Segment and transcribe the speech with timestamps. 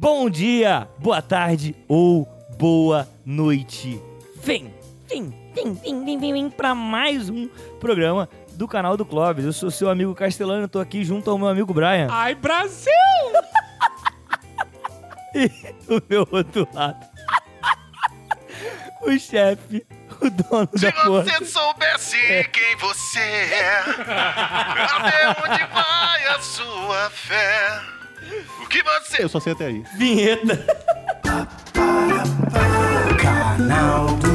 [0.00, 2.26] bom dia, boa tarde ou
[2.58, 4.00] boa noite.
[4.42, 4.74] Vem,
[5.06, 7.46] vem, vem, vem, vem, vem, vem pra mais um
[7.78, 9.44] programa do canal do Clóvis.
[9.44, 12.08] Eu sou seu amigo Castelano, eu tô aqui junto ao meu amigo Brian.
[12.10, 12.90] Ai, Brasil!
[15.32, 15.46] E
[15.86, 17.06] do meu outro lado,
[19.02, 19.86] o chefe,
[20.20, 22.16] o dono Se você soubesse
[22.52, 27.99] quem você é, até onde vai a sua fé?
[28.62, 29.84] O que você Eu só sei até aí.
[29.98, 30.64] Vinheta.
[33.18, 34.29] Canal do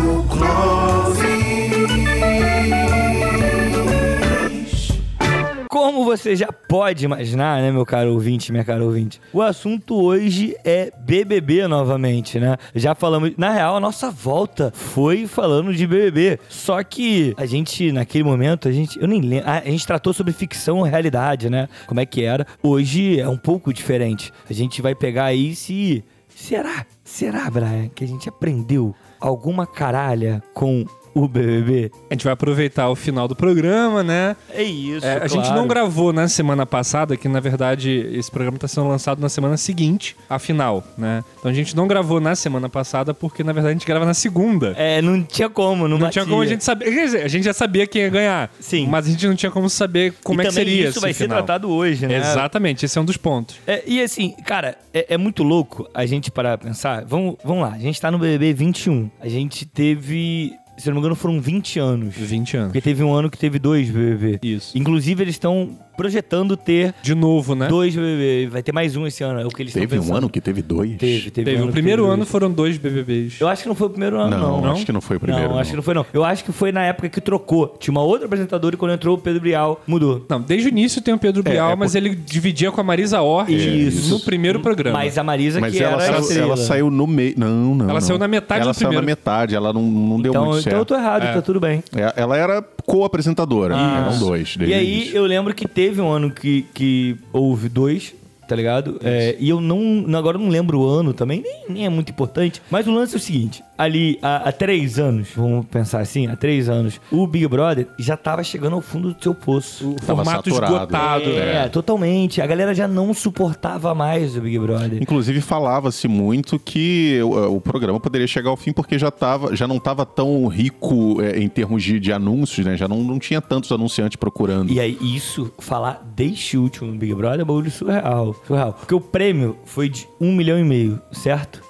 [5.76, 10.56] Como você já pode imaginar, né, meu caro ouvinte, minha cara ouvinte, o assunto hoje
[10.64, 12.56] é BBB novamente, né?
[12.74, 16.40] Já falamos, na real, a nossa volta foi falando de BBB.
[16.48, 20.32] Só que a gente, naquele momento, a gente, eu nem lembro, a gente tratou sobre
[20.32, 21.68] ficção ou realidade, né?
[21.88, 22.48] Como é que era.
[22.64, 24.32] Hoje é um pouco diferente.
[24.50, 26.06] A gente vai pegar aí se.
[26.30, 26.86] Será?
[27.04, 30.86] Será, Brian, que a gente aprendeu alguma caralha com
[31.16, 31.92] o BBB?
[32.10, 34.36] A gente vai aproveitar o final do programa, né?
[34.52, 35.06] É isso.
[35.06, 38.88] É, a gente não gravou na semana passada, que na verdade esse programa está sendo
[38.88, 41.24] lançado na semana seguinte, a final, né?
[41.40, 44.14] Então a gente não gravou na semana passada porque na verdade a gente grava na
[44.14, 44.76] segunda.
[44.78, 46.94] É, não tinha como, não, Não tinha como a gente saber.
[46.94, 48.52] Quer dizer, a gente já sabia quem ia ganhar.
[48.60, 48.88] Sim.
[48.88, 51.14] Mas a gente não tinha como saber como e é que seria isso esse vai
[51.14, 51.38] ser final.
[51.38, 52.18] tratado hoje, né?
[52.18, 53.56] Exatamente, esse é um dos pontos.
[53.66, 57.06] É, e assim, cara, é, é muito louco a gente parar pra pensar.
[57.06, 59.10] Vamos, vamos lá, a gente tá no BBB 21.
[59.22, 62.16] A gente teve, se eu não me engano, foram 20 anos.
[62.16, 62.68] 20 anos.
[62.70, 64.40] Porque teve um ano que teve dois BBB.
[64.44, 64.78] Isso.
[64.78, 67.68] Inclusive, eles estão projetando ter De novo, né?
[67.70, 68.48] dois BBB.
[68.52, 70.42] Vai ter mais um esse ano, é o que eles estão Teve um ano que
[70.42, 70.98] teve dois?
[70.98, 72.30] Teve, teve, Teve, um ano o primeiro teve ano dois.
[72.30, 73.40] foram dois BBBs.
[73.40, 74.62] Eu acho que não foi o primeiro ano, não.
[74.62, 75.50] Não, acho que não foi o primeiro.
[75.50, 76.06] Não, acho que não foi, não.
[76.14, 77.78] Eu acho que foi na época que trocou.
[77.80, 80.26] Tinha uma outra apresentadora e quando entrou o Pedro Bial, mudou.
[80.30, 83.22] Não, desde o início tem o Pedro Bial, é mas ele dividia com a Marisa
[83.22, 84.10] Hort Isso.
[84.14, 84.98] no primeiro programa.
[84.98, 87.36] Mas a Marisa Mas que ela, era saiu, ela saiu no meio.
[87.38, 87.86] Não, não.
[87.86, 88.02] Ela não.
[88.02, 89.06] saiu na metade Ela do saiu primeiro.
[89.06, 91.34] na metade, ela não, não deu Então, muito então eu tô errado, É.
[91.34, 91.84] tá tudo bem.
[91.96, 93.76] É, Ela era co-apresentadora.
[93.76, 94.56] Eram dois.
[94.60, 98.14] E aí eu lembro que teve um ano que, que houve dois,
[98.48, 99.00] tá ligado?
[99.04, 100.06] É, e eu não.
[100.16, 102.62] Agora eu não lembro o ano também, nem, nem é muito importante.
[102.70, 106.36] Mas o lance é o seguinte: ali há, há três anos, vamos pensar assim, há
[106.36, 109.92] três anos, o Big Brother já tava chegando ao fundo do seu poço.
[109.92, 110.74] O Tava formato saturado.
[110.74, 111.30] esgotado.
[111.30, 111.70] É, né?
[111.70, 112.42] totalmente.
[112.42, 115.02] A galera já não suportava mais o Big Brother.
[115.02, 119.68] Inclusive falava-se muito que o, o programa poderia chegar ao fim porque já, tava, já
[119.68, 122.78] não estava tão rico é, em termos de, de anúncios, né?
[122.78, 124.72] Já não, não tinha tantos anunciantes procurando.
[124.72, 128.35] E aí, isso, falar desde o último Big Brother é bagulho surreal.
[128.46, 128.74] Surreal.
[128.74, 131.62] Porque o prêmio foi de um milhão e meio, certo?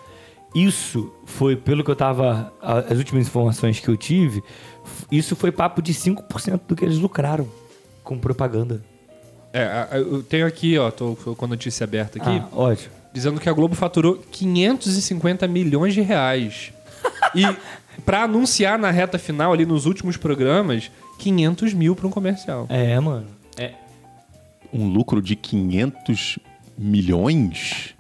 [0.54, 2.54] Isso foi, pelo que eu tava.
[2.62, 4.42] As últimas informações que eu tive,
[5.12, 7.48] isso foi papo de 5% do que eles lucraram
[8.04, 8.82] com propaganda.
[9.52, 12.94] É, eu tenho aqui, ó, tô, com a notícia aberta aqui, Ah, ótimo.
[13.14, 16.72] dizendo que a Globo faturou 550 milhões de reais.
[17.34, 17.44] e
[18.06, 22.66] pra anunciar na reta final, ali nos últimos programas, 500 mil pra um comercial.
[22.70, 23.28] É, mano.
[23.58, 23.72] É.
[24.74, 26.38] Um lucro de 500
[26.78, 27.94] milhões?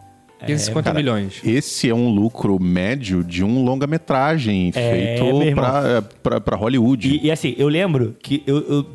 [0.46, 1.41] 550 cara, milhões.
[1.44, 7.08] Esse é um lucro médio de um longa-metragem É, feito pra, pra, pra Hollywood.
[7.09, 8.58] E, e assim, eu lembro que eu.
[8.69, 8.86] eu-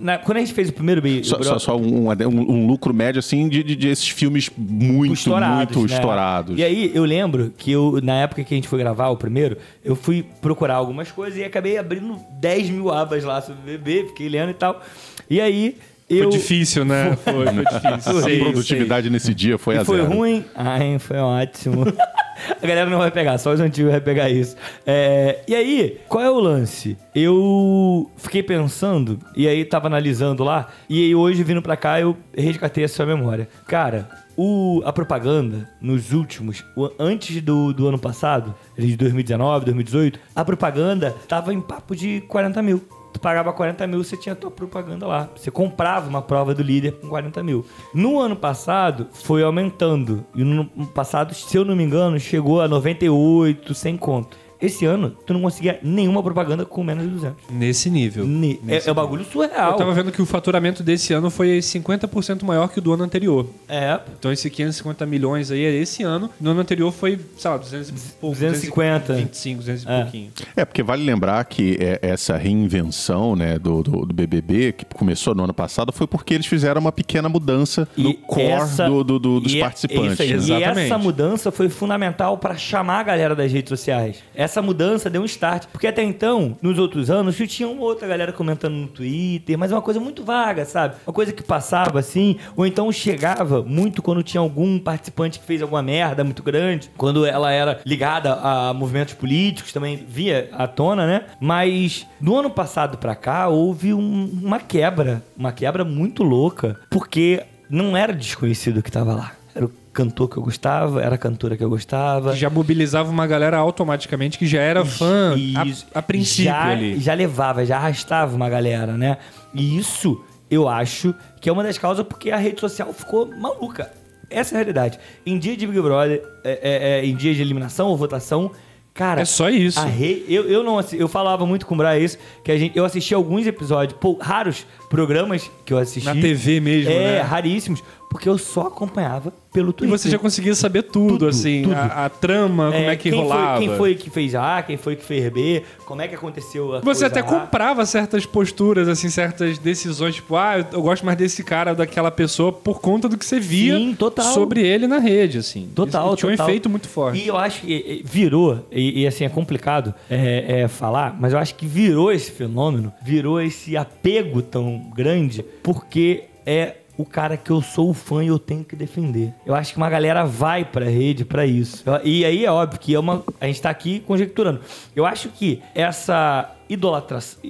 [0.00, 2.92] na- quando a gente fez o primeiro Big Só, só, só um, um- um lucro
[2.94, 5.96] médio, assim, de, de, de esses filmes muito, estourados, muito né?
[5.96, 6.58] estourados.
[6.58, 9.56] E aí, eu lembro que eu, na época que a gente foi gravar o primeiro,
[9.84, 14.04] eu fui procurar algumas coisas e acabei abrindo 10 mil abas lá sobre o bebê,
[14.08, 14.80] fiquei lendo e tal.
[15.28, 15.76] E aí,
[16.08, 16.24] eu...
[16.30, 17.16] Foi difícil, né?
[17.24, 18.18] Foi, foi difícil.
[18.18, 20.08] A Sei, produtividade nesse dia foi E a foi zero.
[20.12, 20.44] ruim?
[20.54, 21.84] Ai, foi ótimo.
[22.62, 24.56] a galera não vai pegar, só os antigos vai pegar isso.
[24.86, 26.96] É, e aí, qual é o lance?
[27.14, 32.16] Eu fiquei pensando, e aí tava analisando lá, e aí hoje vindo pra cá eu
[32.36, 33.48] resgatei essa memória.
[33.66, 40.18] Cara, o, a propaganda nos últimos, o- antes do, do ano passado, de 2019, 2018,
[40.34, 42.82] a propaganda tava em papo de 40 mil.
[43.18, 45.28] Tu pagava 40 mil, você tinha a tua propaganda lá.
[45.34, 47.66] Você comprava uma prova do líder com 40 mil.
[47.92, 50.24] No ano passado, foi aumentando.
[50.36, 54.36] E no passado, se eu não me engano, chegou a 98, sem conto.
[54.60, 57.36] Esse ano, tu não conseguia nenhuma propaganda com menos de 200.
[57.50, 58.26] Nesse nível.
[58.26, 59.72] Ne- Nesse é, é um bagulho surreal.
[59.72, 63.04] Eu tava vendo que o faturamento desse ano foi 50% maior que o do ano
[63.04, 63.46] anterior.
[63.68, 66.28] É, Então esse 550 milhões aí é esse ano.
[66.40, 68.34] No ano anterior foi, sei lá, 200 e pouco.
[68.36, 69.14] 250.
[69.14, 70.02] 25, 200 e É.
[70.02, 70.30] pouquinho.
[70.56, 75.34] É, porque vale lembrar que é, essa reinvenção né, do, do, do BBB, que começou
[75.34, 79.18] no ano passado, foi porque eles fizeram uma pequena mudança no core essa- do, do-
[79.18, 80.12] do- dos e é- participantes.
[80.14, 80.22] isso
[80.52, 80.58] aí.
[80.58, 80.60] né?
[80.60, 84.16] E essa mudança foi fundamental pra chamar a galera das redes sociais.
[84.34, 85.66] Essa essa mudança deu um start.
[85.66, 89.74] Porque até então, nos outros anos, tinha uma outra galera comentando no Twitter, mas é
[89.74, 90.96] uma coisa muito vaga, sabe?
[91.06, 95.62] Uma coisa que passava assim, ou então chegava muito quando tinha algum participante que fez
[95.62, 101.06] alguma merda muito grande, quando ela era ligada a movimentos políticos, também via à tona,
[101.06, 101.22] né?
[101.40, 107.42] Mas no ano passado pra cá, houve um- uma quebra, uma quebra muito louca, porque
[107.70, 109.32] não era desconhecido que tava lá.
[109.54, 112.34] Era o cantor que eu gostava, era a cantora que eu gostava.
[112.36, 115.86] Já mobilizava uma galera automaticamente que já era fã Isso.
[115.92, 116.98] a, a princípio já, ali.
[117.00, 119.16] Já levava, já arrastava uma galera, né?
[119.52, 123.90] E isso eu acho que é uma das causas porque a rede social ficou maluca.
[124.30, 125.00] Essa é a realidade.
[125.26, 128.50] Em dia de Big Brother, é, é, é, em dia de eliminação ou votação,
[128.94, 129.22] cara.
[129.22, 129.80] É só isso.
[129.86, 130.24] Re...
[130.28, 133.14] eu, eu não eu falava muito com o Brian isso, que a gente, eu assisti
[133.14, 136.06] alguns episódios, pou- raros programas que eu assisti.
[136.06, 137.20] Na TV mesmo, É, né?
[137.20, 139.98] raríssimos, porque eu só acompanhava pelo E Twitter.
[139.98, 141.74] você já conseguia saber tudo, Tudo, assim, tudo.
[141.74, 143.56] A, a trama, como é que quem rolava.
[143.58, 146.74] Foi, quem foi que fez A, quem foi que fez B, como é que aconteceu
[146.76, 147.22] a Você até A.
[147.22, 152.10] comprava certas posturas, assim, certas decisões, tipo, ah, eu- gosto mais desse cara ou daquela
[152.10, 154.32] pessoa por conta do que você via Sim, total.
[154.32, 155.68] sobre ele na rede, assim.
[155.74, 156.48] Total, Isso tinha um total.
[156.48, 157.22] efeito muito forte.
[157.22, 161.38] E eu acho que virou, e, e, assim, é complicado é, é, falar, mas eu
[161.38, 167.50] acho que virou esse fenômeno, virou esse apego tão grande, porque é o cara que
[167.50, 169.32] eu sou fã e eu tenho que defender.
[169.46, 171.84] Eu acho que uma galera vai pra rede pra isso.
[172.02, 174.60] E aí é óbvio que é uma, a gente tá aqui conjecturando.
[174.94, 177.40] Eu acho que essa idolatração.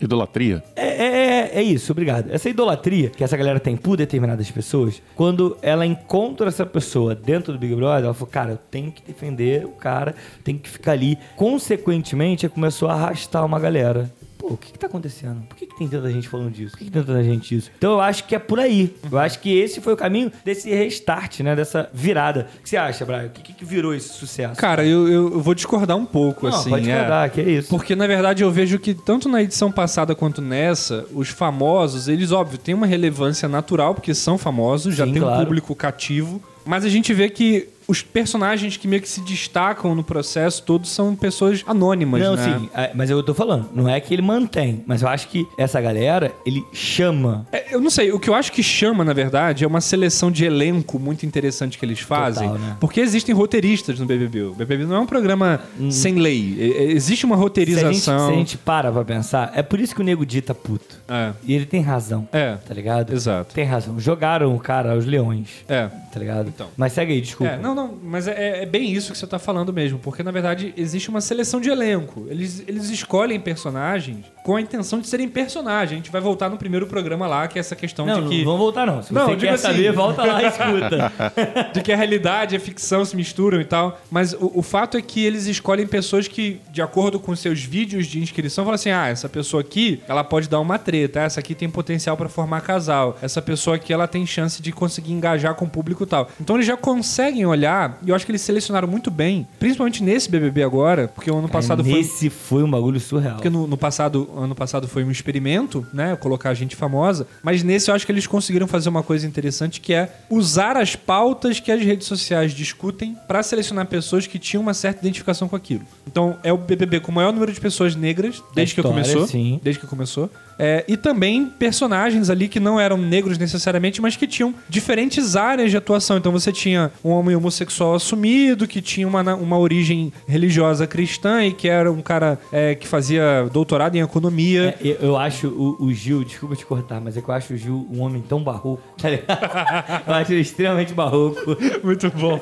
[0.00, 0.62] Idolatria.
[0.76, 2.30] É, é, é isso, obrigado.
[2.30, 7.52] Essa idolatria que essa galera tem por determinadas pessoas, quando ela encontra essa pessoa dentro
[7.52, 10.14] do Big Brother, ela falou, cara, eu tenho que defender o cara,
[10.44, 11.18] tenho que ficar ali.
[11.34, 14.08] Consequentemente, começou a arrastar uma galera.
[14.38, 15.42] Pô, o que que tá acontecendo?
[15.48, 16.70] Por que, que tem tanta gente falando disso?
[16.70, 17.70] Por que, que tem tanta gente disso?
[17.76, 18.94] Então eu acho que é por aí.
[19.10, 21.56] Eu acho que esse foi o caminho desse restart, né?
[21.56, 22.46] Dessa virada.
[22.58, 23.26] O que você acha, Brian?
[23.26, 24.54] O que, que- virou esse sucesso?
[24.58, 26.70] Cara, eu, eu- vou discordar um pouco, Não, assim.
[26.70, 26.92] pode é.
[26.94, 27.68] discordar, que é isso.
[27.68, 32.30] Porque, na verdade, eu vejo que tanto na edição passada quanto nessa, os famosos, eles,
[32.32, 35.44] óbvio, têm uma relevância natural, porque são famosos, já Sim, tem um claro.
[35.44, 36.40] público cativo.
[36.64, 40.90] Mas a gente vê que os personagens que meio que se destacam no processo todos
[40.90, 42.44] são pessoas anônimas, Não, né?
[42.58, 45.46] sim, é, mas eu tô falando, não é que ele mantém, mas eu acho que
[45.56, 47.46] essa galera, ele chama.
[47.50, 50.30] É, Eu não sei, o que eu acho que chama, na verdade, é uma seleção
[50.30, 52.48] de elenco muito interessante que eles fazem.
[52.48, 52.76] Total, né?
[52.80, 54.42] Porque existem roteiristas no BBB.
[54.42, 56.54] O BBB não é um programa sem lei.
[56.58, 58.26] E- Existe uma Se a, gente, roteirização.
[58.28, 60.96] se a gente para pra pensar, é por isso que o nego dita puto.
[61.08, 63.12] É, E ele tem razão, é, tá ligado?
[63.12, 63.54] exato.
[63.54, 63.98] Tem razão.
[63.98, 65.86] Jogaram o cara aos leões, É.
[66.12, 66.48] tá ligado?
[66.48, 66.68] Então.
[66.76, 67.52] Mas segue aí, desculpa.
[67.52, 70.30] É, não, não, mas é, é bem isso que você tá falando mesmo, porque na
[70.30, 72.26] verdade existe uma seleção de elenco.
[72.28, 75.92] Eles, eles escolhem personagens com a intenção de serem personagens.
[75.92, 78.38] A gente vai voltar no primeiro programa lá, que é essa questão Não, de que,
[78.38, 79.02] não vamos voltar não.
[79.02, 81.12] Se Não, você quer assim- saber, volta lá e escuta.
[81.72, 84.00] de que a realidade e a ficção se misturam e tal.
[84.10, 88.06] Mas o, o fato é que eles escolhem pessoas que, de acordo com seus vídeos
[88.06, 91.54] de inscrição, falam assim: ah, essa pessoa aqui, ela pode dar uma treta, essa aqui
[91.54, 95.64] tem potencial pra formar casal, essa pessoa aqui, ela tem chance de conseguir engajar com
[95.66, 96.28] o público e tal.
[96.40, 97.67] Então eles já conseguem olhar,
[98.02, 101.48] e eu acho que eles selecionaram muito bem, principalmente nesse BBB agora, porque o ano
[101.48, 102.00] passado foi.
[102.00, 103.34] Esse foi um bagulho surreal.
[103.36, 106.16] Porque no, no passado, ano passado foi um experimento, né?
[106.16, 107.26] Colocar gente famosa.
[107.42, 110.96] Mas nesse eu acho que eles conseguiram fazer uma coisa interessante que é usar as
[110.96, 115.56] pautas que as redes sociais discutem pra selecionar pessoas que tinham uma certa identificação com
[115.56, 115.82] aquilo.
[116.06, 119.26] Então é o BBB com o maior número de pessoas negras desde que história, começou.
[119.26, 119.60] sim.
[119.62, 120.30] Desde que começou.
[120.58, 125.70] É, e também personagens ali que não eram negros necessariamente, mas que tinham diferentes áreas
[125.70, 126.16] de atuação.
[126.16, 127.57] Então você tinha um homem homossexual
[127.94, 132.86] assumido, que tinha uma, uma origem religiosa cristã e que era um cara é, que
[132.86, 134.74] fazia doutorado em economia.
[134.80, 137.54] É, eu, eu acho o, o Gil, desculpa te cortar, mas é que eu acho
[137.54, 139.38] o Gil um homem tão barroco, tá ligado?
[140.06, 141.56] eu acho ele extremamente barroco.
[141.82, 142.40] Muito bom.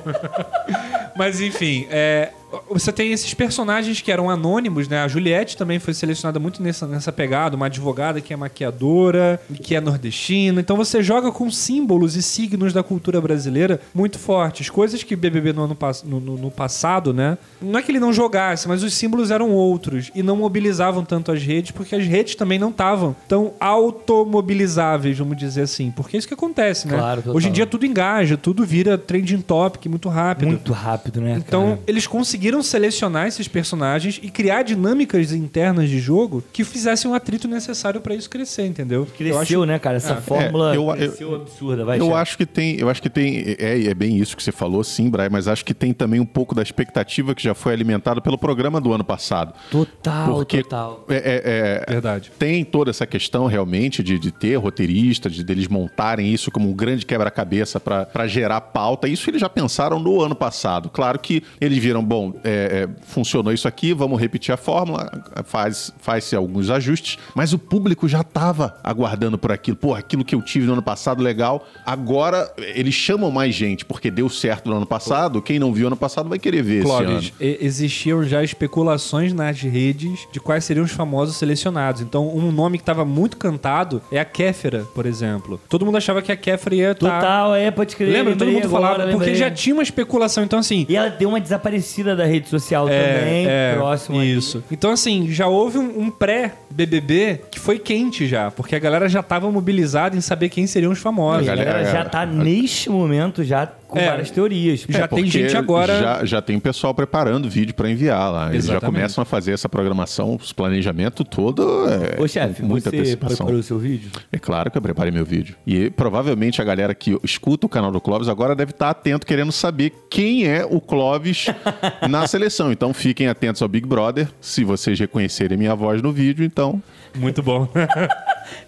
[1.16, 2.30] Mas enfim, é,
[2.68, 5.00] você tem esses personagens que eram anônimos, né?
[5.02, 9.54] A Juliette também foi selecionada muito nessa, nessa pegada, uma advogada que é maquiadora, e
[9.54, 10.60] que é nordestina.
[10.60, 14.68] Então você joga com símbolos e signos da cultura brasileira muito fortes.
[14.70, 17.38] Coisas que BBB no ano no, no- no passado, né?
[17.60, 21.32] Não é que ele não jogasse, mas os símbolos eram outros e não mobilizavam tanto
[21.32, 25.90] as redes, porque as redes também não estavam tão automobilizáveis, vamos dizer assim.
[25.90, 26.96] Porque é isso que acontece, né?
[26.96, 27.22] Claro.
[27.26, 30.48] Hoje em dia tudo engaja, tudo vira trending topic muito rápido.
[30.48, 31.34] Muito rápido, né?
[31.38, 31.80] Então, cara?
[31.86, 37.46] eles conseguiram selecionar esses personagens e criar dinâmicas internas de jogo que fizessem o atrito
[37.48, 39.06] necessário pra isso crescer, entendeu?
[39.16, 39.96] Cresceu, Eu acho- né, cara?
[39.96, 40.16] Essa É.
[40.20, 41.84] fórmula É, eu- cresceu absurda.
[41.84, 44.52] Vai, eu acho que tem, eu acho que tem, é, é bem isso que você
[44.52, 47.72] falou, sim, Brian, mas acho que tem também um pouco da expectativa que já foi
[47.72, 49.52] alimentada pelo programa do ano passado.
[49.70, 51.04] Total, Porque total.
[51.08, 52.30] é- é- é- Verdade.
[52.38, 56.72] tem toda essa questão realmente de, de ter roteirista, de deles montarem isso como um
[56.74, 59.08] grande quebra-cabeça para gerar pauta.
[59.08, 60.90] Isso eles já pensaram no ano passado.
[60.90, 65.10] Claro que eles viram, bom, é, é, funcionou isso aqui, vamos repetir a fórmula,
[65.44, 69.76] faz, faz-se alguns ajustes, mas o público já estava aguardando por aquilo.
[69.76, 71.66] Pô, aquilo que eu tive no ano passado, legal.
[71.84, 75.40] Agora eles chamam mais gente, porque deu certo no ano passado.
[75.42, 77.06] Quem não viu ano passado vai querer ver esse ano.
[77.06, 82.00] Clóvis, existiam já especulações nas redes de quais seriam os famosos selecionados.
[82.00, 85.60] Então, um nome que estava muito cantado é a Kéfera, por exemplo.
[85.68, 87.20] Todo mundo achava que a Kéfera ia estar...
[87.20, 88.12] Total, é, pode crer.
[88.12, 88.36] Lembra?
[88.36, 90.42] Todo mundo agora, falava, porque já tinha uma especulação.
[90.44, 93.46] Então, assim, E ela deu uma desaparecida da rede social também,
[93.76, 94.36] próximo ali.
[94.36, 94.64] Isso.
[94.70, 99.22] Então, assim, já houve um, um pré-BBB que foi quente já, porque a galera já
[99.22, 101.46] tava mobilizada em saber quem seriam os A famosos.
[101.46, 104.06] galera- galera já tá neste momento já com É.
[104.08, 104.84] várias teorias.
[104.88, 108.50] Já É, tem gente agora- Já, já tem pessoal preparando vídeo pra enviar lá.
[108.52, 111.86] Eles já começam a fazer essa programação, os planejamento todo.
[111.88, 113.36] É, Ô, chefe, muita você antecipação.
[113.38, 114.10] preparou o seu vídeo?
[114.32, 115.54] É claro que eu preparei meu vídeo.
[115.66, 119.52] E provavelmente a galera que escuta o canal do Clóvis agora deve estar atento querendo
[119.52, 121.46] saber quem é o Clóvis
[122.08, 122.72] na seleção.
[122.72, 124.28] Então fiquem atentos ao Big Brother.
[124.40, 126.82] Se vocês reconhecerem minha voz no vídeo, então.
[127.14, 127.68] Muito bom.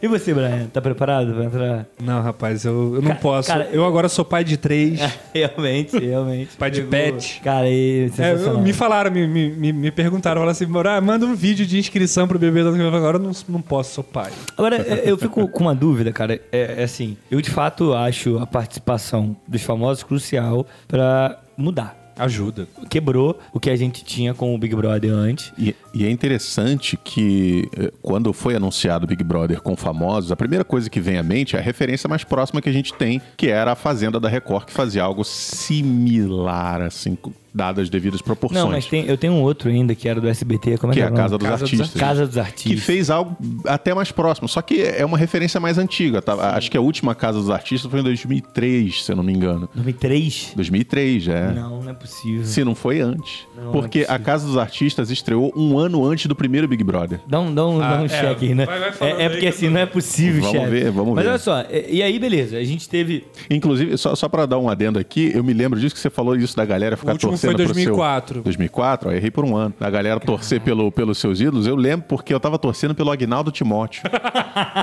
[0.02, 1.86] E você, Brian, tá preparado pra entrar?
[2.02, 3.48] Não, rapaz, eu, eu não Ca- posso.
[3.48, 4.98] cara, eu agora sou pai de três.
[5.34, 6.56] realmente, realmente.
[6.56, 7.40] Pai de pet.
[7.42, 11.66] Cara, e É, me falaram, me, me, me- perguntaram, falaram assim, "Ah, manda um vídeo
[11.66, 14.30] de inscrição pro bebê vem." Agora eu não, não posso, sou pai.
[14.56, 16.40] Agora, eu fico com uma dúvida, cara.
[16.52, 21.97] É, é assim, eu de fato acho a participação dos famosos crucial pra mudar.
[22.18, 22.68] Ajuda.
[22.88, 25.52] Quebrou o que a gente tinha com o Big Brother antes.
[25.58, 30.36] E, e é interessante que eh, quando foi anunciado o Big Brother com famosos, a
[30.36, 33.20] primeira coisa que vem à mente é a referência mais próxima que a gente tem,
[33.36, 37.16] que era a Fazenda da Record, que fazia algo similar, assim,
[37.54, 38.62] dadas as devidas proporções.
[38.62, 40.78] Não, mas tem, eu tenho um outro ainda que era do SBT.
[40.78, 41.12] Como é que que é a?
[41.12, 42.00] Casa dos Casa dos Artistas.
[42.00, 42.84] Casa dos Que Artistas.
[42.84, 43.36] fez algo
[43.66, 44.48] até mais próximo.
[44.48, 46.20] Só que é uma referência mais antiga.
[46.22, 46.34] tá?
[46.56, 49.68] Acho que a última Casa dos Artistas foi em 2003, se eu não me engano.
[49.74, 50.52] 2003?
[50.56, 51.52] 2003, é.
[51.52, 52.44] Não, não é possível.
[52.44, 53.46] Se não foi antes.
[53.56, 56.82] Não, Porque não é a Casa dos Artistas estreou um ano antes do primeiro Big
[56.84, 57.20] Brother.
[57.26, 58.66] Dá um, dá um, Ah, dá um é, check aí, né?
[58.66, 60.70] vai- vai é, é porque que assim, não é possível, Vamos chefe.
[60.70, 61.30] ver, vamos Mas ver.
[61.30, 63.24] olha só, e, e aí, beleza, a gente teve.
[63.50, 66.36] Inclusive, só, só para dar um adendo aqui, eu me lembro disso que você falou
[66.36, 67.74] isso da galera ficar torcendo foi pro seu...
[67.74, 68.42] 2004.
[68.42, 69.10] 2004?
[69.10, 69.74] Aí errei por um ano.
[69.80, 71.66] A galera torcer pelo, pelos seus ídolos.
[71.66, 74.02] Eu lembro porque eu tava torcendo pelo Agnaldo Timóteo.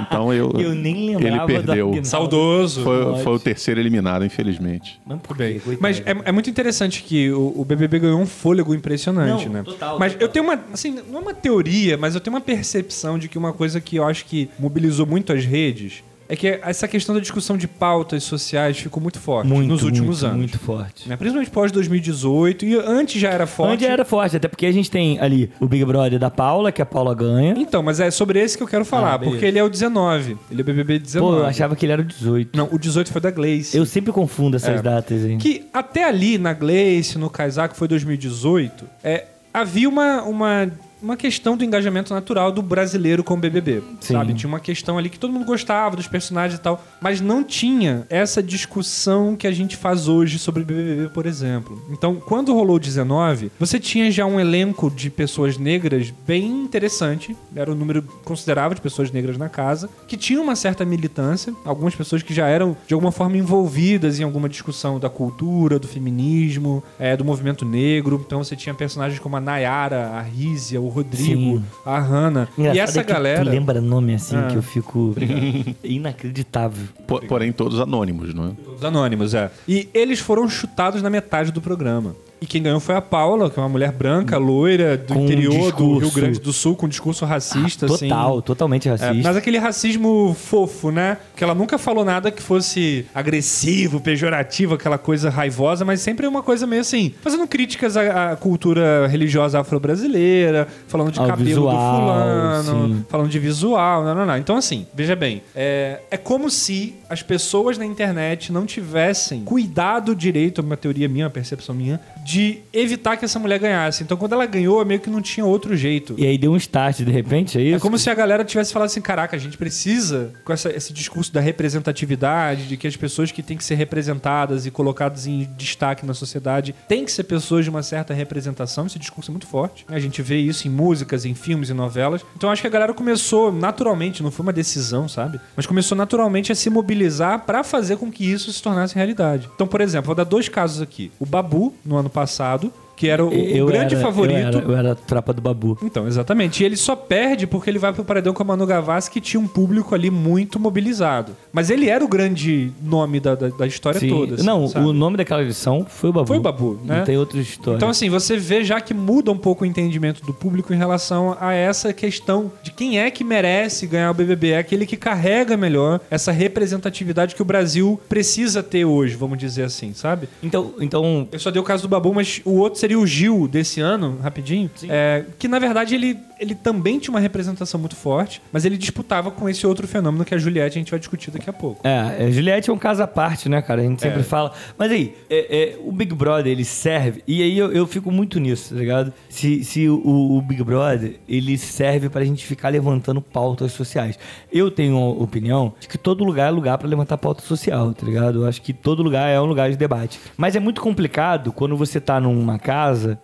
[0.08, 0.52] Então eu...
[0.66, 2.00] Eu nem lembrava Ele do perdeu.
[2.04, 2.82] Saudoso.
[2.82, 5.00] Foi, foi o terceiro eliminado, infelizmente.
[5.06, 5.60] Mas por Bem, quê?
[5.60, 5.82] Coitado.
[5.82, 9.64] mas é, é muito interessante que o, o BBB ganhou um fôlego impressionante, Não, né?
[9.64, 10.28] total, mas total.
[10.28, 13.38] eu tenho uma, assim, não é uma teoria, mas eu tenho uma percepção de que
[13.38, 17.22] uma coisa que eu acho que mobilizou muito as redes é que essa questão da
[17.22, 20.38] discussão de pautas sociais ficou muito forte muito, nos últimos muito, anos.
[20.38, 21.08] Muito forte.
[21.08, 21.16] Né?
[21.16, 23.74] Principalmente pós 2018 e antes já era forte.
[23.74, 26.82] Onde era forte, até porque a gente tem ali o Big Brother da Paula, que
[26.82, 27.54] a Paula ganha.
[27.58, 30.38] Então, mas é sobre esse que eu quero falar, Ah, porque ele é o 19.
[30.50, 31.34] Ele é o BBB 19.
[31.34, 32.58] Pô, eu achava que ele era o 18.
[32.58, 33.78] Não, o 18 foi da Gleice.
[33.78, 34.82] Eu sempre confundo essas É.
[34.82, 35.38] datas aí.
[35.38, 41.58] Que até ali, na Gleice, no que foi 2018, é, havia uma, uma, uma questão
[41.58, 44.14] do engajamento natural do brasileiro com o BBB, Sim.
[44.14, 44.34] sabe?
[44.34, 48.06] Tinha uma questão ali que todo mundo gostava dos personagens e tal, mas não tinha
[48.10, 51.82] essa discussão que a gente faz hoje sobre BBB, por exemplo.
[51.90, 57.36] Então, quando rolou o 19, você tinha já um elenco de pessoas negras bem interessante,
[57.56, 61.96] era um número considerável de pessoas negras na casa, que tinham uma certa militância, algumas
[61.96, 66.84] pessoas que já eram de alguma forma envolvidas em alguma discussão da cultura, do feminismo,
[67.00, 68.24] é, do movimento negro.
[68.26, 71.64] Então você tinha personagens como a Nayara, a Rízia, o Rodrigo, Sim.
[71.86, 72.48] a Hannah.
[72.58, 73.44] Engraçado E essa é galera.
[73.44, 74.48] Tu lembra nome assim Ah.
[74.48, 75.14] que eu fico.
[75.84, 76.88] Inacreditável.
[77.08, 78.52] Po- porém, todos anônimos, não é?
[78.76, 79.52] Os anônimos, é.
[79.68, 82.16] E eles foram chutados na metade do programa.
[82.46, 85.24] E quem ganhou foi a Paula, que é uma mulher branca, loira, do Com um
[85.26, 88.08] interior do discurso- Rio Grande do Sul, com discurso racista, assim.
[88.08, 89.16] Total, totalmente É, racista.
[89.24, 91.18] mas aquele racismo fofo, né?
[91.36, 96.44] Que ela nunca falou nada que fosse agressivo, pejorativo, aquela coisa raivosa, mas sempre uma
[96.44, 101.72] coisa meio assim, fazendo críticas à, à cultura religiosa afro-brasileira, falando de Ao cabelo visual,
[101.72, 103.06] do fulano, sim.
[103.10, 104.38] falando de visual, não, não, não.
[104.38, 110.16] Então, assim, veja bem, é, é como se as pessoas na internet não tivessem cuidado
[110.16, 112.35] direito, uma teoria minha, uma percepção minha, de
[112.74, 114.04] evitar que essa mulher ganhasse.
[114.04, 116.16] Então, quando ela ganhou, meio que não tinha outro jeito.
[116.18, 117.76] E aí deu um start de repente, é isso?
[117.76, 120.92] É como se a galera tivesse falado assim: caraca, a gente precisa, com essa- esse
[120.94, 125.48] discurso da representatividade, de que as pessoas que têm que ser representadas e colocadas em
[125.58, 128.86] destaque na sociedade têm que ser pessoas de uma certa representação.
[128.86, 129.86] Esse discurso é muito forte.
[129.88, 132.22] A gente vê isso em músicas, em filmes, em novelas.
[132.36, 135.40] Então acho que a galera começou naturalmente, não foi uma decisão, sabe?
[135.56, 139.50] Mas começou naturalmente a se mobilizar pra fazer com que isso se tornasse realidade.
[139.56, 141.12] Então, por exemplo, vou dar dois casos aqui.
[141.20, 144.38] O Babu, no ano passado, que era o, o grande era- favorito.
[144.40, 145.78] Eu era, eu era a tropa do Babu.
[145.84, 146.62] Então, exatamente.
[146.62, 149.40] E ele só perde porque ele vai pro paredão com a Manu Gavassi, que tinha
[149.40, 151.36] um público ali muito mobilizado.
[151.52, 154.10] Mas ele era o grande nome da, da, da história Sim.
[154.10, 154.36] toda.
[154.36, 154.86] assim, não, sabe?
[154.86, 156.28] o nome daquela edição foi o Babu.
[156.28, 156.98] Foi o Babu, né?
[157.00, 157.78] Não tem outra história.
[157.78, 161.36] Então, assim, você vê já que muda um pouco o entendimento do público em relação
[161.40, 164.52] a essa questão de quem é que merece ganhar o BBB.
[164.52, 169.64] É aquele que carrega melhor essa representatividade que o Brasil precisa ter hoje, vamos dizer
[169.64, 170.28] assim, sabe?
[170.42, 173.48] então, então Eu só dei o caso do Babu, mas o outro seria o Gil
[173.48, 174.70] desse ano, rapidinho.
[174.88, 179.32] É, que na verdade ele, ele também tinha uma representação muito forte, mas ele disputava
[179.32, 181.86] com esse outro fenômeno que é a Juliette, a gente vai discutir daqui a pouco.
[181.88, 183.82] É, a Juliette é um caso à parte, né, cara?
[183.82, 184.24] A gente sempre É.
[184.24, 184.52] fala.
[184.78, 187.24] Mas aí, é, é, o Big Brother, ele serve.
[187.28, 189.12] E aí eu, eu fico muito nisso, tá ligado?
[189.30, 194.20] Se, se o, o Big Brother, ele serve pra gente ficar levantando pautas sociais.
[194.52, 198.06] Eu tenho a opinião de que todo lugar é lugar pra levantar pauta social, tá
[198.06, 198.44] ligado?
[198.44, 200.20] Eu acho que todo lugar é um lugar de debate.
[200.38, 202.75] Mas é muito complicado quando você tá numa casa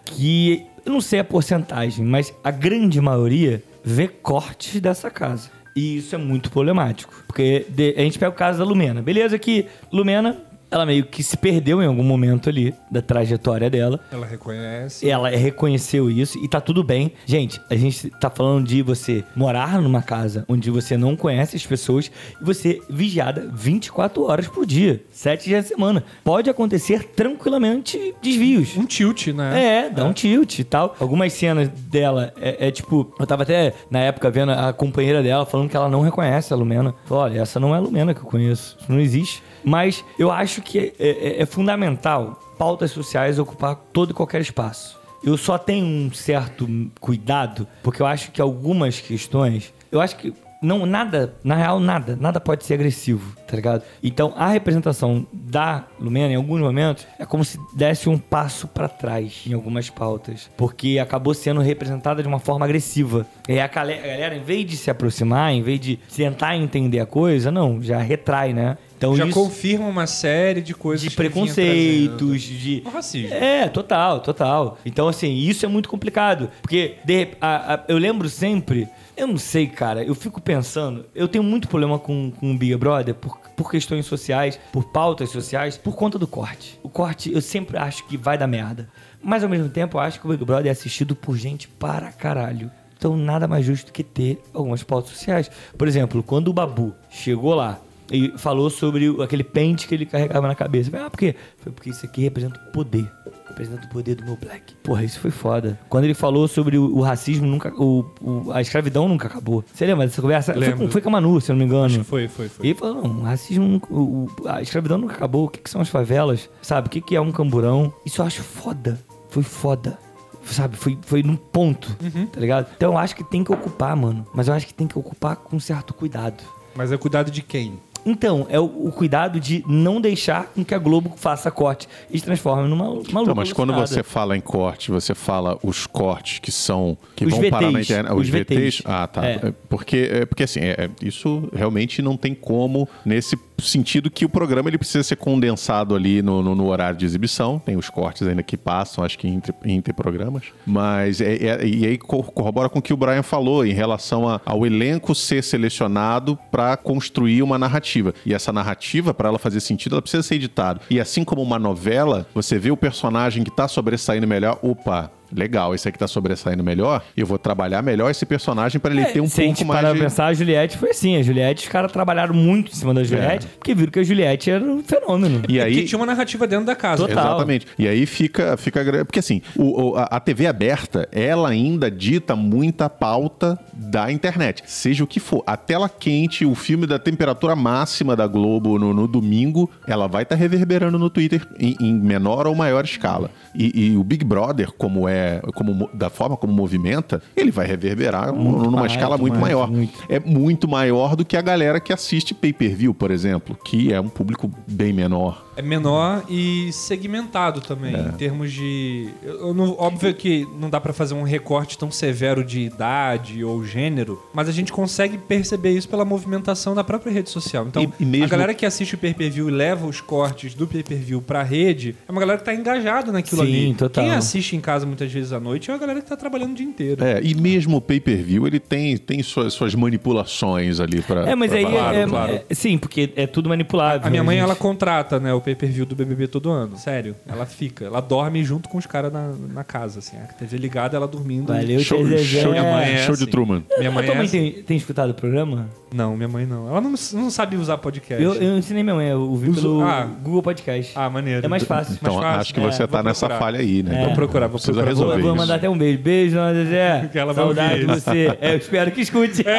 [0.06, 0.66] que.
[0.84, 5.52] Eu não sei a porcentagem, mas a grande maioria vê cortes dessa casa.
[5.76, 7.14] E isso é muito problemático.
[7.28, 9.02] Porque a gente pega o caso da Lumena.
[9.02, 14.00] Beleza que Lumena, ela meio que se perdeu em algum momento ali da trajetória dela.
[14.10, 15.08] Ela reconhece.
[15.08, 17.12] Ela reconheceu isso e tá tudo bem.
[17.26, 21.66] Gente, a gente tá falando de você morar numa casa onde você não conhece as
[21.66, 22.10] pessoas
[22.42, 26.04] e você vigiada 24 horas por dia, 7 dias da semana.
[26.24, 28.78] Pode acontecer tranquilamente desvios.
[28.78, 29.62] Um tilt, né?
[29.62, 30.96] É, dá um tilt e tal.
[31.00, 33.14] Algumas cenas dela é, é tipo.
[33.20, 36.56] Eu tava até na época vendo a companheira dela falando que ela não reconhece a
[36.56, 36.96] Lumena.
[37.06, 38.78] Falou, olha, essa não é a Lumena que eu conheço.
[38.80, 39.44] Isso não existe.
[39.64, 45.00] Mas eu acho que é, é- é fundamental pautas sociais ocupar todo e qualquer espaço.
[45.24, 46.68] Eu só tenho um certo
[47.00, 49.74] cuidado, porque eu acho que algumas questões.
[49.92, 53.82] Eu acho que não, nada, na real, nada, nada pode ser agressivo, tá ligado?
[54.04, 58.88] Então, a representação da Lumena, em alguns momentos, é como se desse um passo pra
[58.88, 63.26] trás em algumas pautas, porque acabou sendo representada de uma forma agressiva.
[63.50, 67.50] E a galera, em vez de se aproximar, em vez de tentar entender a coisa,
[67.52, 68.78] não, já retrai, né?
[69.02, 72.84] Então, Já isso confirma uma série de coisas de preconceitos, de.
[72.86, 73.34] O racismo.
[73.34, 74.78] É, total, total.
[74.86, 76.52] Então, assim, isso é muito complicado.
[76.62, 78.88] Porque de a- a- eu lembro sempre.
[79.18, 80.04] Eu não sei, cara.
[80.04, 81.06] Eu fico pensando.
[81.16, 85.30] Eu tenho muito problema com, com o Big Brother por, por questões sociais, por pautas
[85.32, 86.80] sociais, por conta do corte.
[86.84, 88.88] O corte eu sempre acho que vai dar merda.
[89.20, 92.12] Mas ao mesmo tempo, eu acho que o Big Brother é assistido por gente para
[92.12, 92.70] caralho.
[92.98, 95.50] Então, nada mais justo que ter algumas pautas sociais.
[95.76, 97.80] Por exemplo, quando o Babu chegou lá
[98.12, 100.92] e falou sobre aquele pente que ele carregava na cabeça.
[101.04, 101.36] Ah, por quê?
[101.58, 103.10] Foi porque isso aqui representa o poder.
[103.48, 104.76] Representa o poder do meu black.
[104.84, 105.80] Porra, isso foi foda.
[105.90, 107.74] Quando ele falou sobre o, o racismo, nunca.
[107.76, 109.64] O, o- a escravidão nunca acabou.
[109.74, 110.54] Você lembra dessa conversa?
[110.54, 110.78] Foi Lembro.
[110.86, 111.86] com, foi com a Manu, se eu não me engano.
[111.86, 112.66] Acho que foi, foi, foi.
[112.66, 115.46] E ele falou, não, o racismo, o- a escravidão nunca acabou.
[115.46, 116.50] O que, que são as favelas?
[116.62, 116.88] Sabe?
[116.88, 117.94] O que, que é um camburão?
[118.06, 119.00] Isso eu acho foda.
[119.30, 119.98] Foi foda.
[120.44, 120.76] Sabe?
[120.76, 121.96] Foi, foi num ponto,
[122.34, 122.68] tá ligado?
[122.76, 124.26] Então eu acho que tem que ocupar, mano.
[124.34, 126.44] Mas eu acho que tem que ocupar com certo cuidado.
[126.76, 127.74] Mas é cuidado de quem?
[128.06, 132.18] Então, é o, o cuidado de não deixar com que a Globo faça corte e
[132.20, 136.40] se transforme numa, numa Então, mas quando você fala em corte, você fala os cortes
[136.40, 138.78] que são que Os vão parar na VTs, internet, os os VTs.
[138.78, 138.82] VTs.
[138.86, 139.26] Ah, tá.
[139.26, 139.32] É.
[139.36, 144.26] É, Porque é, porque assim, é, é, isso realmente não tem como nesse sentido que
[144.26, 147.60] o programa ele precisa ser condensado ali no, no- no horário de exibição.
[147.60, 150.44] Tem os cortes ainda que passam, acho que entre, entre programas.
[150.66, 154.28] Mas é, é- e aí co- corrobora com o que o Brian falou em relação
[154.28, 158.14] a- ao elenco ser selecionado para construir uma narrativa.
[158.26, 160.82] E essa narrativa, para ela fazer sentido, ela precisa ser editada.
[160.90, 165.12] E assim como uma novela, você vê o personagem que tá sobressaindo melhor, opa.
[165.36, 167.04] Legal, esse aqui tá sobressaindo melhor.
[167.16, 169.82] Eu vou trabalhar melhor esse personagem para ele ter um É, se a pouco mais
[169.82, 170.00] parar de...
[170.00, 171.18] pensar, a Juliette foi assim.
[171.18, 174.50] A Juliette, os caras trabalharam muito em cima da Juliette, porque viram que a Juliette
[174.52, 175.42] era um fenômeno.
[175.48, 177.08] E É aí, que tinha uma narrativa dentro da casa.
[177.08, 177.24] Total.
[177.26, 177.68] Exatamente.
[177.78, 178.58] E aí fica.
[178.58, 184.12] fica porque assim, o- o- a, a TV aberta, ela ainda dita muita pauta da
[184.12, 184.64] internet.
[184.66, 185.44] Seja o que for.
[185.46, 190.24] A tela quente, o filme da temperatura máxima da Globo no, no domingo, ela vai
[190.24, 193.30] estar reverberando no Twitter em, em menor ou maior escala.
[193.54, 195.21] E, e o Big Brother, como é.
[195.56, 199.54] Como, mo- da forma como movimenta, ele vai reverberar Muito numa mais, escala muito mais,
[199.54, 199.70] maior.
[199.72, 200.00] muito.
[200.10, 204.10] É muito maior do que a galera que assiste pay-per-view, por exemplo, que é um
[204.10, 205.46] público bem menor.
[205.56, 209.10] É menor e segmentado também, em termos de.
[209.24, 213.64] eu- não- óbvio que não dá pra fazer um recorte tão severo de idade ou
[213.66, 217.66] gênero, mas a gente consegue perceber isso pela movimentação da própria rede social.
[217.68, 220.66] Então, E- e mesmo- a galera que assiste o pay-per-view e leva os cortes do
[220.66, 223.74] pay-per-view pra rede é uma galera que tá engajada naquilo Sim, ali.
[223.76, 224.04] total.
[224.06, 226.56] Quem assiste em casa muitas vezes à noite é uma galera que tá trabalhando o
[226.56, 227.04] dia inteiro.
[227.04, 231.30] É, e mesmo o pay-per-view, ele tem, tem suas, suas manipulações ali pra.
[231.30, 231.94] É, mas pra aí falar.
[231.96, 232.34] é, claro.
[232.50, 234.08] é- Sim, porque é tudo manipulável.
[234.08, 234.44] A minha mãe, gente.
[234.46, 236.78] ela contrata, né, o pay-per-view do BBB todo ano.
[236.78, 237.86] Sério, ela fica.
[237.86, 240.18] Ela dorme junto com os caras na, na casa, assim.
[240.18, 241.48] A TV ligada, ela dormindo.
[241.48, 243.28] Valeu, Show, show, de, é show de.
[243.28, 243.64] Truman.
[243.78, 244.28] Minha mãe é assim.
[244.28, 245.70] tem, tem escutado o programa?
[245.94, 246.68] Não, minha mãe não.
[246.70, 248.24] Ela não, não sabe usar podcast.
[248.24, 250.08] Eu, eu ensinei minha mãe, eu ouvi Uso- pelo ah.
[250.24, 250.94] Google Podcast.
[250.96, 251.46] Ah, maneiro.
[251.46, 251.96] É mais fácil.
[252.02, 252.42] Então, mais fácil.
[252.42, 253.92] acho que É, você vou tá nessa falha aí, né?
[253.92, 253.94] É.
[253.96, 254.94] Então, Vou procurar, vou precisa procurar.
[254.96, 255.42] Vou, resolver vou isso.
[255.42, 256.00] mandar até um beijo.
[256.02, 257.10] Beijo, dona Zezé.
[257.12, 258.02] Que ela vai Saudade de ouvir.
[258.02, 258.38] você.
[258.40, 259.44] É, eu espero que escute.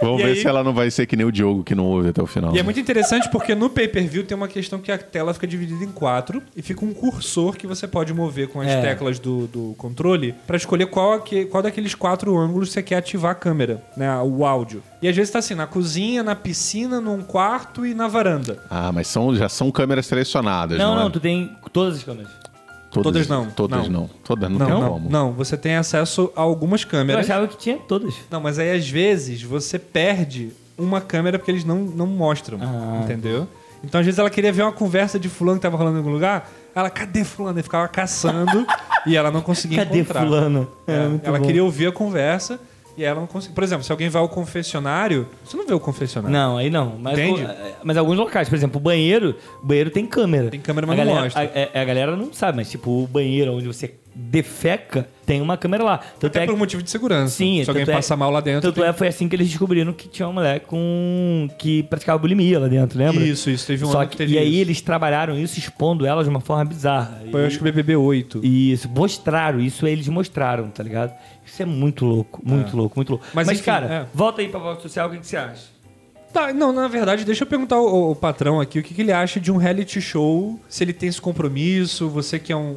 [0.00, 1.84] Vamos E ver aí- se ela não vai ser que nem o Diogo que não
[1.86, 2.54] ouve até o final.
[2.54, 5.82] E é muito interessante porque no pay-per-view tem uma questão que a tela fica dividida
[5.84, 8.80] em quatro e fica um cursor que você pode mover com as É.
[8.80, 13.32] teclas do, do controle pra escolher qual, aque- qual daqueles quatro ângulos você quer ativar
[13.32, 14.82] a câmera, né, o áudio.
[15.00, 18.58] E às vezes tá assim, na cozinha, na piscina, num quarto e na varanda.
[18.68, 21.10] Ah, mas são, já são câmeras selecionadas, Não, não, não, é?
[21.10, 22.30] tu tem todas as câmeras.
[22.90, 24.00] Todas não, Todas não.
[24.02, 24.10] não.
[24.24, 25.10] Todas não, Não, tem não, como.
[25.10, 27.26] não, você tem acesso a algumas Eu câmeras.
[27.28, 28.14] achava que tinha todas.
[28.30, 33.00] Não, mas aí às vezes você perde uma câmera porque eles não, não mostram, Ah.
[33.04, 33.46] entendeu?
[33.84, 36.10] Então às vezes ela queria ver uma conversa de fulano que tava rolando em algum
[36.10, 37.58] lugar, ela, cadê fulano?
[37.58, 38.66] E ficava caçando
[39.06, 40.22] e ela não conseguia Cadê encontrar.
[40.22, 40.66] fulano?
[40.86, 41.44] É, É, ela bom.
[41.44, 42.58] queria ouvir a conversa
[42.96, 43.54] e ela não conseguia.
[43.54, 46.36] Por exemplo, se alguém vai ao confessionário, você não vê o confessionário.
[46.36, 46.96] Não, aí não.
[46.98, 47.42] Mas, Entende?
[47.44, 47.48] o-
[47.84, 50.48] mas alguns locais, por exemplo, o banheiro, o banheiro tem câmera.
[50.50, 51.42] Tem câmera, a mas não galera, mostra.
[51.74, 55.56] A, a- a galera não sabe, mas tipo, o banheiro onde você defeca, tem uma
[55.56, 55.98] câmera lá.
[55.98, 57.34] Tanto Até é por motivo de segurança.
[57.36, 58.62] Sim, se alguém é- passa mal lá dentro.
[58.72, 61.48] Tanto é, foi assim que eles descobriram que tinha uma mulher com.
[61.58, 63.22] que praticava bulimia lá dentro, lembra?
[63.22, 63.66] Isso, isso.
[63.66, 64.60] Teve um Só ano que, que e aí isso.
[64.62, 67.20] eles trabalharam isso expondo ela de uma forma bizarra.
[67.30, 68.40] Foi, eu E- acho que o BBB 8.
[68.44, 71.12] Isso, mostraram, isso eles mostraram, tá ligado?
[71.44, 73.24] Isso é muito louco, muito louco, muito louco.
[73.34, 74.06] Mas, Mas, enfim, cara, é.
[74.12, 75.75] volta aí pra volta social, o que, que você acha?
[76.36, 79.10] Tá, não, na verdade, deixa eu perguntar ao, ao patrão aqui o que, que ele
[79.12, 82.72] acha de um reality show, se ele tem esse compromisso, você que é um,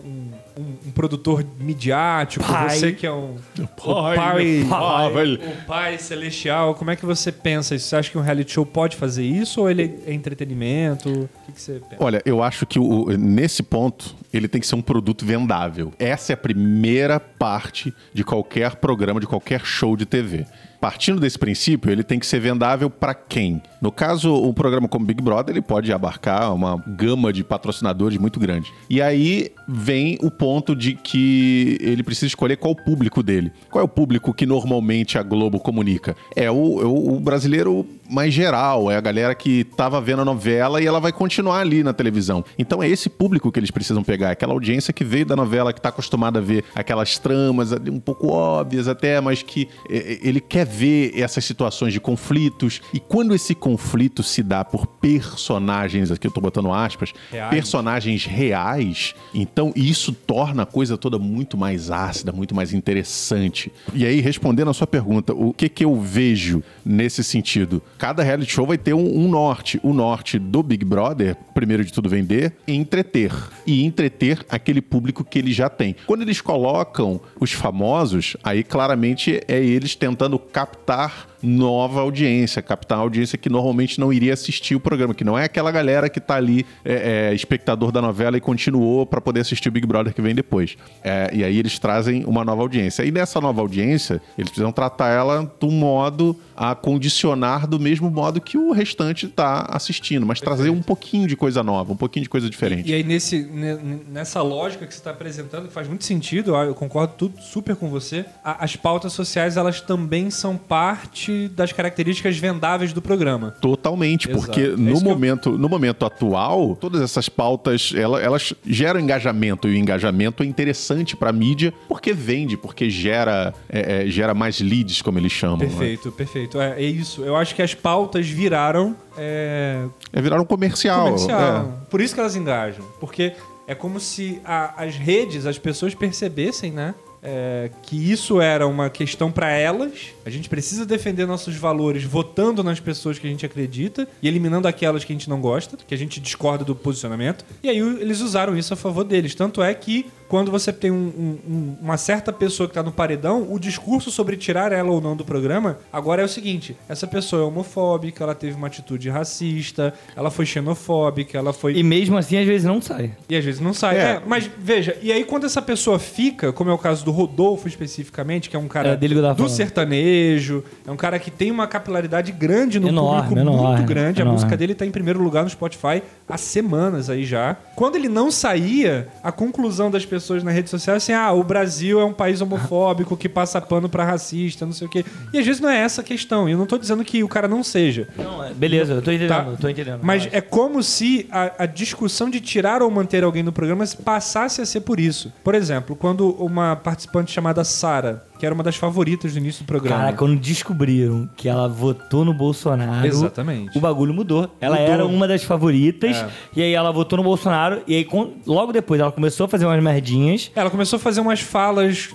[0.57, 2.69] um- um- produtor midiático, Pai.
[2.69, 7.75] você que é um o Pai, pai, pai, pai celestial, como é que você pensa
[7.75, 7.87] isso?
[7.89, 11.09] Você acha que um reality show pode fazer isso ou ele é entretenimento?
[11.09, 11.97] O que, que você pensa?
[12.01, 15.91] Olha, eu acho que o- nesse ponto ele tem que ser um produto vendável.
[15.99, 20.45] Essa é a primeira parte de qualquer programa, de qualquer show de TV.
[20.79, 23.61] Partindo desse princípio, ele tem que ser vendável para quem?
[23.81, 28.39] No caso, um programa como Big Brother, ele pode abarcar uma gama de patrocinadores muito
[28.39, 28.71] grande.
[28.89, 33.51] E aí vem o ponto de que ele precisa escolher qual o público dele.
[33.69, 36.15] Qual é o público que normalmente a Globo comunica?
[36.35, 40.25] É o, é o- o brasileiro mais geral, é a galera que tava vendo a
[40.25, 42.43] novela e ela vai continuar ali na televisão.
[42.57, 45.79] Então é esse público que eles precisam pegar, aquela audiência que veio da novela, que
[45.79, 50.39] tá acostumada a ver aquelas tramas um pouco óbvias até, mas que é, é, ele
[50.41, 52.81] quer ver essas situações de conflitos.
[52.91, 57.49] E quando esse conflito se dá por personagens, aqui eu tô botando aspas, Reais.
[57.51, 63.71] personagens reais, então isso torna a coisa toda muito mais ácida, muito mais interessante.
[63.93, 67.81] E aí, respondendo a sua pergunta, o que que eu vejo nesse sentido?
[67.97, 69.79] Cada reality show vai ter um, um norte.
[69.83, 73.31] O norte do Big Brother, primeiro de tudo, vender e entreter.
[73.65, 75.95] E entreter aquele público que ele já tem.
[76.05, 83.37] Quando eles colocam os famosos, aí claramente é eles tentando captar nova audiência, captar audiência
[83.37, 86.65] que normalmente não iria assistir o programa, que não é aquela galera que tá ali,
[86.83, 90.35] é, é, espectador da novela e continuou para poder assistir o Big Brother que vem
[90.35, 90.75] depois.
[91.03, 93.03] É, e aí eles trazem uma nova audiência.
[93.03, 98.09] E nessa nova audiência, eles precisam tratar ela de um modo a condicionar do mesmo
[98.11, 102.23] modo que o restante tá assistindo, mas trazer um pouquinho de coisa nova, um pouquinho
[102.23, 102.89] de coisa diferente.
[102.89, 106.75] E aí, nesse, ne- nessa lógica que você está apresentando, que faz muito sentido, eu
[106.75, 112.91] concordo tudo super com você, as pautas sociais, elas também são parte das características vendáveis
[112.93, 113.51] do programa.
[113.61, 114.45] Totalmente, Exato.
[114.45, 118.99] porque É no, que eu- momento, no momento atual, todas essas pautas, ela- elas geram
[118.99, 124.33] engajamento, e o engajamento é interessante pra mídia, porque vende, porque gera, é, é, gera
[124.33, 125.57] mais leads, como eles chamam.
[125.57, 125.65] né?
[125.67, 126.59] Perfeito, perfeito.
[126.59, 127.23] É, é isso.
[127.23, 131.05] Eu acho que as pautas viraram é, É virar um comercial.
[131.05, 131.79] comercial.
[131.89, 132.85] Por isso que elas engajam.
[132.99, 133.33] Porque
[133.67, 136.95] é como se a- as redes, as pessoas percebessem, né?
[137.21, 140.13] É, que isso era uma questão para elas.
[140.25, 144.67] A gente precisa defender nossos valores votando nas pessoas que a gente acredita e eliminando
[144.67, 147.45] aquelas que a gente não gosta, que a gente discorda do posicionamento.
[147.63, 149.35] E aí eles usaram isso a favor deles.
[149.35, 152.91] Tanto é que quando você tem um- um- um- uma certa pessoa que tá no
[152.91, 157.05] paredão, o discurso sobre tirar ela ou não do programa agora é o seguinte: essa
[157.07, 161.75] pessoa é homofóbica, ela teve uma atitude racista, ela foi xenofóbica, ela foi.
[161.75, 163.11] E mesmo assim, às vezes não sai.
[163.27, 163.97] E às vezes não sai.
[163.97, 163.99] É.
[164.01, 167.67] É, mas veja, e aí quando essa pessoa fica, como é o caso do Rodolfo
[167.67, 169.49] especificamente, que é um cara É, do falando.
[169.49, 174.19] sertanejo, é um cara que tem uma capilaridade grande no Enorme, público, enorme, muito grande.
[174.19, 174.33] A enorme.
[174.39, 177.55] música dele tá em primeiro lugar no Spotify há semanas aí já.
[177.75, 181.43] Quando ele não saía, a conclusão das pessoas pessoas na rede social assim: ah, o
[181.43, 185.05] Brasil é um país homofóbico que passa pano pra racista, não sei o quê.
[185.33, 186.47] E às vezes não é essa a questão.
[186.49, 188.07] Eu não tô dizendo que o cara não seja.
[188.17, 189.45] Não, é- beleza, eu tô entendendo, Tá.
[189.49, 189.99] eu tô entendendo.
[190.03, 194.61] Mas é como se a, a discussão de tirar ou manter alguém no programa passasse
[194.61, 195.31] a ser por isso.
[195.43, 199.67] Por exemplo, quando uma participante chamada Sara, que era uma das favoritas do início do
[199.67, 199.97] programa.
[200.03, 203.77] Cara, quando descobriram que ela votou no Bolsonaro, Exatamente.
[203.77, 204.49] o bagulho mudou.
[204.61, 204.93] Ela Mudou.
[204.93, 206.29] era uma das favoritas, É.
[206.55, 208.07] e aí ela votou no Bolsonaro, e aí
[208.47, 210.51] logo depois ela começou a fazer umas merdinhas.
[210.55, 212.09] Ela começou a fazer umas falas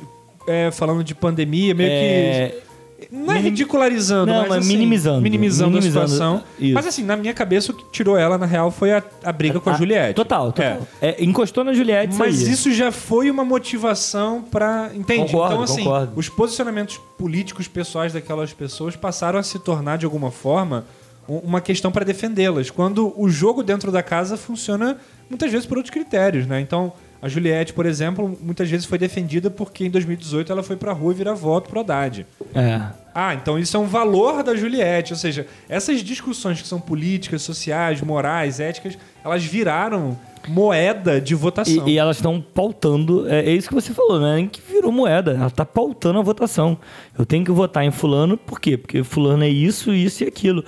[0.49, 2.74] é, falando de pandemia, meio É, que.
[3.11, 5.21] Não é ridicularizando, Não, mas, mas assim, minimizando.
[5.23, 6.43] Minimizando, Minimizando, a situação.
[6.59, 6.75] isso.
[6.75, 9.61] Mas assim, na minha cabeça, o que tirou ela, na real, foi a, a briga
[9.61, 10.15] com a, Juliette.
[10.15, 10.87] Total, total.
[11.01, 11.09] É.
[11.21, 14.91] É, encostou na Juliette, Mas isso já foi uma motivação pra.
[14.95, 15.25] Entende?
[15.33, 16.13] Concordo, então, assim, concordo.
[16.17, 20.85] os posicionamentos políticos pessoais daquelas pessoas passaram a se tornar, de alguma forma,
[21.29, 22.71] um- uma questão pra defendê-las.
[22.71, 26.61] Quando o jogo dentro da casa funciona muitas vezes por outros critérios, né?
[26.61, 26.93] Então.
[27.25, 31.15] A Juliette, por exemplo, muitas vezes foi defendida porque em 2018 ela foi pra rua
[31.15, 32.27] virar voto pro Haddad.
[32.55, 32.83] É.
[33.15, 35.15] Ah, então isso é um valor da Juliette.
[35.15, 41.89] Ou seja, essas discussões que são políticas, sociais, morais, éticas, elas viraram moeda de votação.
[41.89, 44.35] E, e elas estão pautando, é, é isso que você falou, né?
[44.35, 46.77] Nem que virou moeda, ela tá pautando a votação.
[47.19, 48.77] Eu tenho que votar em fulano, por quê?
[48.77, 50.63] Porque fulano é isso, isso e aquilo.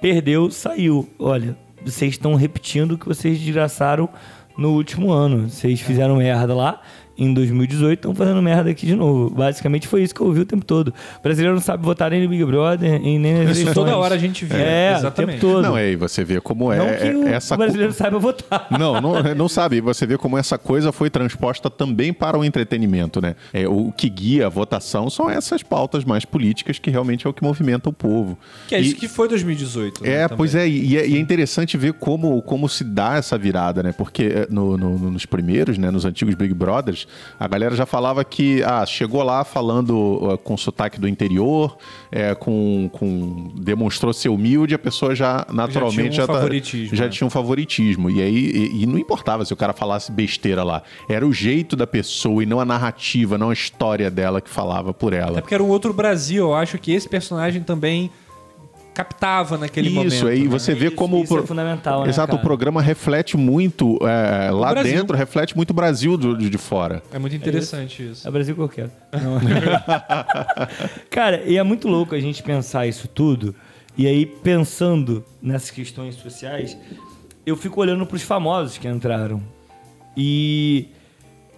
[0.00, 1.06] Perdeu, saiu.
[1.18, 4.08] Olha, vocês estão repetindo o que vocês desgraçaram
[4.58, 5.48] no último ano.
[5.48, 6.82] Vocês fizeram merda lá
[7.18, 9.30] em 2018, estão fazendo merda aqui de novo.
[9.30, 10.88] Basicamente foi isso que eu ouvi o tempo todo.
[11.18, 13.74] O brasileiro não sabe votar nem no Big Brother, e nem nas Isso eleições.
[13.74, 14.56] toda hora a gente vê.
[14.56, 15.36] É, Exatamente.
[15.38, 15.62] o tempo todo.
[15.62, 17.98] Não, é, e você vê como é, Não que o, é essa o brasileiro co-
[17.98, 18.66] saiba votar.
[18.78, 19.80] Não, não, não sabe.
[19.80, 23.34] Você vê como essa coisa foi transposta também para o entretenimento, né?
[23.52, 27.32] É, o que guia a votação são essas pautas mais políticas que realmente é o
[27.32, 28.38] que movimenta o povo.
[28.68, 30.02] Que é E- isso que foi 2018.
[30.04, 30.36] né, É, também.
[30.36, 33.92] pois é, e é, e é interessante ver como, como se dá essa virada, né?
[33.92, 37.07] Porque é, no- no- nos primeiros, né, nos antigos Big Brothers,
[37.38, 41.76] a galera já falava que ah, chegou lá falando ah, com sotaque do interior,
[42.10, 46.96] é, com, com demonstrou ser humilde, a pessoa já naturalmente tinha um já, tá- favoritismo,
[46.96, 47.10] já né?
[47.10, 48.10] tinha um favoritismo.
[48.10, 51.76] E aí e, e não importava se o cara falasse besteira lá, era o jeito
[51.76, 55.40] da pessoa e não a narrativa, não a história dela que falava por Até ela.
[55.40, 56.44] porque era um outro Brasil.
[56.46, 58.10] Eu acho que esse personagem também
[58.98, 60.12] captava naquele momento.
[60.12, 60.48] Isso, aí né?
[60.48, 61.18] você vê Isso- como.
[61.20, 63.96] o isso é pro- fundamental, né, Exato, o programa reflete muito.
[64.02, 64.92] é, lá Brasil.
[64.92, 67.00] dentro, reflete muito o Brasil do- de, de fora.
[67.12, 68.26] É muito interessante isso.
[68.26, 68.90] É Brasil que eu quero.
[69.12, 69.38] Não.
[71.10, 73.54] Cara, e é muito louco a gente pensar isso tudo.
[73.96, 76.76] E aí, pensando nessas questões sociais,
[77.46, 79.42] eu fico olhando pros famosos que entraram.
[80.16, 80.88] E,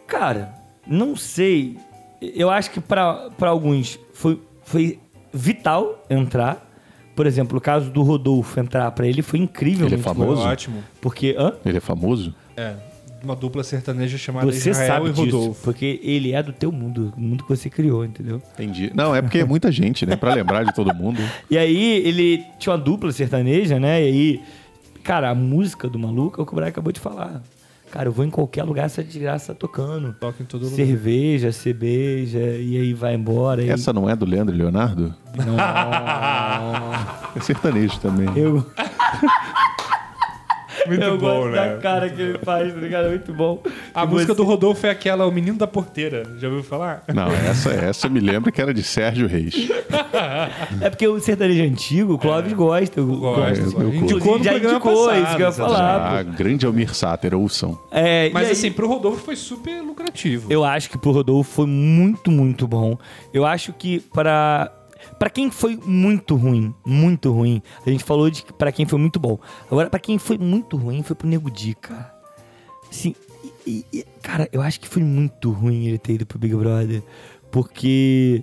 [0.07, 0.55] cara,
[0.87, 1.77] não sei.
[2.21, 4.99] Eu acho que pra pra alguns foi, foi
[5.33, 6.67] vital entrar.
[7.21, 9.87] Por exemplo, o caso do Rodolfo entrar pra ele foi incrível.
[9.87, 10.41] Ele é famoso?
[10.41, 10.49] bom.
[10.49, 10.83] Ótimo.
[11.03, 11.53] Porque, hã?
[11.67, 12.35] Ele é famoso?
[12.57, 12.73] É.
[13.23, 15.63] Uma dupla sertaneja chamada Você Israel sabe e disso, Rodolfo.
[15.63, 18.41] porque ele é do teu mundo, o mundo que você criou, entendeu?
[18.55, 18.91] Entendi.
[18.95, 20.17] Não, é porque é muita gente, né?
[20.17, 21.21] Pra lembrar de todo mundo.
[21.51, 24.03] E aí ele tinha uma dupla sertaneja, né?
[24.03, 24.41] E aí,
[25.05, 27.43] cara, a música do maluco é o que o Brian acabou de falar.
[27.91, 30.13] Cara, eu vou em qualquer lugar, essa desgraça tocando.
[30.21, 30.77] Toca em todo lugar.
[30.77, 33.63] Cerveja, cerveja, e aí vai embora.
[33.63, 35.13] e- Essa não é do Leandro e Leonardo?
[35.37, 35.57] Não.
[37.37, 38.29] É sertanejo também.
[38.37, 38.65] Eu,
[40.87, 41.57] Muito eu bom, gosto né?
[41.75, 43.07] da cara que ele faz, tá ligado?
[43.07, 43.63] É muito bom.
[43.95, 46.23] A E música você- do Rodolfo é aquela O Menino da Porteira.
[46.39, 47.05] Já ouviu falar?
[47.15, 49.55] Não, essa, essa eu me lembro que era de Sérgio Reis.
[50.81, 53.01] É porque o sertanejo antigo, o Clóvis gosta.
[53.01, 53.81] Eu Gosto, gosto.
[53.81, 56.19] eu Inclusive, Indicou no já programa indicou passado, isso que eu ia falar.
[56.19, 57.79] Ah, grande Almir Sater, ouçam.
[57.91, 60.51] É, Mas aí- assim, pro Rodolfo foi super lucrativo.
[60.53, 62.97] Eu acho que pro Rodolfo foi muito, muito bom.
[63.33, 64.71] Eu acho que para
[65.19, 68.99] para quem foi muito ruim, muito ruim, a gente falou de que para quem foi
[68.99, 69.39] muito bom.
[69.71, 72.15] Agora, para quem foi muito ruim, foi pro Nego Di, cara.
[72.91, 73.15] Assim,
[73.67, 77.03] e- e- cara, eu acho que foi muito ruim ele ter ido pro Big Brother,
[77.51, 78.43] porque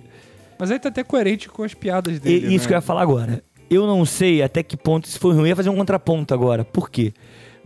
[0.58, 2.46] Mas aí tá até coerente com as piadas e- dele.
[2.54, 2.68] isso né?
[2.68, 3.42] que eu ia falar agora.
[3.70, 5.42] Eu não sei até que ponto isso foi ruim.
[5.42, 6.64] Eu ia fazer um contraponto agora.
[6.64, 7.12] Por quê?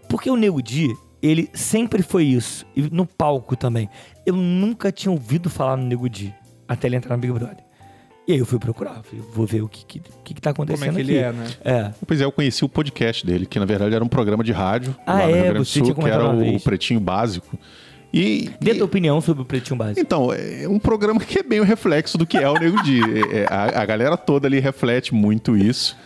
[0.08, 2.66] Porque o Nego Di, ele sempre foi isso.
[2.74, 3.88] E no palco também.
[4.26, 6.34] Eu nunca tinha ouvido falar no Nego Di
[6.66, 7.58] até ele entrar no Big Brother.
[8.26, 9.02] E aí eu fui procurar.
[9.02, 11.26] Falei, vou ver o que, que, que, que tá Como acontecendo é que ele aqui.
[11.28, 11.46] é, né?
[11.64, 11.90] É.
[12.06, 14.94] Pois é, eu conheci o podcast dele, que na verdade era um programa de rádio
[15.06, 15.34] Ah, lá no é?
[15.34, 16.62] Rio Grande do Você Sul, tinha que era uma o vez.
[16.62, 17.58] Pretinho Básico.
[18.14, 19.98] E, Dê a e- tua opinião sobre o Pretinho Básico.
[20.00, 23.00] Então, é um programa que é bem o reflexo do que é o Nego Di.
[23.00, 25.96] É, é, a, a galera toda ali reflete muito isso.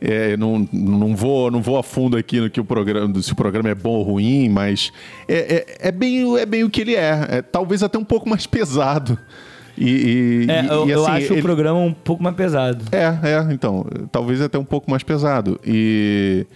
[0.00, 3.34] É, não, não, vou, não vou a fundo aqui no que o programa, se o
[3.36, 4.92] programa é bom ou ruim, mas
[5.26, 7.26] é, é, é bem, é bem o que ele é.
[7.30, 9.18] É talvez até um pouco mais pesado.
[9.76, 12.36] E, e- É, e- eu, e, eu assim, acho ele- o programa um pouco mais
[12.36, 12.84] pesado.
[12.92, 15.58] é, é, então, talvez até um pouco mais pesado.
[15.66, 16.46] E,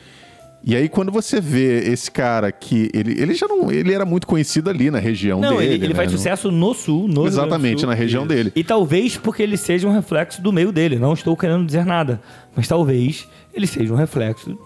[0.64, 2.90] E aí, quando você vê esse cara que.
[2.92, 3.70] Ele, ele já não.
[3.70, 5.74] Ele era muito conhecido ali na região Não, dele.
[5.74, 5.94] ele, ele né?
[5.94, 7.88] faz sucesso no sul, no Exatamente, Sul.
[7.88, 8.52] na região dele.
[8.56, 10.98] E talvez porque ele seja um reflexo do meio dele.
[10.98, 12.20] Não estou querendo dizer nada.
[12.56, 14.58] Mas talvez ele seja um reflexo.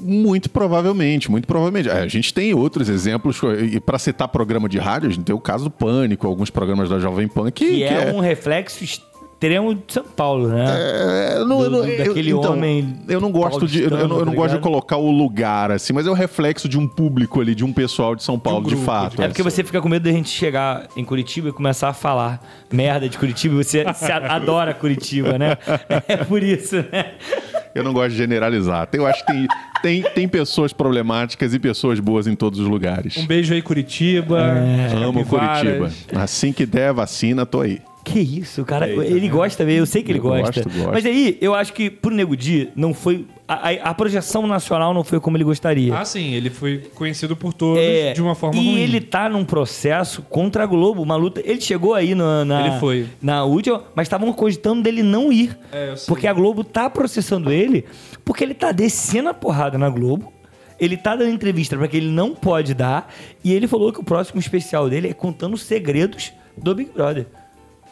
[0.00, 1.88] Muito provavelmente, muito provavelmente.
[1.88, 3.40] É, A gente tem outros exemplos,
[3.72, 6.88] e para citar programa de rádio, a gente tem o caso do Pânico, alguns programas
[6.88, 8.84] da Jovem Pan que, Que, que é, um reflexo
[9.40, 10.66] extremo de São Paulo, né?
[10.68, 13.90] É, eu não- eu Do- não- eu- daquele então, homem Eu não gosto de, eu,
[13.90, 16.78] não- eu não tá gosto de colocar o lugar assim, mas é o reflexo de
[16.78, 19.22] um público ali, de um pessoal de São Paulo, de, grupo, fato.
[19.22, 22.46] É porque você fica com medo da gente chegar em Curitiba e começar a falar
[22.70, 23.82] merda de Curitiba e você,
[24.28, 25.56] adora Curitiba, né?
[26.06, 27.12] É por isso, né?
[27.74, 28.88] Eu não gosto de generalizar.
[28.92, 29.46] Eu acho que tem,
[29.80, 33.16] tem, tem pessoas problemáticas e pessoas boas em todos os lugares.
[33.16, 34.38] Um beijo aí, Curitiba.
[35.02, 35.78] Amo Capivaras.
[35.78, 36.20] Curitiba.
[36.22, 37.80] Assim que der a vacina, tô aí.
[38.02, 38.88] Que isso, cara.
[38.88, 40.62] ele gosta mesmo, eu sei que ele Eu gosta.
[40.62, 40.90] gosto, gosto.
[40.92, 43.26] Mas aí, eu acho que pro Nego Di, não foi.
[43.46, 45.94] A, a- a projeção nacional não foi como ele gostaria.
[45.96, 48.80] Ah, sim, ele foi conhecido por todos É, de uma forma e ruim.
[48.80, 51.42] ele tá num processo contra a Globo, uma luta.
[51.44, 53.06] Ele chegou aí na, na, Ele foi.
[53.20, 55.56] na última, mas estavam cogitando dele não ir.
[55.70, 56.06] É, eu sei.
[56.08, 57.84] porque a Globo tá processando ele,
[58.24, 60.32] porque ele tá descendo a porrada na Globo.
[60.78, 63.12] Ele tá dando entrevista pra que ele não pode dar.
[63.44, 67.26] E ele falou que o próximo especial dele é contando os segredos do Big Brother.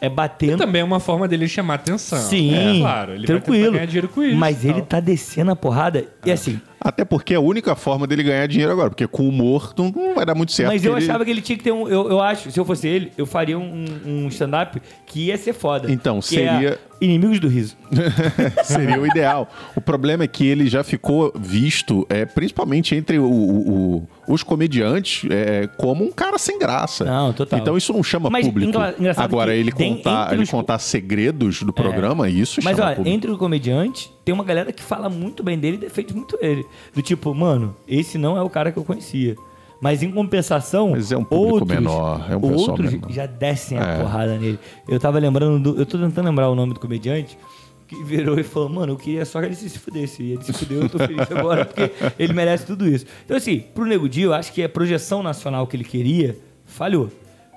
[0.01, 0.57] É batendo.
[0.57, 2.19] Também é uma forma dele chamar atenção.
[2.19, 3.11] Sim, É, claro.
[3.13, 3.63] Ele vai tranquilo.
[3.65, 4.35] tentar ganhar dinheiro com isso.
[4.37, 6.05] Mas e ele tá descendo a porrada.
[6.25, 9.73] E assim, Até porque é a única forma dele ganhar dinheiro agora, porque com humor
[9.77, 10.69] não, não vai dar muito certo.
[10.71, 11.87] Mas eu ele- achava que ele tinha que ter um.
[11.87, 15.53] Eu, eu acho, se eu fosse ele, eu faria um, um stand-up que ia ser
[15.53, 15.91] foda.
[15.91, 17.77] Então, é seria- Inimigos do Riso.
[18.63, 19.49] Seria o ideal.
[19.73, 24.43] O problema é que ele já ficou visto, é, principalmente entre o- o- o- os
[24.43, 27.05] comediantes, é, como um cara sem graça.
[27.05, 27.57] Não, total.
[27.59, 28.73] Então isso não chama Mas público.
[29.17, 33.15] Agora, ele contar, ele os- contar segredos do programa, isso Mas chama olha, público.
[33.15, 36.63] entre os comediantes, tem uma galera que fala muito bem dele e defende muito ele.
[36.93, 39.35] Do tipo, mano, esse não é o cara que eu conhecia.
[39.81, 43.09] Mas em compensação, Mas é um público outros, menor, é um outros menor.
[43.11, 43.99] já descem a É.
[43.99, 44.59] porrada nele.
[44.87, 47.39] Eu tava lembrando, do, eu tô tentando lembrar o nome do comediante,
[47.87, 50.21] que virou e falou, mano, eu queria só que ele se fudesse.
[50.21, 51.89] E ele se fudeu, eu tô feliz agora, porque
[52.19, 53.05] ele merece tudo isso.
[53.25, 57.09] Então assim, pro Nego Di, eu acho que a projeção nacional que ele queria, falhou.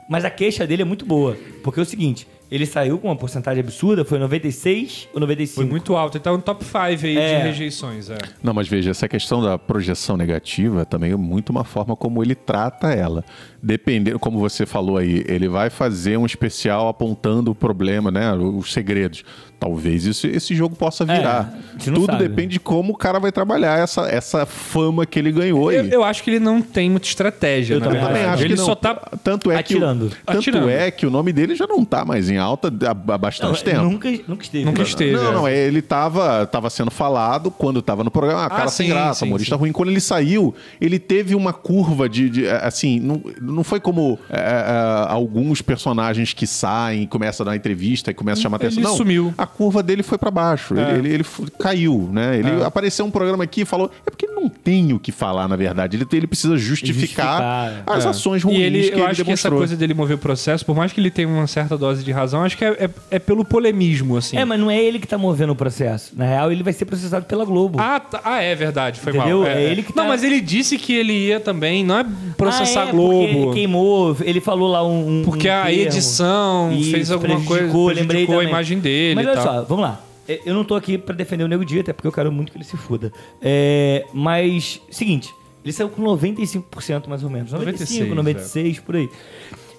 [0.08, 3.17] Mas a queixa dele é muito boa, porque é o seguinte, ele saiu com uma
[3.17, 5.55] porcentagem absurda, foi 96 ou 95?
[5.55, 6.19] Foi muito alto.
[6.19, 7.38] Ele no top 5 aí É.
[7.38, 8.11] de rejeições.
[8.11, 8.19] É.
[8.43, 12.35] Não, mas veja, essa questão da projeção negativa também é muito uma forma como ele
[12.35, 13.25] trata ela.
[13.62, 18.33] Dependendo, como você falou aí, ele vai fazer um especial apontando o problema, né?
[18.35, 19.25] Os segredos.
[19.62, 21.55] Talvez isso, esse jogo possa virar.
[21.57, 22.27] a gente não Tudo sabe.
[22.27, 25.77] depende de como o cara vai trabalhar essa, essa fama que ele ganhou aí.
[25.77, 28.25] Eu, eu acho que ele não tem muita estratégia, Eu também verdade.
[28.27, 28.66] acho ele que não.
[28.66, 28.92] só tá...
[29.22, 30.11] tanto é que o- Atirando.
[30.27, 30.68] tanto Atirando.
[30.68, 33.83] é que o nome dele já não tá mais em alta há, há bastante tempo.
[33.85, 34.64] Nunca, nunca esteve.
[34.64, 35.12] Nunca esteve.
[35.12, 35.33] Não, é.
[35.33, 39.20] não, ele tava, tava sendo falado quando tava no programa, ah, cara sem sim, graça,
[39.20, 39.61] sim, humorista sim.
[39.61, 39.70] ruim.
[39.70, 44.18] Quando ele saiu, ele teve uma curva de, de, eh, assim, não, não foi como
[44.29, 48.66] eh, eh, alguns personagens que saem, começam a dar entrevista e começam a chamar Ele
[48.66, 48.90] atenção.
[48.90, 49.33] Não, sumiu.
[49.38, 50.99] a curva dele foi pra baixo, É.
[50.99, 52.38] ele, ele, ele caiu, né?
[52.38, 55.47] Ele apareceu um programa aqui e falou, é porque ele não tem o que falar,
[55.49, 55.97] na verdade.
[55.97, 58.09] Ele, ele precisa justificar, Justificar, as É.
[58.09, 59.59] ações ruins E ele, que eu ele acho que essa demonstrou.
[59.59, 62.43] coisa dele mover o processo, por mais que ele tenha uma certa dose de razão,
[62.43, 64.37] acho que é, é- é pelo polemismo, assim.
[64.37, 66.12] É, mas não é ele que tá movendo o processo.
[66.17, 67.79] Na real, ele vai ser processado pela Globo.
[67.81, 69.41] Ah, tá- ah, é verdade, foi Entendeu?
[69.41, 69.47] mal.
[69.49, 72.81] É ele que Não, tá- mas ele disse que ele ia também, não é processar
[72.81, 73.12] Ah, a é, Globo.
[73.12, 75.21] Porque ele queimou, ele falou lá um.
[75.21, 75.81] um Porque a termo.
[75.81, 78.49] edição Isso, fez alguma coisa, prejudicou, a também.
[78.49, 79.41] imagem dele Mas e tal.
[79.42, 80.00] Só, vamos lá.
[80.28, 82.52] É, Eu não tô aqui pra defender o Nego Dia, até porque eu quero muito
[82.52, 83.12] que ele se foda.
[83.40, 87.52] É, mas, seguinte, ele saiu com 95% mais ou menos.
[87.52, 89.09] 95, 96, 96, por aí.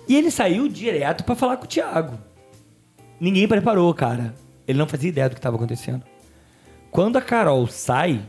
[0.07, 2.17] E ele saiu direto pra falar com o Thiago.
[3.19, 4.35] Ninguém preparou, cara.
[4.67, 6.03] Ele não fazia ideia do que estava acontecendo.
[6.91, 8.21] Quando a Carol sai,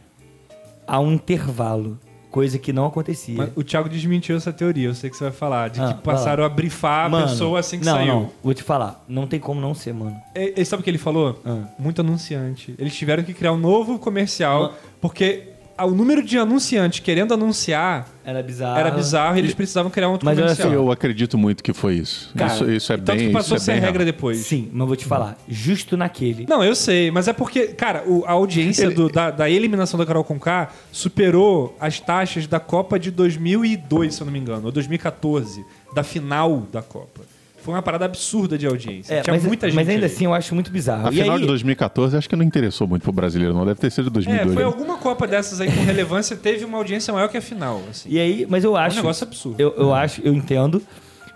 [0.86, 1.98] há um intervalo.
[2.34, 3.36] Coisa que não acontecia.
[3.36, 6.02] Mas o Thiago desmentiu essa teoria, eu sei que você vai falar, de Ah, que
[6.02, 8.06] passaram a brifar a Mano, pessoa assim que não, saiu.
[8.12, 9.04] Não, vou te falar.
[9.06, 10.20] Não tem como não ser, mano.
[10.34, 11.40] E, e sabe o que ele falou?
[11.46, 11.60] Ah.
[11.78, 12.74] Muito anunciante.
[12.76, 18.42] Eles tiveram que criar um novo comercial, porque o número de anunciantes querendo anunciar Era
[18.42, 18.78] bizarro.
[18.78, 20.68] era bizarro e eles precisavam criar um outro Mas comercial.
[20.68, 22.30] só, Eu acredito muito que foi isso.
[22.36, 24.12] Cara, isso, isso é Tanto bem que passou isso é ser bem regra real.
[24.14, 24.38] depois.
[24.38, 25.36] Sim, mas vou te falar.
[25.48, 26.46] Justo naquele.
[26.48, 29.98] Não, eu sei, mas é porque, cara, o- a audiência Ele- do- da, da eliminação
[29.98, 34.66] da Carol Conká superou as taxas da Copa de 2002, se eu não me engano,
[34.66, 37.22] ou 2014, da final da Copa.
[37.64, 39.14] Foi uma parada absurda de audiência.
[39.14, 39.74] É, Tinha mas, muita gente.
[39.76, 40.14] mas ainda ali.
[40.14, 41.08] assim eu acho muito bizarro.
[41.08, 43.64] A E final aí- de 2014 acho que não interessou muito pro brasileiro, não.
[43.64, 44.52] Deve ter sido É, 2002.
[44.54, 44.68] foi né?
[44.68, 47.80] alguma Copa dessas aí com relevância, teve uma audiência maior que a final.
[47.90, 48.08] Assim.
[48.10, 48.96] E aí, mas eu acho.
[48.96, 49.60] negócio absurdo.
[49.60, 50.82] Eu, eu acho, eu entendo.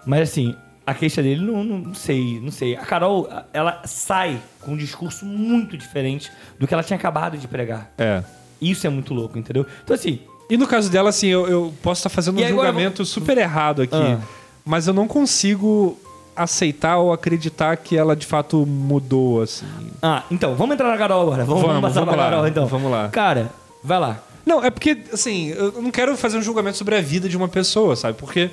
[0.07, 0.55] Mas assim,
[0.87, 2.77] a queixa dele, não, não, sei, não sei.
[2.77, 7.47] A Carol, ela sai com um discurso muito diferente do que ela tinha acabado de
[7.49, 7.91] pregar.
[7.99, 8.23] É.
[8.61, 9.67] Isso é muito louco, entendeu?
[9.85, 10.21] Então, assim,
[10.51, 13.83] E no caso dela, assim, eu, eu posso estar fazendo E um julgamento super errado
[13.83, 14.19] aqui, Ah.
[14.65, 15.99] mas eu não consigo
[16.43, 19.67] aceitar ou acreditar que ela de fato mudou, assim.
[20.03, 21.45] Ah, então, vamos entrar na Carol agora.
[21.45, 22.31] Vamos, vamos Vamos, passar vamos pra lá.
[22.31, 22.67] Carol, então.
[22.67, 23.09] Vamos lá.
[23.09, 23.51] Cara,
[23.83, 24.23] vai lá.
[24.47, 27.49] Não, é porque, assim, eu não quero fazer um julgamento sobre a vida de uma
[27.49, 28.17] pessoa, sabe?
[28.17, 28.49] Porque,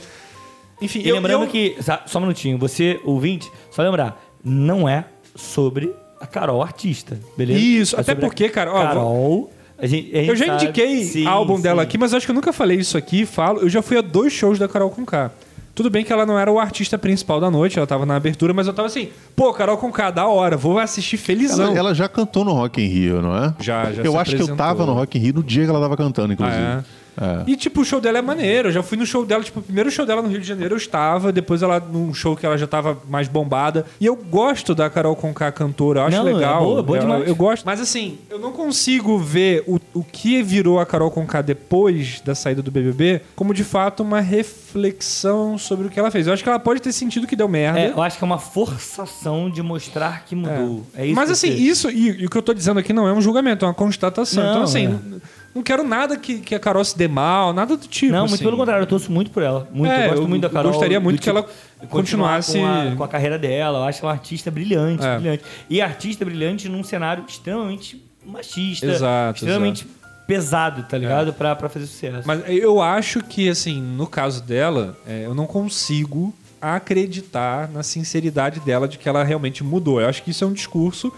[0.82, 5.06] enfim, E eu, lembrando eu- que, só um minutinho, você, ouvinte, só lembrar, não é
[5.36, 7.60] sobre a Carol artista, beleza?
[7.60, 11.04] Isso, É até porque, cara, ó, Carol, a gente, a gente Eu já sabe- indiquei
[11.06, 11.88] Sim, álbum dela sim.
[11.88, 13.26] aqui, mas eu acho que eu nunca falei isso aqui.
[13.26, 15.32] Falo, eu já fui a dois shows da Carol Conká.
[15.76, 18.54] Tudo bem que ela não era o artista principal da noite, ela tava na abertura,
[18.54, 21.66] mas eu tava assim, pô, Carol Conká, da hora, vou assistir felizão.
[21.72, 23.54] Ela, ela já cantou no Rock in Rio, não é?
[23.60, 24.56] Já, já Eu acho que eu apresentou.
[24.56, 26.58] tava no Rock in Rio no dia que ela tava cantando, inclusive.
[26.58, 27.05] Ah, É.
[27.48, 28.68] E, tipo, o show dela é maneiro.
[28.70, 30.74] Eu já fui no show dela, tipo, o primeiro show dela no Rio de Janeiro
[30.74, 33.86] eu estava, depois ela num show que ela já tava mais bombada.
[34.00, 36.64] E eu gosto da Carol Conká cantora, eu acho Não, é legal.
[36.64, 37.28] boa, boa eu, demais.
[37.28, 37.64] eu gosto.
[37.66, 42.36] Mas assim, eu não consigo ver o, o que virou a Carol Conká depois da
[42.36, 46.28] saída do BBB como de fato uma reflexão sobre o que ela fez.
[46.28, 47.80] Eu acho que ela pode ter sentido que deu merda.
[47.80, 50.86] É, eu acho que é uma forçação de mostrar que mudou.
[50.96, 52.92] É, isso Mas que assim, você- isso, e, e o que eu tô dizendo aqui
[52.94, 54.44] não é um julgamento, é uma constatação.
[54.44, 55.45] Não, então, assim, é.
[55.56, 58.12] Não, quero nada que, que a Carol se dê mal, nada do tipo.
[58.12, 58.44] Não, muito assim.
[58.44, 59.68] pelo contrário, eu torço muito por ela.
[59.72, 60.72] Muito, É, eu gosto eu muito da Carol.
[60.72, 61.44] gostaria muito que ela
[61.90, 63.80] continuar continuasse- Com a, com a carreira dela.
[63.80, 65.16] Eu acho ela uma artista brilhante, É.
[65.18, 65.44] brilhante.
[65.70, 68.86] E artista brilhante num cenário extremamente machista.
[68.86, 69.88] Exato, Extremamente
[70.28, 71.32] pesado, tá ligado?
[71.34, 72.24] Pra, pra fazer sucesso.
[72.28, 78.60] Mas eu acho que, assim, no caso dela, é, eu não consigo acreditar na sinceridade
[78.60, 80.02] dela de que ela realmente mudou.
[80.02, 81.12] Eu acho que isso é um discurso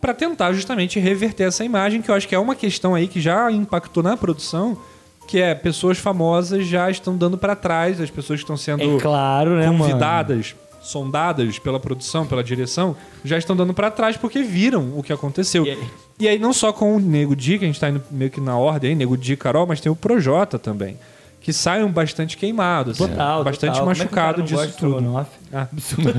[0.00, 3.20] pra tentar justamente reverter essa imagem, que eu acho que é uma questão aí que
[3.20, 4.78] já impactou na produção,
[5.26, 9.00] que é pessoas famosas já estão dando pra trás, as pessoas que estão sendo é
[9.00, 9.78] claro, né, mano?
[9.78, 15.12] convidadas, sondadas pela produção, pela direção, já estão dando pra trás porque viram o que
[15.12, 15.66] aconteceu.
[15.66, 15.84] E aí?
[16.20, 18.40] E aí não só com o Nego Di, que a gente tá indo meio que
[18.40, 20.96] na ordem aí, Nego Di e Carol, mas tem o Projota também.
[21.40, 23.00] Que saem bastante queimados.
[23.00, 23.84] assim, Total, bastante total.
[23.84, 25.26] É machucado não disso tudo.
[25.52, 26.14] Ah, absurdo.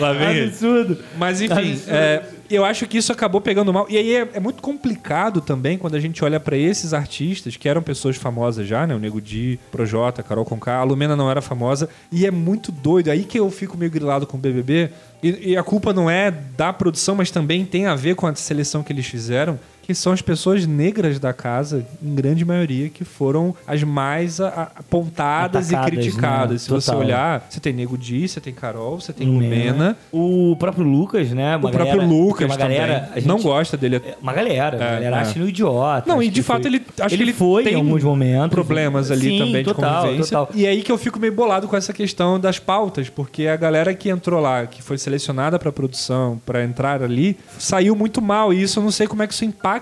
[0.00, 0.44] Lá vem.
[0.44, 0.98] Absurdo.
[1.16, 1.90] Mas enfim, Absurdo.
[1.94, 3.86] é, eu acho que isso acabou pegando mal.
[3.88, 7.68] E aí é, é muito complicado também quando a gente olha pra esses artistas que
[7.68, 8.94] eram pessoas famosas já, né?
[8.94, 10.78] O Nego Di, Projota, Carol Conká.
[10.78, 11.88] A Lumena não era famosa.
[12.10, 13.10] E é muito doido.
[13.10, 14.90] Aí que eu fico meio grilado com o BBB.
[15.22, 18.34] E, e a culpa não é da produção, mas também tem a ver com a
[18.34, 19.58] seleção que eles fizeram.
[19.90, 25.68] Que são as pessoas negras da casa, em grande maioria, que foram as mais apontadas
[25.72, 26.52] Atacadas, e criticadas.
[26.52, 26.58] né?
[26.58, 27.04] Se você Total.
[27.04, 29.96] olhar, você tem Nego Di, você tem Carol, você tem Lumena.
[30.12, 31.56] O próprio Lucas, né?
[31.56, 33.10] O próprio Lucas uma galera, também.
[33.10, 33.96] a gente- não gosta dele.
[33.96, 35.18] é, Uma galera, a É, galera é.
[35.20, 36.08] acha ele um idiota.
[36.08, 38.50] Não, e de fato foi- ele acho ele que ele foi tem em alguns momentos.
[38.50, 40.38] problemas ali Sim, também total, de convivência.
[40.38, 40.54] total.
[40.54, 43.92] E aí que eu fico meio bolado com essa questão das pautas, porque a galera
[43.92, 48.62] que entrou lá, que foi selecionada pra produção, pra entrar ali, saiu muito mal e
[48.62, 49.79] isso eu não sei como é que isso impacta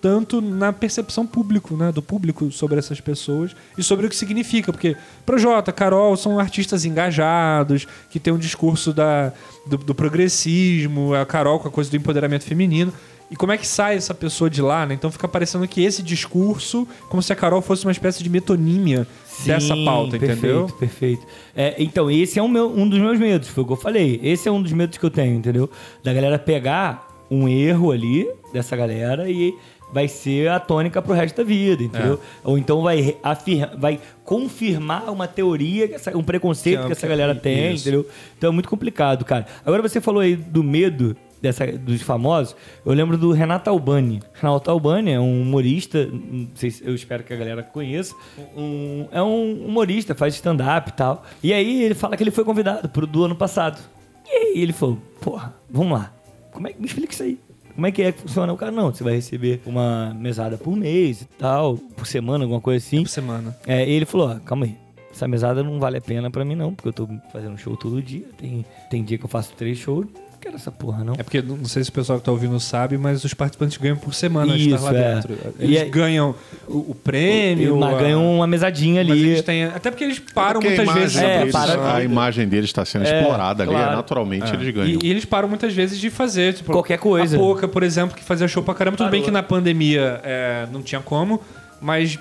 [0.00, 4.72] tanto na percepção público, né, do público sobre essas pessoas e sobre o que significa,
[4.72, 4.96] porque
[5.26, 9.32] Projota, Carol são artistas engajados, que tem um discurso da,
[9.66, 12.92] do, do progressismo, a Carol com a coisa do empoderamento feminino.
[13.30, 14.94] E como é que sai essa pessoa de lá, né?
[14.94, 19.06] Então fica parecendo que esse discurso, como se a Carol fosse uma espécie de metonímia
[19.44, 20.66] dessa Sim, pauta, perfeito, entendeu?
[20.78, 21.26] Perfeito.
[21.54, 24.18] É, então, esse é um, meu- um dos meus medos, foi o que eu falei.
[24.22, 25.68] Esse é um dos medos que eu tenho, entendeu?
[26.02, 29.54] Da galera pegar um erro ali dessa galera e
[29.92, 32.14] vai ser a tônica pro resto da vida, entendeu?
[32.14, 32.18] É.
[32.48, 37.34] Ou então vai, afirma, vai confirmar uma teoria, um preconceito Que é- que essa galera
[37.34, 37.88] tem, isso.
[37.88, 38.06] entendeu?
[38.36, 39.46] Então é muito complicado, cara.
[39.64, 42.54] Agora você falou aí do medo dessa, dos famosos.
[42.84, 44.20] Eu lembro do Renato Albani.
[44.34, 46.06] Renato Albani é um humorista,
[46.54, 48.14] se- eu espero que a galera conheça.
[48.56, 51.24] Um- é um humorista, faz stand-up e tal.
[51.42, 53.80] E aí ele fala que ele foi convidado pro do ano passado.
[54.26, 56.12] E aí ele falou, porra, vamos lá.
[56.58, 57.38] Como é que me explica isso aí?
[57.72, 58.52] Como é que é que funciona?
[58.52, 62.60] O cara, não, você vai receber uma mesada por mês e tal, por semana, alguma
[62.60, 63.04] coisa assim.
[63.04, 63.56] Por semana.
[63.64, 64.76] É, e ele falou, ó, calma aí.
[65.08, 68.02] Essa mesada não vale a pena pra mim, não, porque eu tô fazendo show todo
[68.02, 68.26] dia.
[68.36, 70.08] Tem, tem dia que eu faço três shows.
[70.40, 71.14] Quero essa porra, não.
[71.18, 73.96] É porque, não sei se o pessoal que tá ouvindo sabe, mas os participantes ganham
[73.96, 75.14] por semana de estar Isso, lá é.
[75.14, 75.34] dentro.
[75.58, 76.34] E Eles aí- ganham
[76.68, 77.76] o, o prêmio.
[77.76, 79.28] Mas a- ganham uma mesadinha mas ali.
[79.30, 81.16] eles têm- Até porque eles param Porque a muitas vezes.
[81.16, 81.86] É, a deles- produção.
[81.96, 83.92] a imagem deles está sendo É, explorada ali, claro.
[83.92, 84.54] é, naturalmente É.
[84.54, 85.00] eles ganham.
[85.02, 87.36] E, e eles param muitas vezes de fazer, tipo, Qualquer coisa.
[87.36, 88.96] A Poca, por exemplo, que fazia show pra caramba.
[88.96, 89.24] Tudo bem Parou.
[89.26, 91.40] que na pandemia é, não tinha como,
[91.80, 92.16] mas,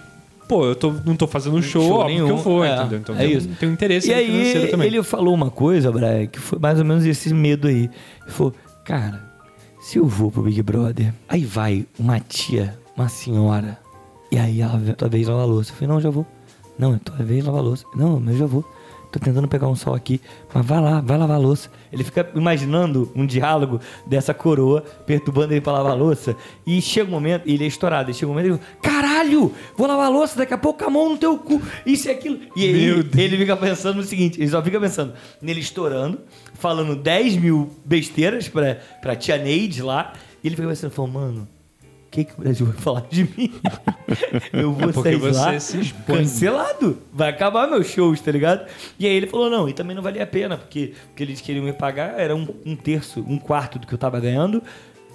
[0.48, 3.00] pô, eu tô, não tô fazendo show, Show óbvio que nenhum, eu vou, é, entendeu?
[3.00, 3.50] Então é tem, isso.
[3.60, 4.88] tem um interesse E ali financeiro aí também.
[4.88, 7.90] ele falou uma coisa, Brian, que foi mais ou menos esse medo aí.
[8.24, 9.24] Ele falou, cara,
[9.82, 13.78] se eu vou pro Big Brother, aí vai uma tia, uma senhora,
[14.32, 15.72] e aí ela, tua vez lava a louça.
[15.72, 16.26] Eu falei, não, já vou.
[16.78, 17.86] Não, é tua vez lava a louça.
[17.96, 18.66] Não, mas eu já vou.
[19.12, 20.22] Tô tentando pegar um sol aqui,
[20.54, 21.70] mas vai lá, vai lavar a louça.
[21.92, 26.36] Ele fica imaginando um diálogo dessa coroa perturbando ele pra lavar a louça.
[26.66, 29.88] E chega um momento, ele é estourado, e chega um momento ele fala, caralho, vou
[29.88, 32.40] lavar a louça, daqui a pouco a mão no teu cu, isso e aquilo.
[32.56, 33.06] E Deus.
[33.18, 36.20] ele fica pensando no seguinte, ele só fica pensando nele estourando,
[36.54, 41.48] falando 10 mil besteiras pra, pra tia Neide lá, e ele fica pensando, falando, mano,
[42.10, 43.54] que, que o Brasil vai falar de mim?
[44.54, 46.18] Eu vou Porque sair você lá se expõe.
[46.20, 46.98] cancelado.
[47.14, 48.68] Vai acabar meus shows, tá ligado?
[48.98, 51.42] E aí ele falou, não, e também não valia a pena, porque o que eles
[51.42, 54.64] queriam me pagar era um, um terço, um quarto do que eu tava ganhando.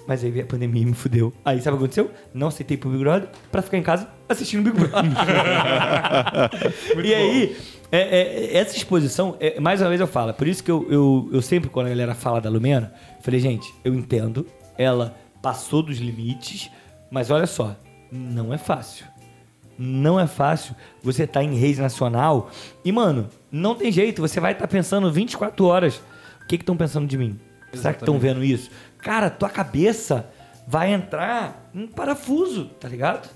[0.05, 1.31] Mas aí veio a pandemia e me fudeu.
[1.45, 2.11] Aí sabe o que aconteceu?
[2.33, 5.11] Não aceitei pro Big Brother pra ficar em casa assistindo Big Brother.
[7.05, 7.55] e aí,
[7.89, 11.29] é, é, essa exposição, é, mais uma vez eu falo, por isso que eu, eu,
[11.31, 14.45] eu sempre, quando a galera fala da Lumena, falei, gente, eu entendo,
[14.77, 16.69] ela passou dos limites,
[17.13, 17.75] mas olha só,
[18.11, 19.05] não é fácil.
[19.77, 22.49] Não é fácil você estar em rede nacional
[22.83, 26.01] e, mano, não tem jeito, você vai estar pensando 24 horas.
[26.41, 27.39] O que estão pensando de mim?
[27.71, 28.71] Será que estão vendo isso?
[28.97, 30.27] Cara, tua cabeça
[30.67, 33.29] vai entrar em parafuso, tá ligado?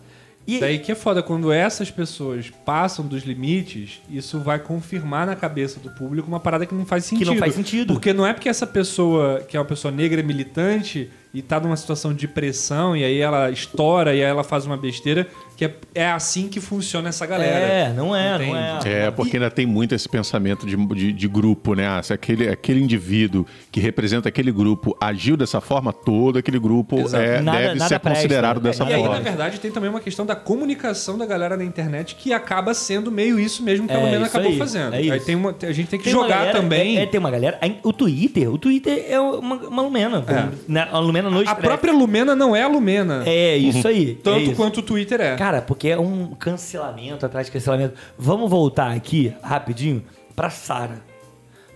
[0.48, 5.36] E Daí que é foda, quando essas pessoas passam dos limites, isso vai confirmar na
[5.36, 7.32] cabeça do público uma parada que não faz sentido.
[7.32, 7.94] não faz sentido.
[7.94, 11.76] Porque não é porque essa pessoa, que é uma pessoa negra militante, e tá numa
[11.76, 15.28] situação de pressão, e aí ela estoura, e aí ela faz uma besteira,
[15.58, 17.50] que é, é assim que funciona essa galera.
[17.66, 18.90] É, não é, não Entende?
[18.96, 19.06] é.
[19.08, 21.88] É, porque ainda tem muito esse pensamento de, de, de grupo, né?
[21.88, 27.00] Ah, se aquele, aquele indivíduo que representa aquele grupo agiu dessa forma, todo aquele grupo
[27.00, 27.24] Exato.
[27.24, 28.22] é, Nada- deve nada ser presta.
[28.22, 29.16] considerado dessa E aí, forma.
[29.16, 33.12] na verdade, tem também uma questão da comunicação da galera na internet que acaba sendo
[33.12, 34.94] meio isso mesmo que a É, Lumena isso acabou aí, fazendo.
[34.94, 35.26] é aí isso.
[35.26, 36.98] tem uma, a gente tem que Tem jogar galera- também.
[37.00, 37.58] É, é, tem uma galera.
[37.62, 40.24] aí, O Twitter, o Twitter é uma, uma Lumena.
[40.28, 40.48] É.
[40.72, 43.24] né, A Lumena no a própria Lumena não é a Lumena.
[43.26, 44.12] É, isso aí.
[44.20, 44.56] é Tanto isso.
[44.56, 45.36] quanto o Twitter é.
[45.36, 47.96] Cara, porque é um cancelamento atrás de cancelamento.
[48.18, 50.04] Vamos voltar aqui, rapidinho,
[50.36, 51.02] pra Sara.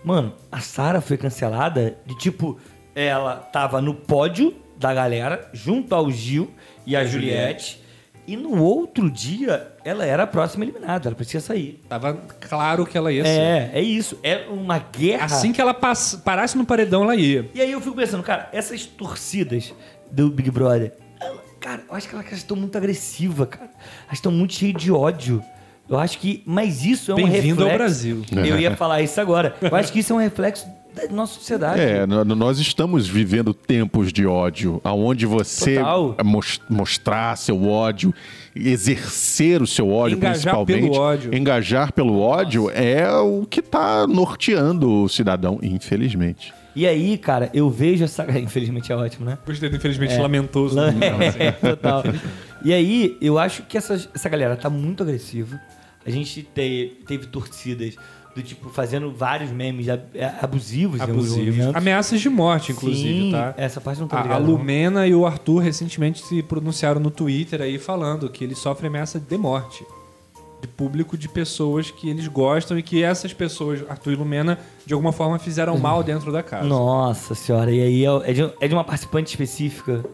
[0.04, 2.60] Mano, a Sara foi cancelada de tipo,
[2.96, 6.52] ela tava no pódio da galera, junto ao Gil
[6.86, 7.82] e a Juliette.
[8.28, 11.82] E no outro dia, ela era a próxima eliminada, ela precisa sair.
[11.90, 13.30] Tava claro que ela ia ser.
[13.30, 14.18] É, é isso.
[14.24, 15.26] É uma guerra.
[15.26, 17.50] Assim que ela parasse no paredão, ela ia.
[17.54, 19.74] E aí eu fico pensando, cara, essas torcidas
[20.12, 20.94] do Big Brother,
[21.62, 23.70] cara, eu acho que elas estão muito agressivas, cara.
[24.06, 25.42] Elas estão muito cheias de ódio.
[25.90, 26.42] Eu acho que.
[26.46, 27.42] Mas isso é um reflexo.
[27.44, 28.26] Bem-vindo ao Brasil.
[28.32, 29.56] Eu ia falar isso agora.
[29.62, 31.80] Eu acho que isso é um reflexo da nossa sociedade.
[31.82, 36.16] É, nós estamos vivendo tempos de ódio, aonde você Total.
[36.24, 38.14] mos- mostrar seu ódio,
[38.56, 41.36] exercer o seu ódio Engajar principalmente, pelo ódio.
[41.36, 46.54] engajar pelo ódio é o que está norteando o cidadão, infelizmente.
[46.76, 48.24] E aí, cara, eu vejo essa.
[48.40, 49.38] Infelizmente é ótimo, né?
[49.46, 50.22] Gostei do infelizmente É.
[50.22, 50.76] lamentoso.
[50.76, 51.40] Não, assim.
[51.40, 52.02] É, total.
[52.64, 55.60] E aí, eu acho que essa, essa galera tá muito agressiva.
[56.06, 57.96] A gente te- teve torcidas
[58.36, 60.04] do tipo fazendo vários memes ab-
[60.42, 61.76] abusivos, Abusivos.
[61.76, 63.54] Ameaças de morte, inclusive, Sim, tá?
[63.58, 64.42] Essa parte não tô A, a ligado.
[64.44, 64.52] não.
[64.52, 69.20] Lumena e o Arthur recentemente se pronunciaram no Twitter aí falando que eles sofrem ameaça
[69.20, 69.84] de morte.
[70.62, 74.94] De público de pessoas que eles gostam e que essas pessoas, Arthur e Lumena, de
[74.94, 76.68] alguma forma fizeram mal dentro da casa.
[76.68, 80.06] Nossa senhora, e aí é, é de, é de uma participante específica?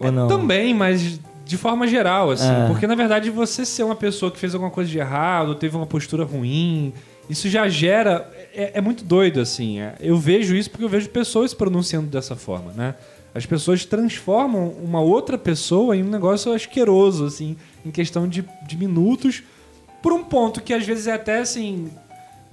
[0.00, 0.28] Ou não?
[0.28, 2.48] Também, mas de forma geral, assim.
[2.48, 2.66] É.
[2.68, 5.86] Porque, na verdade, você ser uma pessoa que fez alguma coisa de errado, teve uma
[5.86, 6.92] postura ruim,
[7.28, 8.30] isso já gera...
[8.54, 9.80] É, é muito doido, assim.
[9.80, 9.94] é.
[10.00, 12.94] Eu vejo isso porque eu vejo pessoas pronunciando dessa forma, né?
[13.34, 17.54] As pessoas transformam uma outra pessoa em um negócio asqueroso, assim,
[17.84, 19.42] em questão de, de minutos,
[20.02, 21.90] por um ponto que às vezes é até assim.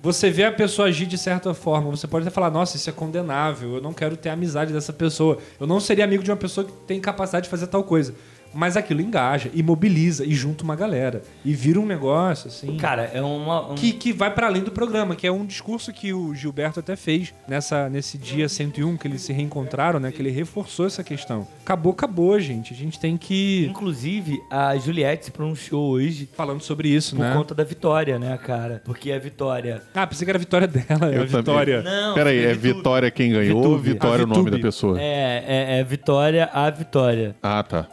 [0.01, 2.91] Você vê a pessoa agir de certa forma, você pode até falar, nossa, isso é
[2.91, 6.67] condenável, eu não quero ter amizade dessa pessoa, eu não seria amigo de uma pessoa
[6.67, 8.13] que tem capacidade de fazer tal coisa.
[8.53, 11.21] Mas aquilo engaja, e mobiliza, e junta uma galera.
[11.43, 12.77] E vira um negócio, assim.
[12.77, 13.71] Cara, é uma.
[13.71, 16.79] um- Que, que vai para além do programa, que é um discurso que o Gilberto
[16.79, 20.11] até fez nessa, nesse dia 101, que eles se reencontraram, né?
[20.11, 21.47] Que ele reforçou essa questão.
[21.63, 22.73] Acabou, acabou, gente.
[22.73, 23.65] A gente tem que.
[23.69, 27.33] Inclusive, a Juliette se pronunciou hoje Falando sobre isso, por né?
[27.33, 28.81] conta da vitória, né, cara?
[28.85, 29.81] Porque a vitória.
[29.93, 31.27] Ah, pensei que era a vitória dela, é Eu a também.
[31.27, 31.81] vitória.
[31.81, 32.53] Não, Peraí, é.
[32.53, 33.77] Vitória quem ganhou ou.
[33.79, 34.99] Vitória Ah, o nome da pessoa?
[35.01, 37.35] É, é, é Vitória a Vitória.
[37.41, 37.87] Ah, tá.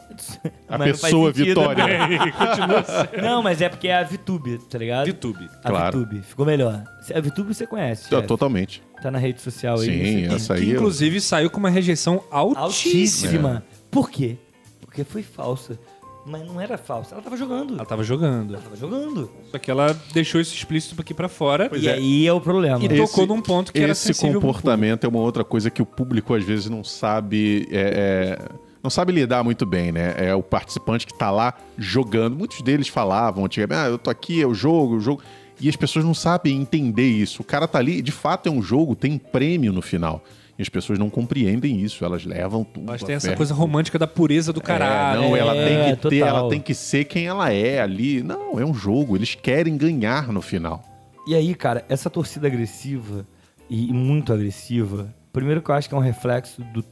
[0.67, 1.87] A Mas pessoa sentido, Vitória.
[1.87, 2.31] né?
[2.31, 3.21] Continua sendo.
[3.21, 5.07] Não, mas é porque é a Vitube, tá ligado?
[5.07, 5.49] VTube.
[5.63, 5.99] A Claro.
[5.99, 6.21] Vitube.
[6.23, 6.83] Ficou melhor.
[7.13, 8.09] A Vitube você conhece.
[8.09, 8.21] Tá.
[8.21, 8.81] Totalmente.
[9.01, 9.85] Tá na rede social aí.
[9.87, 10.69] Sim, essa Que aí.
[10.69, 12.61] eu- inclusive saiu com uma rejeição altíssima.
[12.63, 13.63] Altíssima.
[13.89, 14.37] Por quê?
[14.79, 15.77] Porque foi falsa.
[16.23, 17.15] Mas não era falsa.
[17.15, 17.73] Ela tava jogando.
[17.73, 18.53] Ela tava jogando.
[18.53, 19.31] Ela tava jogando.
[19.49, 21.67] Só que ela deixou isso explícito aqui pra fora.
[21.75, 22.83] e aí é o problema.
[22.85, 25.81] E tocou num ponto que era esse sensível pro comportamento é uma outra coisa que
[25.81, 28.49] o público às vezes não sabe é, é,
[28.83, 30.13] não sabe lidar muito bem, né?
[30.17, 32.35] É o participante que tá lá jogando.
[32.35, 35.21] Muitos deles falavam antigamente, ah, eu tô aqui, é o jogo, o jogo.
[35.59, 37.41] E as pessoas não sabem entender isso.
[37.41, 40.23] O cara tá ali, de fato é um jogo, tem prêmio no final.
[40.57, 42.85] E as pessoas não compreendem isso, elas levam tudo.
[42.87, 45.21] Mas tem essa coisa romântica da pureza do caralho.
[45.23, 46.37] É, não, ela É, tem que ter, total.
[46.39, 48.21] ela tem que ser quem ela é ali.
[48.23, 50.83] Não, é um jogo, eles querem ganhar no final.
[51.27, 53.25] E aí, cara, essa torcida agressiva
[53.69, 56.83] e e muito agressiva, primeiro que eu acho que é um reflexo do-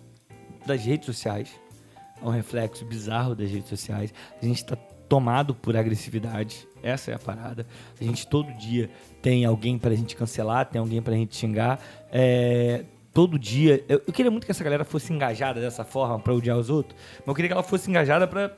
[0.66, 1.50] das redes sociais.
[2.22, 4.14] É um reflexo bizarro das redes sociais.
[4.42, 4.76] A gente tá
[5.08, 6.68] tomado por agressividade.
[6.84, 7.66] Essa é a parada.
[8.00, 8.90] A gente todo dia
[9.22, 11.80] tem alguém pra gente cancelar, tem alguém pra gente xingar.
[12.12, 13.84] É, todo dia.
[13.90, 16.98] Eu, eu queria muito que essa galera fosse engajada dessa forma pra odiar os outros,
[17.20, 18.56] mas eu queria que ela fosse engajada pra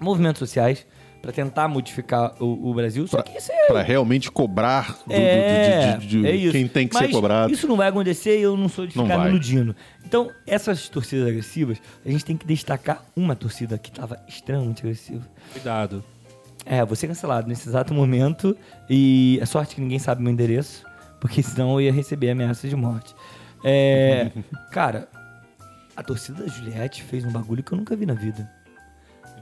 [0.00, 0.86] movimentos sociais,
[1.28, 3.06] pra tentar modificar o, o Brasil.
[3.06, 6.66] Só que isso é Pra realmente cobrar do- do- é, de, de- de é quem
[6.66, 7.52] tem que Mas ser cobrado.
[7.52, 9.76] Isso não vai acontecer e eu não sou de ficar me iludindo.
[10.06, 15.22] Então, essas torcidas agressivas, a gente tem que destacar uma torcida que estava extremamente agressiva.
[15.52, 16.02] Cuidado.
[16.64, 18.56] É, vou ser cancelado nesse exato momento
[18.88, 20.82] e é sorte que ninguém sabe meu endereço,
[21.20, 23.14] porque senão eu ia receber ameaças de morte.
[23.62, 24.30] É,
[24.72, 25.08] cara,
[25.94, 28.50] a torcida da Juliette fez um bagulho que eu nunca vi na vida.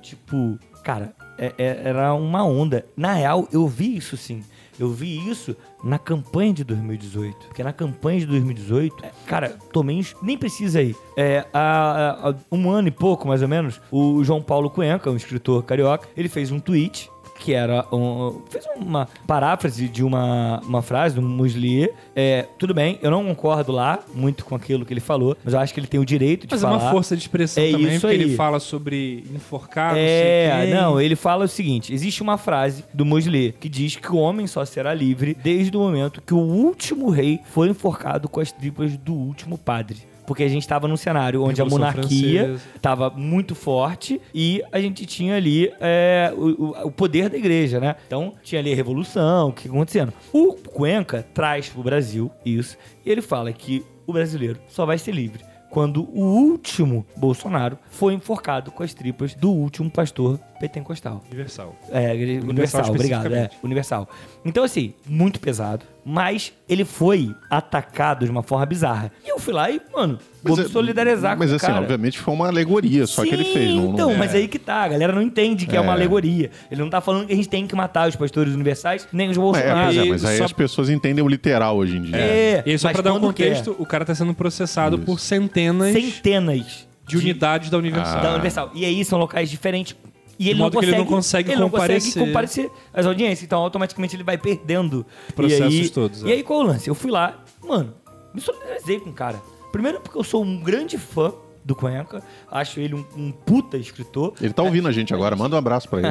[0.03, 2.87] Tipo, cara, é- é- era uma onda.
[2.97, 4.45] Na real, eu vi isso sim.
[4.79, 7.47] Eu vi isso na campanha de 2018.
[7.49, 10.07] Porque na campanha de 2018, é, cara, tomei.
[10.23, 10.95] Nem precisa ir.
[11.17, 15.17] É, há, há um ano e pouco, mais ou menos, o João Paulo Cuenca, um
[15.17, 20.83] escritor carioca, ele fez um tweet que era um, fez uma paráfrase de uma, uma
[20.83, 21.93] frase do Muslier.
[22.15, 25.61] É, tudo bem, eu não concordo lá muito com aquilo que ele falou, mas eu
[25.61, 26.79] acho que ele tem o direito de Mas é falar.
[26.83, 28.23] uma força de expressão É também, isso porque aí.
[28.23, 30.75] ele fala sobre enforcar, não É, quem.
[30.75, 34.47] não, ele fala o seguinte: existe uma frase do Muslier que diz que o homem
[34.47, 38.97] só será livre desde o momento que o último rei foi enforcado com as tripas
[38.97, 39.99] do último padre.
[40.27, 42.69] Porque a gente estava num cenário onde a Revolução monarquia Francesa.
[42.75, 47.79] estava muito forte e a gente tinha ali é, o, o- o poder da igreja,
[47.81, 47.95] né?
[48.07, 50.13] Então tinha ali a revolução, o que acontecendo.
[50.33, 55.13] O Cuenca traz pro Brasil isso e ele fala que o brasileiro só vai ser
[55.13, 61.23] livre quando o último Bolsonaro foi enforcado com as tripas do último pastor pentecostal.
[61.29, 61.75] Universal.
[61.91, 63.35] É, igreja- universal, obrigado.
[63.35, 64.09] É, universal.
[64.45, 65.85] Então, assim, muito pesado.
[66.09, 69.11] Mas ele foi atacado de uma forma bizarra.
[69.25, 71.81] E eu fui lá e, mano, vou me é- solidarizar mas com o assim, cara.
[71.81, 73.75] obviamente foi uma alegoria só que ele fez.
[73.75, 74.17] Não, não- Então, é.
[74.17, 75.81] mas aí que tá, a galera não entende que é.
[75.81, 75.95] uma É.
[75.97, 76.51] alegoria.
[76.71, 79.37] Ele não tá falando que a gente tem que matar os pastores universais, nem os
[79.37, 79.85] É, Bolsonaro.
[79.87, 82.17] pois é, E mas aí só- as pessoas entendem o literal hoje em dia.
[82.17, 85.05] É, E só mas pra dar um contexto, o cara tá sendo processado Isso.
[85.05, 88.21] por centenas centenas de unidades da Universal.
[88.23, 88.71] da Universal.
[88.75, 89.97] E aí são locais diferentes.
[90.39, 92.03] E De ele não modo que consegue, ele não consegue ele não comparecer.
[92.13, 93.43] consegue comparecer às audiências.
[93.43, 95.05] Então, automaticamente, ele vai perdendo.
[95.35, 96.29] Processos e aí, todos, é.
[96.29, 96.89] E aí, qual o lance?
[96.89, 97.95] Eu fui lá, mano,
[98.35, 99.41] me solidarizei com o cara.
[99.73, 101.33] Primeiro porque eu sou um grande fã
[101.65, 102.23] do Cuenca.
[102.51, 104.35] Acho ele um, um puta escritor.
[104.41, 106.09] Ele tá ouvindo a gente agora, manda um abraço pra ele.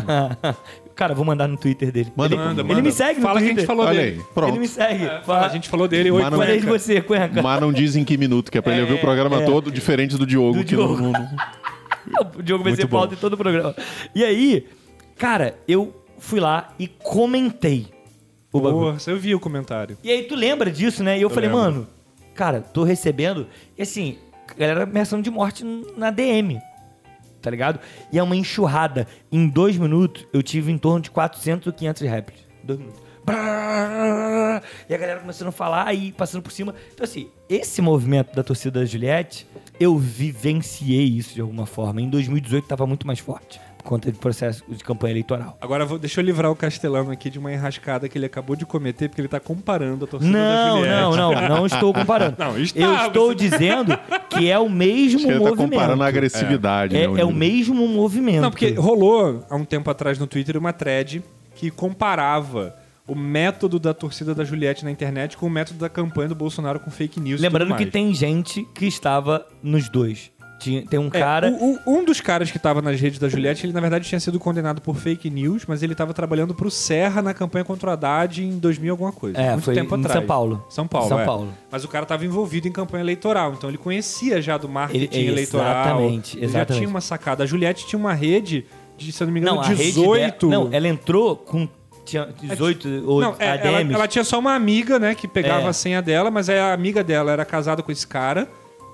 [0.93, 2.11] cara, vou mandar no Twitter dele.
[2.15, 2.82] Manda, ele, Manda, ele manda.
[2.82, 3.61] me segue no Fala que a Twitter.
[3.61, 4.17] gente falou Olha dele.
[4.19, 4.51] aí, pronto.
[4.51, 5.05] Ele me segue.
[5.26, 6.11] Fala, a gente falou dele.
[6.11, 6.80] Oi, Mano, Falei de Cuenca.
[6.80, 7.41] você, Cuenca.
[7.41, 9.45] Mas não diz em que minuto, que é pra ele ouvir o programa é.
[9.45, 10.57] todo, diferente do Diogo.
[10.59, 11.01] Do que não- Diogo.
[11.03, 11.30] não- não-
[12.38, 13.76] O Diogo vai ser pauta em todo o programa.
[14.14, 14.68] E aí,
[15.18, 17.88] cara, eu fui lá e comentei
[18.51, 18.93] o bagulho.
[18.93, 19.97] Porra, eu vi o comentário.
[20.03, 21.18] E aí tu lembra disso, né?
[21.18, 21.64] E eu, falei, lembro.
[21.64, 21.88] mano,
[22.34, 23.47] cara, tô recebendo.
[23.78, 24.18] E assim,
[24.49, 25.64] a galera ameaçando de morte
[25.97, 26.60] na DM.
[27.41, 27.80] Tá ligado?
[28.12, 29.08] E é uma enxurrada.
[29.32, 32.39] Em dois minutos, eu tive em torno de 400 ou 500 réplias.
[32.64, 33.06] Dois minutos.
[34.88, 36.74] E a galera começando a falar e passando por cima.
[36.93, 39.47] Então, assim, esse movimento da torcida da Juliette,
[39.80, 42.01] eu vivenciei isso de alguma forma.
[42.01, 43.59] Em 2018 tava muito mais forte.
[43.78, 45.55] Por conta de processo de campanha eleitoral.
[45.61, 48.65] Agora, vou- deixa eu livrar o Castelano aqui de uma enrascada que ele acabou de
[48.65, 50.99] cometer, porque ele tá comparando a torcida da Não, Juliette.
[50.99, 52.36] não, não, não estou comparando.
[52.39, 53.95] Não, está, eu estou você- dizendo
[54.30, 55.71] que é o mesmo Acho que ele tá movimento.
[55.71, 56.95] comparando a agressividade.
[56.97, 58.41] É, né, é o mesmo movimento.
[58.41, 61.23] Não, porque rolou há um tempo atrás no Twitter uma thread
[61.53, 62.76] que comparava
[63.08, 66.80] o método da torcida da Juliette na internet com o método da campanha do Bolsonaro
[66.80, 67.39] com fake news.
[67.41, 70.32] Lembrando que tem gente que estava nos dois.
[70.58, 71.49] Tinha- tem um É, cara.
[71.51, 74.20] o- o- um dos caras que estava nas redes da Juliette, ele na verdade tinha
[74.22, 77.93] sido condenado por fake news, mas ele estava trabalhando pro Serra na campanha contra o
[77.93, 79.38] Haddad em 2000 alguma coisa.
[79.38, 80.18] É, muito foi tempo em atrás.
[80.20, 80.66] São Paulo.
[80.70, 81.26] São Paulo, São é.
[81.26, 81.53] Paulo.
[81.70, 85.28] Mas o cara estava envolvido em campanha eleitoral, então ele conhecia já do marketing Ele-
[85.28, 85.68] eleitoral.
[85.70, 87.43] exatamente, Ele já tinha uma sacada.
[87.43, 88.66] A Juliette tinha uma rede
[88.97, 90.49] de, se eu não me engano, não, a rede 18...
[90.49, 91.68] dela- não, ela entrou com
[92.06, 93.93] tinha 18 ou Não, é, ela, ADMs.
[93.93, 95.70] ela tinha só uma amiga, né, que pegava É.
[95.70, 98.47] a senha dela, mas a amiga dela era casada com esse cara,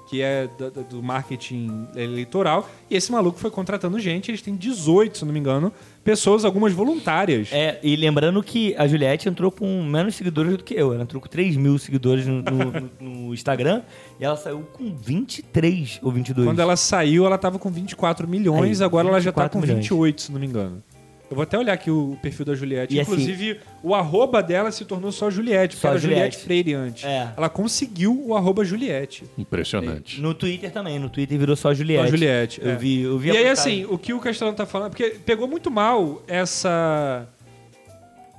[0.09, 5.19] que é da- do marketing eleitoral, e esse maluco foi contratando gente, eles têm 18,
[5.19, 5.71] se não me engano,
[6.03, 7.47] pessoas, algumas voluntárias.
[7.51, 10.93] É, e lembrando que a Juliette entrou com menos seguidores do que eu.
[10.93, 13.83] Ela entrou com 3 mil seguidores no, no- no- Instagram
[14.19, 16.45] e ela saiu com 23 ou 22.
[16.45, 19.61] Quando ela saiu, ela tava com 24 milhões, Aí, agora ela já tá 24 com
[19.65, 19.79] milhões.
[19.85, 20.83] 28, se não me engano.
[21.31, 22.93] Eu vou até olhar aqui o perfil da Juliette.
[22.93, 26.19] E assim- Inclusive, o arroba dela se tornou só Juliette, porque Só era Juliette.
[26.21, 26.43] Juliette.
[26.43, 27.03] Freire antes.
[27.05, 27.31] É.
[27.37, 29.23] Ela conseguiu o arroba Juliette.
[29.37, 30.19] Impressionante.
[30.19, 32.03] No Twitter também, no Twitter virou só Juliette.
[32.03, 32.61] Só Juliette.
[32.61, 32.75] Eu é.
[32.75, 35.47] vi, eu vi E a aí, assim, o que o Castelão tá falando, porque pegou
[35.47, 37.25] muito mal essa.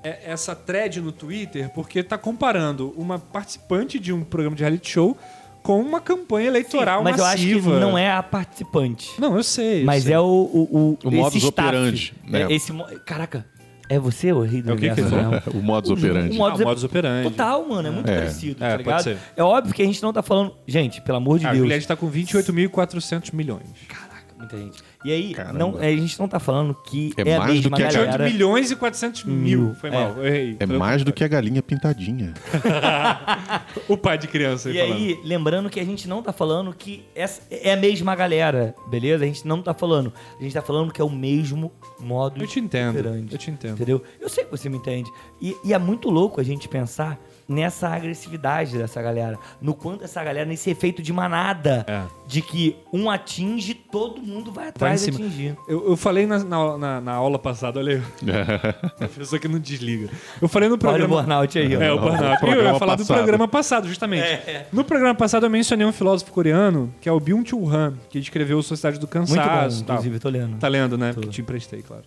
[0.05, 4.91] é- Essa thread no Twitter, porque tá comparando uma participante de um programa de reality
[4.91, 5.17] show
[5.63, 7.79] com uma campanha eleitoral Mas eu acho que massiva.
[7.81, 9.11] não é a participante.
[9.21, 9.83] Não, eu sei.
[9.83, 10.15] eu Mas sei.
[10.15, 10.25] é o.
[10.25, 11.69] O, O modus esse staff.
[11.69, 12.43] operandi, né?
[12.43, 12.73] É, esse,
[13.07, 13.47] caraca,
[13.89, 15.43] é você, o rei do É o que que universo, né?
[15.55, 16.35] o modus operandi.
[16.37, 17.31] O modus, Ah, o modus operandi.
[17.31, 18.17] Total, mano, é muito É.
[18.17, 19.03] parecido, É, tá pode ligado?
[19.05, 19.19] ser.
[19.37, 20.53] É óbvio que a gente não tá falando.
[20.67, 21.59] Gente, pelo amor de A Deus.
[21.63, 23.63] Juliette tá com 28.400 milhões.
[23.89, 24.83] Caraca, muita gente.
[25.05, 25.59] E aí, Caramba.
[25.59, 28.05] não, a gente não tá falando que É é, a mais do que a 28
[28.07, 28.25] galera.
[28.25, 29.37] milhões e 400 mil.
[29.37, 29.75] Mil.
[29.75, 29.93] Foi É.
[29.93, 30.57] mal, eu errei.
[30.61, 32.35] É Foi mais do que a galinha pintadinha.
[33.89, 34.93] o pai de criança E falando.
[34.95, 39.25] aí, lembrando que a gente não tá falando que essa é a mesma galera, beleza?
[39.25, 40.13] A gente não tá falando.
[40.39, 43.51] A gente tá falando que é o mesmo modo Eu te entendo, operandi, eu te
[43.51, 43.75] entendo.
[43.75, 44.03] Entendeu?
[44.21, 45.11] Eu sei que você me entende.
[45.41, 47.19] E, e é muito louco a gente pensar
[47.53, 49.39] nessa agressividade dessa galera.
[49.61, 51.85] No quanto essa galera, nesse efeito de manada.
[51.89, 52.03] É.
[52.27, 55.55] De que um atinge, todo mundo vai atrás de atingir.
[55.69, 58.03] Eu, eu falei na, na, na- na aula passada, olha aí.
[59.05, 60.09] A pessoa que não desliga.
[60.41, 61.17] Eu falei no Olha o programa.
[61.17, 61.81] burnout aí, ó.
[61.83, 62.23] É, o burnout.
[62.25, 64.25] Eu ia programa falar do programa passado, justamente.
[64.27, 64.67] É.
[64.73, 68.63] No programa passado eu mencionei um filósofo coreano, que é o Byung-Chul Han, que escreveu
[68.63, 69.83] Sociedade do Muito bom, Cansaço.
[69.83, 69.97] e tal.
[69.97, 70.57] inclusive, tô lendo.
[70.59, 71.13] Tá lendo, né?
[71.13, 72.03] Porque te emprestei, claro.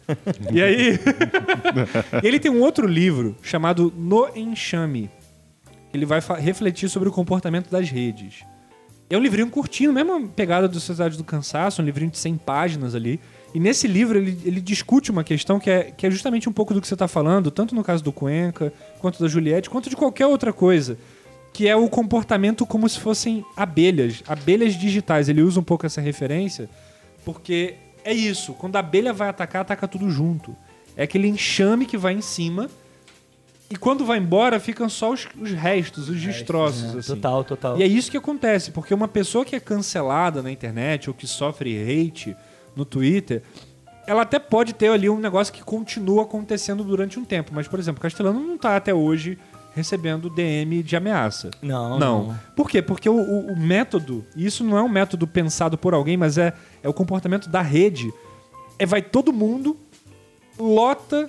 [0.52, 1.00] e aí,
[2.24, 5.10] ele tem um outro livro chamado No Enxame.
[5.96, 8.44] Ele vai refletir sobre o comportamento das redes.
[9.10, 12.96] É um livrinho curtinho, mesma pegada do Sociedade do Cansaço, um livrinho de 100 páginas
[12.96, 13.20] ali.
[13.54, 16.74] E nesse livro ele, ele discute uma questão que é, que é justamente um pouco
[16.74, 19.96] do que você está falando, tanto no caso do Cuenca, quanto da Juliette, quanto de
[19.96, 20.98] qualquer outra coisa.
[21.54, 25.30] Que é o comportamento como se fossem abelhas, abelhas digitais.
[25.30, 26.68] Ele usa um pouco essa referência,
[27.24, 28.54] porque é isso.
[28.54, 30.56] Quando a abelha vai atacar, ataca tudo junto.
[30.98, 32.70] É aquele enxame que vai em cima.
[33.70, 36.96] E quando vai embora, ficam só os, os restos, os destroços.
[36.96, 37.16] É, assim.
[37.16, 37.78] Total, total.
[37.80, 41.26] E é isso que acontece, porque uma pessoa que é cancelada na internet ou que
[41.26, 42.36] sofre hate
[42.76, 43.42] no Twitter,
[44.06, 47.52] ela até pode ter ali um negócio que continua acontecendo durante um tempo.
[47.56, 49.36] Mas, por exemplo, Castelano não tá até hoje
[49.74, 51.50] recebendo DM de ameaça.
[51.62, 52.28] Não, Não.
[52.28, 52.40] não.
[52.56, 52.82] Por quê?
[52.84, 56.38] Porque o, o- o método, e isso não é um método pensado por alguém, mas
[56.38, 56.54] é,
[56.84, 58.14] é o comportamento da rede.
[58.78, 59.76] É vai todo mundo,
[60.58, 61.28] lota,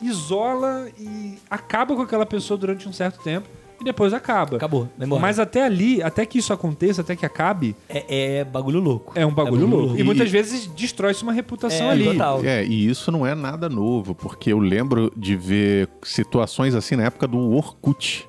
[0.00, 3.48] isola e acaba com aquela pessoa durante um certo tempo
[3.80, 4.56] e depois acaba.
[4.56, 4.88] Acabou.
[5.20, 9.12] Mas até ali, até que isso aconteça, até que acabe, é, é bagulho louco.
[9.14, 9.96] é um bagulho, louco.
[9.96, 12.04] E, E- muitas vezes destrói-se uma reputação É, ali.
[12.04, 12.44] total.
[12.44, 17.04] É, e isso não é nada novo, porque eu lembro de ver situações assim na
[17.04, 18.26] época do Orkut.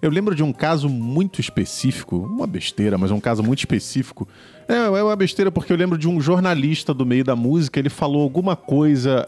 [0.00, 4.28] Eu lembro de um caso muito específico, uma besteira, mas um caso muito específico.
[4.68, 7.88] É, é uma besteira porque eu lembro de um jornalista do meio da música, ele
[7.90, 9.26] falou alguma coisa.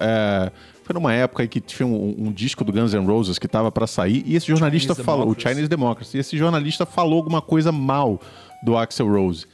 [0.89, 3.71] Foi numa época aí que tinha um, um disco do Guns N' Roses que estava
[3.71, 5.49] para sair, e esse jornalista Chinese falou, o Democracy.
[5.55, 8.19] Chinese Democracy, e esse jornalista falou alguma coisa mal
[8.65, 9.45] do Axel Rose.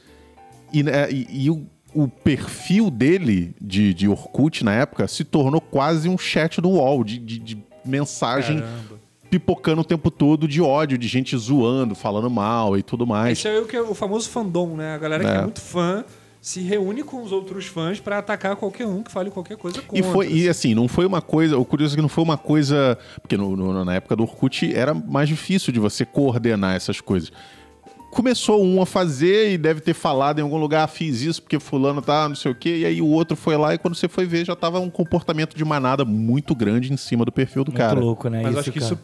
[0.71, 5.59] E, né, e- e o, o perfil dele de, de Orkut na época se tornou
[5.59, 8.99] quase um chat do UOL, de, de- de mensagem Caramba.
[9.29, 13.37] pipocando o tempo todo de ódio, de gente zoando, falando mal e tudo mais.
[13.39, 14.95] Esse é o, que é o famoso fandom, né?
[14.95, 15.41] A galera que é É.
[15.41, 16.03] muito fã
[16.45, 19.97] se reúne com os outros fãs pra atacar qualquer um que fale qualquer coisa contra.
[19.97, 20.49] E foi, e assim.
[20.49, 21.57] assim, não foi uma coisa.
[21.57, 22.99] O curioso é que não foi uma coisa.
[23.19, 27.31] Porque no- no- na época do Orkut era mais difícil de você coordenar essas coisas.
[28.11, 31.59] Começou um a fazer e deve ter falado em algum lugar, "Ah, fiz isso porque
[31.59, 34.07] fulano tá, não sei o quê, e aí o outro foi lá e quando você
[34.07, 37.71] foi ver já tava um comportamento de manada muito grande em cima do perfil do
[37.71, 37.99] Muito cara.
[37.99, 38.41] louco, né?
[38.43, 38.93] Mas eu acho que cara.
[38.93, 39.01] isso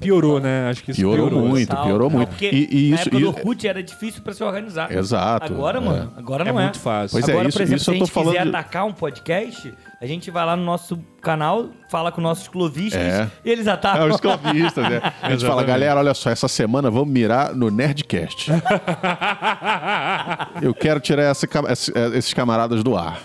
[0.00, 0.68] piorou, né?
[0.70, 1.48] Acho que isso Piorou piorou.
[1.48, 1.68] muito.
[1.68, 1.84] Total.
[1.84, 2.28] piorou muito.
[2.30, 4.90] Porque E- e na isso- época do Orkut era difícil pra se organizar.
[4.92, 5.80] Exato, Agora, é.
[5.80, 6.64] mano, agora É não é.
[6.64, 7.16] muito fácil.
[7.18, 9.74] Pois é, Agora, isso- por exemplo, isso se a gente quiser de- atacar um podcast,
[10.00, 13.30] a gente vai lá no nosso canal, fala com nossos clovistas É.
[13.44, 14.06] e eles atacam.
[14.06, 15.00] É, os clubistas, né?
[15.22, 18.50] A gente fala, galera, olha só, essa semana vamos mirar no Nerdcast.
[20.62, 23.20] Eu quero tirar esse- esses camaradas do ar.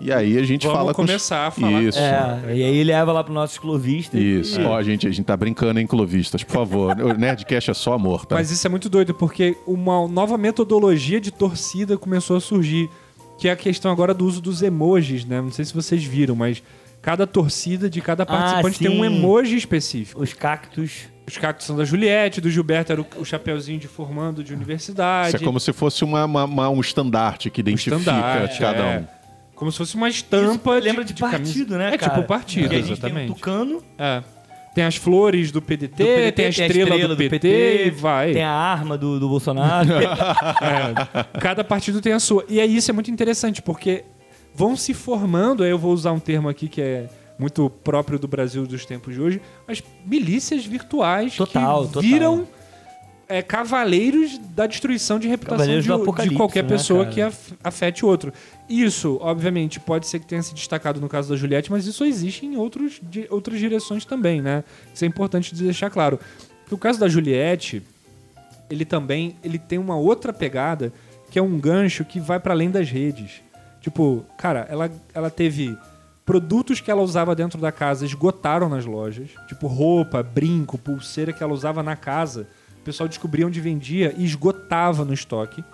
[0.00, 1.98] E aí a gente Vamos fala com os- começar a falar Isso.
[1.98, 4.20] É, e aí leva lá pro nossos clovistas.
[4.20, 4.60] Isso.
[4.60, 6.96] E- Ó, gente, a gente tá brincando, hein, clubistas, por favor.
[7.00, 8.34] O Nerdcast é só amor, tá?
[8.34, 12.90] Mas isso é muito doido, porque uma nova metodologia de torcida começou a surgir,
[13.38, 15.40] que é a questão agora do uso dos emojis, né?
[15.40, 16.62] Não sei se vocês viram, mas
[17.00, 20.20] cada torcida de cada participante tem um emoji específico.
[20.22, 21.12] Os cactos.
[21.26, 25.28] Os cactos são da Juliette, do Gilberto era o, o chapeuzinho de formando de universidade.
[25.36, 28.98] Isso é como se fosse uma, uma- uma- um estandarte que identifica estandarte, cada é.
[28.98, 29.06] um.
[29.54, 32.14] Como se fosse uma estampa Isso lembra de, camisa- partido, né, É cara?
[32.14, 33.16] tipo partido, a gente exatamente.
[33.26, 34.22] tem um tucano, É.
[34.74, 38.32] Tem as flores do PDT, do PDT, tem a estrela, do, PT, e vai.
[38.32, 39.88] Tem a arma do, do Bolsonaro.
[39.94, 42.44] É, cada partido tem a sua.
[42.48, 44.04] E aí isso é muito interessante, porque
[44.52, 48.26] vão se formando, aí eu vou usar um termo aqui que é muito próprio do
[48.26, 52.44] Brasil dos tempos de hoje, mas milícias virtuais Total, que total.
[53.28, 55.82] É, cavaleiros da destruição de reputação de,
[56.30, 57.14] de qualquer né, pessoa cara?
[57.14, 58.32] que af- afete o outro.
[58.68, 62.44] Isso, obviamente, pode ser que tenha se destacado no caso da Juliette, mas isso existe
[62.46, 64.64] em outros, di- outras direções também, né?
[64.92, 66.18] Isso é importante de deixar claro.
[66.70, 67.82] O caso da Juliette,
[68.70, 70.92] ele também ele tem uma outra pegada
[71.30, 73.42] que é um gancho que vai para além das redes.
[73.80, 75.76] Tipo, cara, ela, ela teve
[76.24, 81.42] produtos que ela usava dentro da casa esgotaram nas lojas, tipo roupa, brinco, pulseira que
[81.42, 82.46] ela usava na casa.
[82.84, 85.64] O pessoal descobria onde vendia e esgotava no estoque.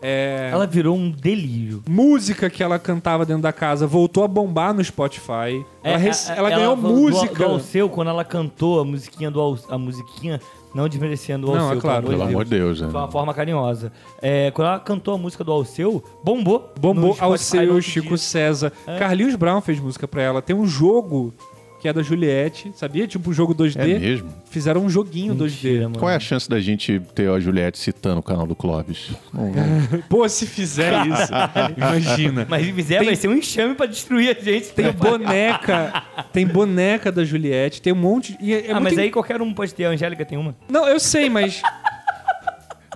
[0.00, 1.82] É, Ela virou um delírio.
[1.86, 5.62] música que ela cantava dentro da casa voltou a bombar no Spotify.
[5.84, 7.34] É, ela, rece- a- a- ela ganhou do- música.
[7.34, 10.40] Do, Alceu, quando ela cantou a musiquinha do Al- a musiquinha,
[10.74, 12.06] não desmerecendo o Não, Alceu, é claro.
[12.06, 12.88] Pelo amor de Deus, né?
[12.90, 13.92] Foi uma forma carinhosa.
[14.22, 16.72] É, quando ela cantou a música do Alceu, bombou.
[16.80, 18.16] Bombou Spotify outro Chico dia.
[18.18, 18.72] César.
[18.86, 18.98] É.
[18.98, 20.40] Carlinhos Brown fez música pra ela.
[20.40, 21.34] Tem um jogo
[21.80, 23.06] que é da Juliette, sabia?
[23.06, 23.76] Tipo um jogo 2D.
[23.78, 24.28] É mesmo?
[24.50, 25.82] Fizeram um joguinho Mentira, 2D.
[25.84, 25.98] mano.
[25.98, 29.10] Qual é a chance da gente ter a Juliette citando o canal do Clóvis?
[30.08, 31.32] Pô, se fizer isso,
[31.76, 32.46] imagina.
[32.48, 34.68] Mas se fizer, Tem- vai ser um enxame pra destruir a gente.
[34.72, 36.02] Tem boneca,
[36.32, 38.36] tem boneca da Juliette, tem um monte.
[38.40, 39.84] E é, ah, muito mas en- aí qualquer um pode ter.
[39.84, 40.54] A Angélica tem uma.
[40.68, 41.62] Não, eu sei, mas.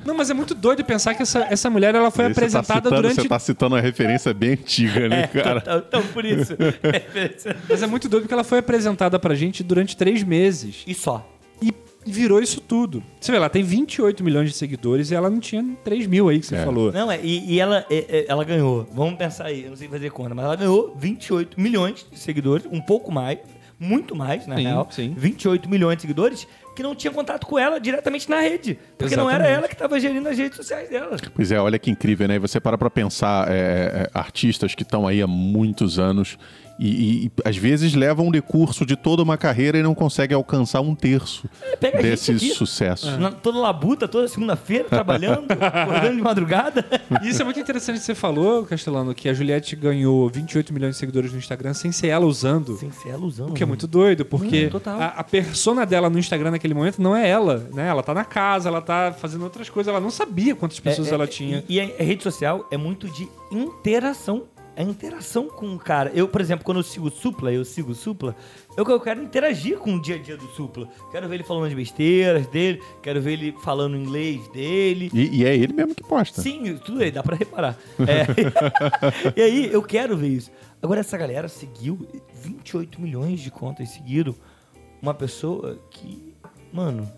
[0.04, 2.74] Não, mas é muito doido pensar que essa, essa mulher ela foi Você tá apresentada
[2.88, 3.14] citando- durante.
[3.22, 5.58] Você tá citando uma referência bem antiga, né, cara?
[5.60, 6.54] Então, então, por isso.
[7.68, 10.82] Mas é muito doido porque ela foi apresentada pra gente durante três meses.
[10.86, 11.28] e só.
[11.60, 11.72] E
[12.04, 13.02] virou isso tudo.
[13.20, 16.40] Você vê, ela tem 28 milhões de seguidores e ela não tinha 3 mil aí
[16.40, 16.64] que você É.
[16.64, 16.90] falou.
[16.92, 19.86] Não, é, e, e ela, é, é, ela ganhou, vamos pensar aí, eu não sei
[19.86, 23.38] fazer conta, mas ela ganhou 28 milhões de seguidores, um pouco mais,
[23.78, 24.88] muito mais, na Sim, real.
[24.90, 25.14] sim.
[25.16, 28.78] 28 milhões de seguidores que não tinham contato com ela diretamente na rede.
[28.98, 29.58] Porque não era Exatamente.
[29.58, 31.16] ela que estava gerindo as redes sociais dela.
[31.34, 32.36] Pois é, olha que incrível, né?
[32.36, 36.38] E você para pra pensar, é, é, artistas que estão aí há muitos anos
[36.78, 40.34] e, e- e, às vezes levam um decurso de toda uma carreira e não conseguem
[40.34, 41.48] alcançar um terço
[41.80, 43.10] gente desse sucesso.
[43.18, 46.84] Na- toda labuta, toda segunda-feira, trabalhando, acordando de madrugada.
[47.22, 50.94] E isso é muito interessante que você falou, Castelano, que a Juliette ganhou 28 milhões
[50.94, 52.76] de seguidores no Instagram sem ser ela usando.
[52.78, 53.48] Sem ser alusão.
[53.48, 57.02] O que é muito doido, porque Hum, a, a persona dela no Instagram naquele momento
[57.02, 57.88] não é ela, né?
[57.88, 61.26] Ela tá na casa, ela tá fazendo outras coisas, ela não sabia quantas pessoas ela
[61.26, 61.64] tinha.
[61.68, 64.44] E, e a rede social é muito de interação.
[64.74, 66.10] É interação com o cara.
[66.14, 68.34] Eu, por exemplo, quando eu sigo o Supla, eu sigo o Supla,
[68.74, 70.88] eu, eu quero interagir com o dia a dia do Supla.
[71.10, 75.10] Quero ver ele falando as besteiras dele, quero ver ele falando inglês dele.
[75.12, 76.40] E, e é ele mesmo que posta.
[76.40, 77.76] Sim, tudo aí, dá pra reparar.
[78.00, 79.34] É.
[79.36, 80.50] e aí, eu quero ver isso.
[80.80, 82.06] Agora, essa galera seguiu
[82.42, 84.34] 28 milhões de contas seguiram
[85.02, 86.31] uma pessoa que,
[86.72, 87.08] mano,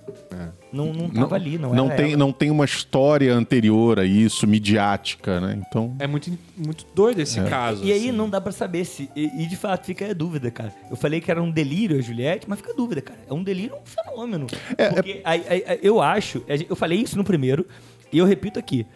[0.72, 2.16] não, não tava ali, não, não era tem, ela.
[2.16, 5.62] não tem uma história anterior a isso, midiática, né?
[5.68, 7.84] Então, É muito, muito doido esse caso.
[7.84, 8.12] E aí assim.
[8.12, 9.08] não dá pra saber se.
[9.14, 10.72] E, e, de fato fica a dúvida, cara.
[10.90, 13.20] Eu falei que era um delírio a Juliette, mas fica a dúvida, cara.
[13.28, 14.46] É um delírio, um fenômeno.
[14.76, 16.42] É, Porque aí- aí- aí eu acho.
[16.68, 17.66] Eu falei isso no primeiro,
[18.12, 18.86] e eu repito aqui.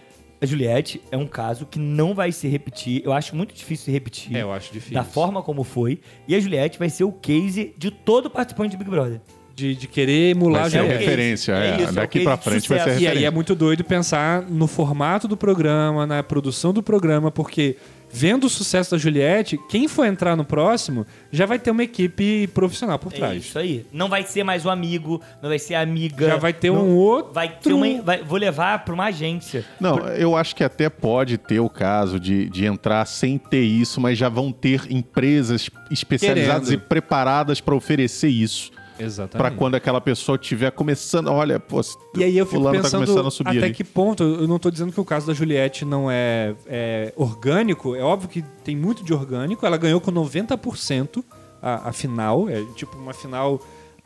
[0.41, 3.03] A Juliette é um caso que não vai se repetir.
[3.05, 4.37] Eu acho muito difícil se repetir.
[4.37, 4.95] É, eu acho difícil.
[4.95, 6.01] Da forma como foi.
[6.29, 9.21] E a Juliette vai ser o case de todo participante de Big Brother.
[9.59, 11.53] De, de querer emular vai a ser é referência.
[11.53, 11.77] É é.
[11.83, 12.91] isso, é Daqui case pra frente vai ser a sucesso.
[12.91, 13.27] E aí referência.
[13.27, 17.77] é muito doido pensar no formato do programa, na produção do programa, porque
[18.11, 22.47] vendo o sucesso da Juliette, quem for entrar no próximo já vai ter uma equipe
[22.55, 23.45] profissional por É trás.
[23.47, 23.85] isso aí.
[23.93, 26.27] Não vai ser mais o amigo, não vai ser a amiga.
[26.29, 27.33] Já vai ter não- um outro.
[27.35, 29.65] Vai ter uma, vai- vou levar pra uma agência.
[29.81, 34.01] Não, eu acho que até pode ter o caso de, de entrar sem ter isso,
[34.01, 36.81] mas já vão ter empresas especializadas Querendo.
[36.85, 38.71] e preparadas para oferecer isso.
[38.99, 39.57] Para Exatamente.
[39.57, 41.81] quando aquela pessoa estiver começando, olha, pô,
[42.17, 43.75] E aí eu fico fulano tá pensando começando a subir até ali.
[43.75, 47.95] que ponto, eu não tô dizendo que o caso da Juliette não é, é orgânico,
[47.95, 51.25] é óbvio que tem muito de orgânico, ela ganhou com 90%
[51.63, 53.61] a, a final, é tipo uma final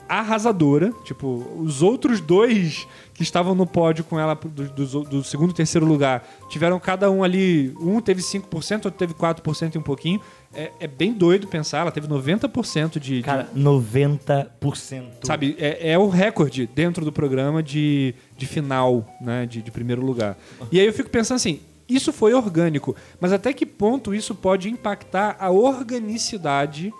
[0.08, 1.26] arrasadora, tipo,
[1.58, 5.86] os outros dois que estavam no pódio com ela do, do- do segundo e terceiro
[5.86, 10.20] lugar, tiveram cada um ali, um teve 5%, outro teve 4% e um pouquinho,
[10.54, 15.04] é, é bem doido pensar, ela teve 90% de, de Cara, 90%.
[15.22, 19.46] Sabe, é, é o recorde dentro do programa de, de final, né?
[19.46, 20.36] De, de primeiro lugar.
[20.70, 24.68] E aí eu fico pensando assim, isso foi orgânico, mas até que ponto isso pode
[24.70, 26.92] impactar a organicidade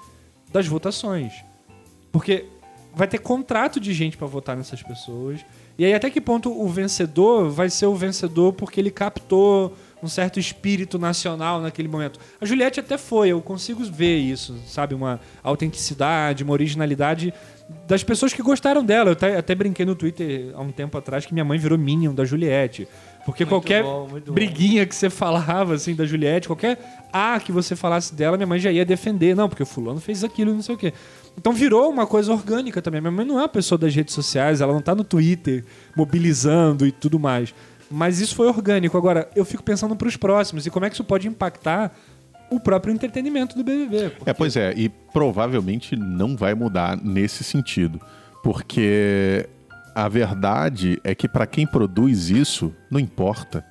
[0.52, 1.32] das votações?
[2.10, 2.44] Porque
[2.94, 5.40] vai ter contrato de gente pra votar nessas pessoas.
[5.78, 10.08] E aí até que ponto o vencedor vai ser o vencedor porque ele captou um
[10.08, 12.18] certo espírito nacional naquele momento.
[12.40, 14.94] A Juliette até foi, eu consigo ver isso, sabe?
[14.94, 17.32] Uma autenticidade, uma originalidade
[17.86, 19.10] das pessoas que gostaram dela.
[19.10, 22.12] Eu até, até brinquei no Twitter há um tempo atrás que minha mãe virou Minion
[22.12, 22.88] da Juliette.
[23.24, 24.32] Porque qualquer bom, muito bom.
[24.32, 28.58] briguinha que você falava, assim, da Juliette, qualquer A que você falasse dela, minha mãe
[28.58, 29.36] já ia defender.
[29.36, 30.92] Não, porque o fulano fez aquilo não sei o quê.
[31.36, 33.00] Então virou uma coisa orgânica também.
[33.00, 35.64] Minha mãe não é uma pessoa das redes sociais, ela não tá no Twitter
[35.96, 37.54] mobilizando e tudo mais.
[37.90, 38.96] Mas isso foi orgânico.
[38.96, 41.92] Agora, eu fico pensando pros próximos e como é que isso pode impactar
[42.50, 44.10] o próprio entretenimento do BBB.
[44.10, 47.98] porque- É, pois é, e provavelmente não vai mudar nesse sentido.
[48.42, 49.48] Porque
[49.94, 53.64] a verdade é que para quem produz isso, não importa.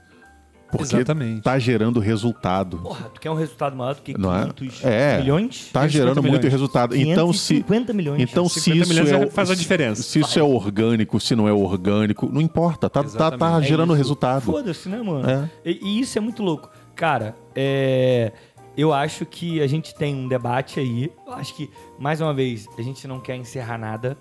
[0.72, 1.42] Porque Exatamente.
[1.42, 2.78] tá gerando resultado.
[2.78, 4.50] Porra, tu quer um resultado maior do que Não é?
[4.54, 5.18] 500 É.
[5.20, 5.70] milhões?
[5.72, 6.52] Tá 550 gerando muito milhões.
[6.52, 6.96] resultado.
[6.96, 7.56] Então, se.
[7.56, 8.22] 550 milhões.
[8.22, 10.02] Então, se 50 isso milhões é, faz a diferença.
[10.04, 12.90] Se isso é orgânico, se não é orgânico, não importa.
[12.90, 13.60] Tá, tá, tá.
[13.60, 13.98] É gerando isso.
[13.98, 14.44] resultado.
[14.44, 15.30] Foda-se, né, mano?
[15.30, 15.50] É.
[15.66, 16.70] E, e isso é muito louco.
[16.96, 18.32] Cara, é,
[18.78, 21.12] eu acho que a gente tem um debate aí.
[21.28, 21.70] Eu acho que,
[22.00, 24.18] mais uma vez, a gente não quer encerrar nada.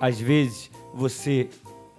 [0.00, 1.48] Às vezes, você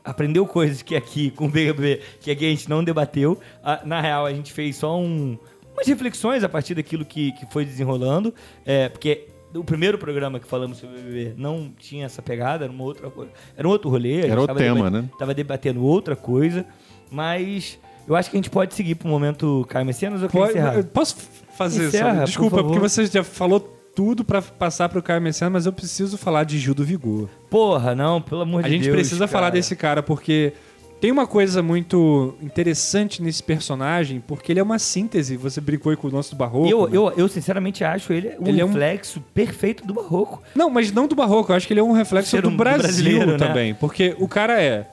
[0.03, 3.39] aprendeu coisas que aqui, com o BBB, que aqui a gente não debateu.
[3.63, 5.37] Ah, Na real, a gente fez só um,
[5.73, 8.33] umas reflexões a partir daquilo que, que foi desenrolando.
[8.65, 12.71] É, porque o primeiro programa que falamos sobre o BBB não tinha essa pegada, era
[12.73, 13.31] uma outra coisa.
[13.55, 14.19] Era um outro rolê.
[14.19, 15.09] a gente Era outro tava tema, né?
[15.19, 16.65] Tava debatendo outra coisa.
[17.09, 17.77] Mas
[18.07, 20.75] eu acho que a gente pode seguir pro momento Caio Messias ou quer encerrar?
[20.77, 21.15] eu posso
[21.57, 22.71] fazer Encerra, só- por Desculpa, favor.
[22.71, 26.57] porque você já falou tudo pra passar pro Caio Messias, mas eu preciso falar de
[26.57, 27.27] Gil do Vigor.
[27.49, 28.95] Porra, não, pelo amor A de gente Deus.
[28.95, 29.53] precisa falar cara.
[29.55, 30.53] desse cara porque
[31.01, 35.35] tem uma coisa muito interessante nesse personagem, porque ele é uma síntese.
[35.35, 36.69] Você brincou aí com o nosso do Barroco.
[36.69, 36.95] Eu, né?
[36.95, 40.41] eu, eu, sinceramente, acho ele um Ele é um- reflexo perfeito do barroco.
[40.55, 41.51] Não, mas não do Barroco.
[41.51, 43.37] Eu acho que ele é um reflexo do um- do Brasil brasileiro, né?
[43.37, 43.73] também.
[43.73, 44.87] Porque o cara é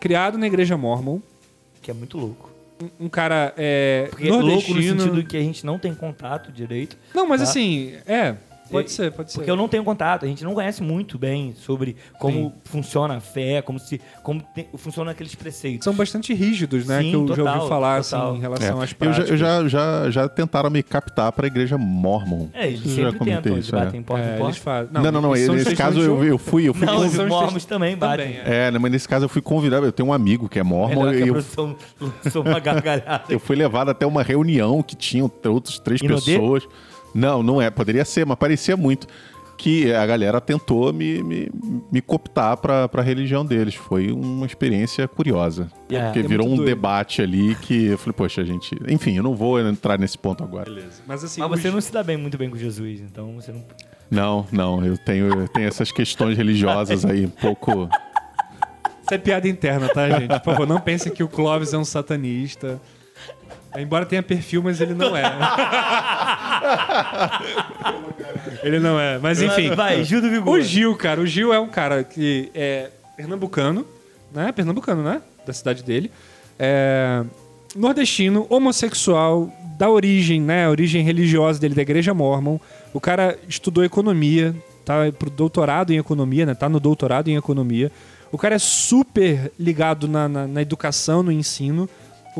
[0.00, 1.18] criado na igreja mormon,
[1.82, 2.49] Que é muito louco.
[3.00, 6.96] Um- cara é Porque é louco no sentido que a gente não tem contato direito.
[7.14, 7.48] Não, mas Tá.
[7.48, 8.34] assim, é.
[8.70, 9.38] Pode ser, pode ser.
[9.38, 13.20] Porque eu não tenho contato, a gente não conhece muito bem sobre como funciona a
[13.20, 15.84] fé, como se como te- funciona aqueles preceitos.
[15.84, 17.00] São bastante rígidos, né?
[17.02, 18.22] Sim, que eu já total, ouvi falar total.
[18.28, 18.40] assim, em É.
[18.40, 19.30] relação às Eu, já, práticas.
[19.30, 22.48] eu já, já, já tentaram me captar pra igreja mormon.
[22.54, 23.84] É, eles Eu já sempre comentei tentam, eles isso, é.
[23.84, 24.60] batem porta É, em eles porta.
[24.60, 24.88] fazem.
[24.92, 25.36] Não, não, não.
[25.36, 26.68] são Nesse caso eu, eu fui.
[26.68, 28.26] Eu fui Não, os são mormons também batem.
[28.34, 28.66] Também, é.
[28.66, 29.86] É, né, mas nesse caso eu fui convidado.
[29.86, 33.24] Eu tenho um amigo que é mormon que e a eu, lançou uma gargalhada.
[33.28, 36.66] eu fui levado até uma reunião que tinham outras três pessoas.
[37.14, 37.70] Não, não é.
[37.70, 39.06] Poderia ser, mas parecia muito.
[39.58, 41.50] Que a galera tentou me, me,
[41.92, 43.74] me cooptar pra, pra religião deles.
[43.74, 45.70] Foi uma experiência curiosa.
[45.90, 46.02] É.
[46.04, 46.64] Porque É virou um doido.
[46.64, 48.74] debate ali que eu falei, poxa, gente.
[48.88, 50.64] Enfim, eu não vou entrar nesse ponto agora.
[50.64, 51.02] Beleza.
[51.06, 53.62] Mas assim, Mas você não se dá bem muito bem com Jesus, então você não.
[54.10, 57.86] Não, não, eu tenho, eu tenho essas questões religiosas aí, um pouco.
[59.02, 60.28] Isso é piada interna, tá, gente?
[60.40, 62.80] Por favor, não pensem que o Clóvis é um satanista.
[63.76, 65.22] Embora tenha perfil, mas ele não é.
[68.64, 69.18] ele não é.
[69.18, 69.74] Mas enfim.
[69.74, 70.58] Vai, Gil do Vigor.
[70.58, 73.86] O Gil, cara, o Gil é um cara que é pernambucano,
[74.32, 74.50] né?
[74.50, 75.22] Pernambucano, né?
[75.46, 76.10] Da cidade dele.
[76.58, 77.22] É
[77.74, 80.66] nordestino, homossexual, da origem, né?
[80.66, 82.58] A origem religiosa dele, da igreja mormon.
[82.92, 84.54] O cara estudou economia,
[84.84, 86.54] tá pro doutorado em economia, né?
[86.54, 87.90] Tá no doutorado em economia.
[88.32, 91.88] O cara é super ligado na, na, na educação, no ensino.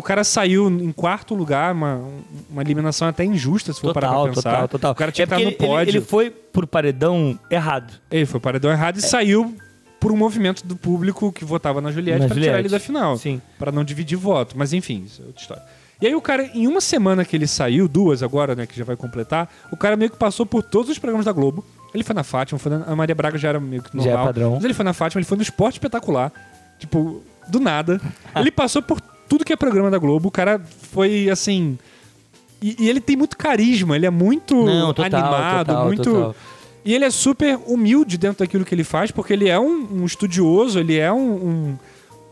[0.01, 2.03] O cara saiu em quarto lugar, uma,
[2.51, 4.51] uma eliminação até injusta, se for parar Total, pra pensar.
[4.53, 4.93] total, total.
[4.93, 5.91] O cara tinha é que estar no porque ele, ele, pódio.
[5.91, 7.93] ele foi pro paredão errado.
[8.11, 9.55] Ele foi para paredão errado e saiu
[10.01, 13.19] por um movimento do público que votava na Juliette para tirar ele da final.
[13.19, 13.43] Sim.
[13.59, 14.57] Para não dividir voto.
[14.57, 15.63] Mas enfim, isso é outra história.
[16.01, 18.85] E aí o cara, em uma semana que ele saiu, duas agora, né, que já
[18.85, 21.63] vai completar, o cara meio que passou por todos os programas da Globo.
[21.93, 24.07] Ele foi na Fátima, foi na, a Maria Braga já era meio que Já é
[24.07, 24.27] normal.
[24.27, 24.55] padrão.
[24.55, 26.33] Mas ele foi na Fátima, ele foi no Esporte Espetacular.
[26.79, 28.01] Tipo, do nada.
[28.37, 28.99] ele passou por
[29.31, 30.29] tudo que é programa da Globo.
[30.29, 30.61] O cara
[30.93, 31.79] foi, assim...
[32.61, 36.03] E, e ele tem muito carisma, ele é muito Não, total, animado, total, muito...
[36.03, 36.37] total.
[36.85, 40.05] E ele é super humilde dentro daquilo que ele faz, porque ele é um, um
[40.05, 41.79] estudioso, ele é um, um,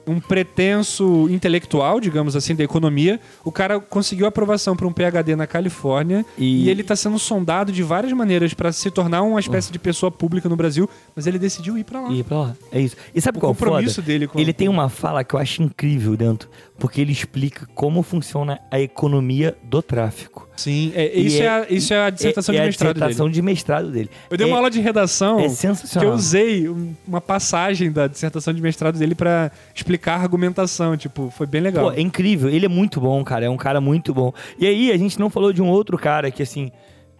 [0.08, 3.20] um pretenso intelectual, digamos assim, da economia.
[3.44, 7.70] O cara conseguiu aprovação para um PhD na Califórnia e, E- ele está sendo sondado
[7.70, 11.38] de várias maneiras para se tornar uma espécie de pessoa pública no Brasil, mas ele
[11.38, 12.10] decidiu ir para lá.
[12.12, 12.56] E pra lá.
[12.72, 12.96] É isso.
[13.14, 14.06] E sabe O qual é o compromisso foda?
[14.06, 16.48] dele com Ele tem uma fala que eu acho incrível dentro,
[16.78, 20.47] porque ele explica como funciona a economia do tráfico.
[20.58, 22.92] Sim, é, isso, é, é- a, isso é a dissertação é, de é mestrado a
[22.94, 23.34] dissertação dele.
[23.34, 24.10] de mestrado dele.
[24.28, 28.08] Eu dei uma É- aula de redação É que eu usei um- uma passagem da
[28.08, 30.96] dissertação de mestrado dele para explicar a argumentação.
[30.96, 31.92] Tipo, foi bem legal.
[31.92, 32.50] Pô, é incrível.
[32.50, 33.44] Ele é muito bom, cara.
[33.46, 34.32] É um cara muito bom.
[34.58, 36.72] E aí, a gente não falou de um outro cara que, assim,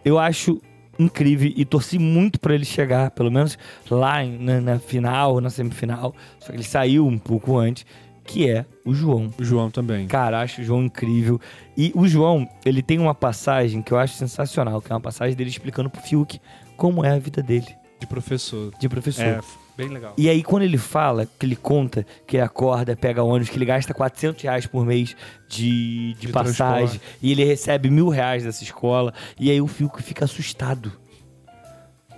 [0.03, 0.61] eu acho
[0.99, 3.57] incrível e torci muito pra ele chegar, pelo menos
[3.89, 6.13] lá na, na final, na semifinal.
[6.41, 7.85] Só que ele saiu um pouco antes.
[8.29, 9.33] Que é o João.
[9.39, 10.07] O João também.
[10.07, 11.41] Cara, acho o João incrível.
[11.75, 15.35] E o João, ele tem uma passagem que eu acho sensacional, que é uma passagem
[15.35, 16.39] dele explicando pro Fiuk
[16.77, 17.67] como é a vida dele,
[17.99, 18.71] De professor.
[18.79, 19.25] de professor.
[19.25, 19.39] É,
[19.75, 20.13] bem legal.
[20.15, 23.65] E aí, quando ele fala, que ele conta que ele acorda, pega ônibus, que ele
[23.65, 25.15] gasta 400 reais por mês
[25.47, 27.17] de, de, De passagem, transporte.
[27.21, 30.91] e ele recebe mil reais dessa escola, e aí o Fiuk fica assustado.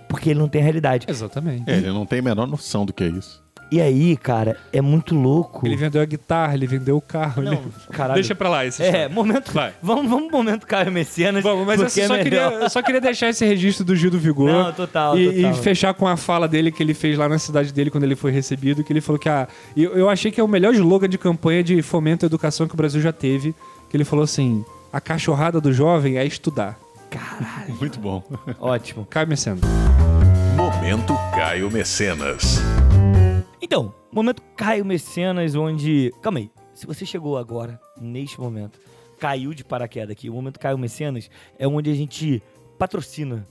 [0.08, 1.06] Porque ele não tem realidade.
[1.08, 1.70] Exatamente.
[1.70, 3.41] É, ele não tem a menor noção do que é isso.
[3.72, 5.66] E aí, cara, é muito louco.
[5.66, 7.42] Ele vendeu a guitarra, ele vendeu o carro.
[7.42, 7.62] Não, ele...
[7.90, 8.16] caralho.
[8.16, 9.50] Deixa pra lá esse É, momento.
[9.50, 9.72] Vai.
[9.82, 11.42] Vamos, vamos pro momento Caio Messias.
[11.42, 14.10] Vamos, mas eu porque só, é queria, eu só queria deixar esse registro do Gil
[14.10, 14.50] do Vigor.
[14.50, 15.50] Não, total, e, total.
[15.52, 18.14] e fechar com a fala dele que ele fez lá na cidade dele quando ele
[18.14, 19.48] foi recebido, que ele falou que a.
[19.74, 22.74] Eu, eu achei que é o melhor slogan de campanha de fomento à educação que
[22.74, 23.54] o Brasil já teve.
[23.88, 24.62] Que ele falou assim:
[24.92, 26.78] a cachorrada do jovem é estudar.
[27.08, 27.74] Caralho.
[27.80, 28.22] Muito bom.
[28.60, 29.06] Ótimo.
[29.08, 29.60] Caio Meceno.
[30.56, 32.60] Momento Caio Mecenas.
[33.60, 36.12] Então, momento Caio Mecenas, onde.
[36.22, 36.50] Calma aí.
[36.74, 38.78] Se você chegou agora, neste momento,
[39.18, 42.42] caiu de paraquedas aqui, o momento Caio Mecenas é onde a gente
[42.78, 43.46] patrocina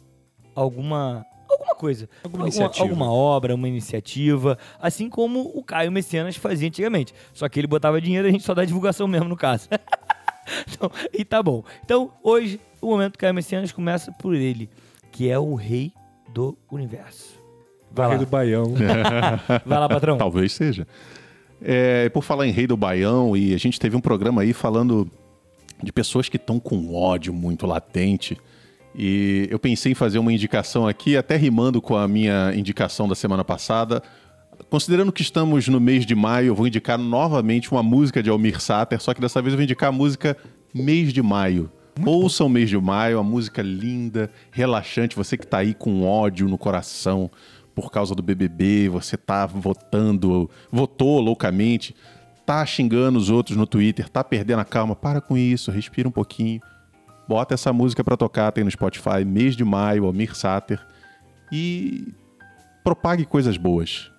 [0.56, 1.26] alguma.
[1.50, 2.10] Alguma coisa.
[2.24, 2.84] Alguma iniciativa.
[2.84, 4.58] alguma obra, uma iniciativa.
[4.80, 7.14] Assim como o Caio Mecenas fazia antigamente.
[7.34, 9.68] Só que ele botava dinheiro e a gente só dá divulgação mesmo, no caso.
[10.68, 11.64] Então, e tá bom.
[11.86, 14.70] Então, hoje, o momento Caio Mecenas começa por ele,
[15.12, 15.94] que é o rei
[16.34, 17.41] do universo.
[17.94, 18.74] Vai Rei lá, do Baião.
[19.66, 20.18] vai lá patrão.
[20.18, 20.88] Talvez seja.
[21.62, 25.08] É, por falar em Rei do Baião, e a gente teve um programa aí falando
[25.82, 28.38] de pessoas que estão com ódio muito latente.
[28.96, 33.16] E eu pensei em fazer uma indicação aqui, até rimando com a minha indicação da
[33.16, 34.02] semana passada.
[34.70, 38.60] Considerando que estamos no mês de maio, eu vou indicar novamente uma música de Almir
[38.60, 40.38] Sater, só que dessa vez eu vou indicar a música
[40.74, 41.70] Mês de Maio.
[42.06, 45.16] Ouçam Mês de Maio, uma música linda, relaxante.
[45.16, 47.30] Você que tá aí com ódio no coração
[47.76, 51.95] por causa do BBB, você tá votando, votou loucamente,
[52.45, 56.11] tá xingando os outros no Twitter, tá perdendo a calma, para com isso, respira um
[56.11, 56.61] pouquinho.
[57.28, 60.80] Bota essa música pra tocar, tem no Spotify, mês de maio, Almir Sater.
[61.51, 62.07] E
[62.84, 64.11] propague coisas boas.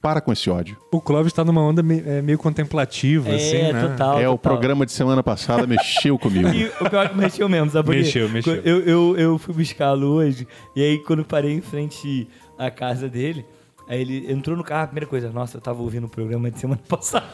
[0.00, 0.76] Para com esse ódio.
[0.92, 3.88] O Clóvis tá numa onda é, meio contemplativa, É, assim, né?
[3.88, 4.20] total.
[4.20, 4.38] é, o total.
[4.38, 6.48] programa de semana passada mexeu comigo.
[6.50, 8.02] E o pior é que mexeu mesmo, sabe por quê?
[8.02, 8.54] Mexeu, mexeu.
[8.64, 12.28] Eu, eu, eu fui buscá-lo hoje, e aí quando parei em frente
[12.58, 13.44] à casa dele,
[13.88, 16.58] aí ele entrou no carro, a primeira coisa, nossa, eu tava ouvindo o programa de
[16.58, 17.26] semana passada.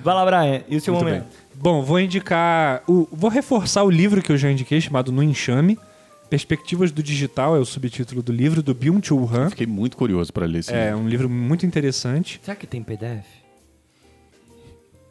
[0.00, 1.24] Vai lá, Brian, e o seu Muito momento?
[1.24, 1.32] bem.
[1.60, 2.82] Bom, vou indicar.
[2.86, 5.76] O, vou reforçar o livro que eu já indiquei, chamado No Enxame.
[6.30, 9.50] Perspectivas do Digital é o subtítulo do livro, do Byung-Chul Han.
[9.50, 10.98] Fiquei muito curioso para ler esse É livro.
[11.00, 12.38] um livro muito interessante.
[12.44, 13.24] Será que tem PDF?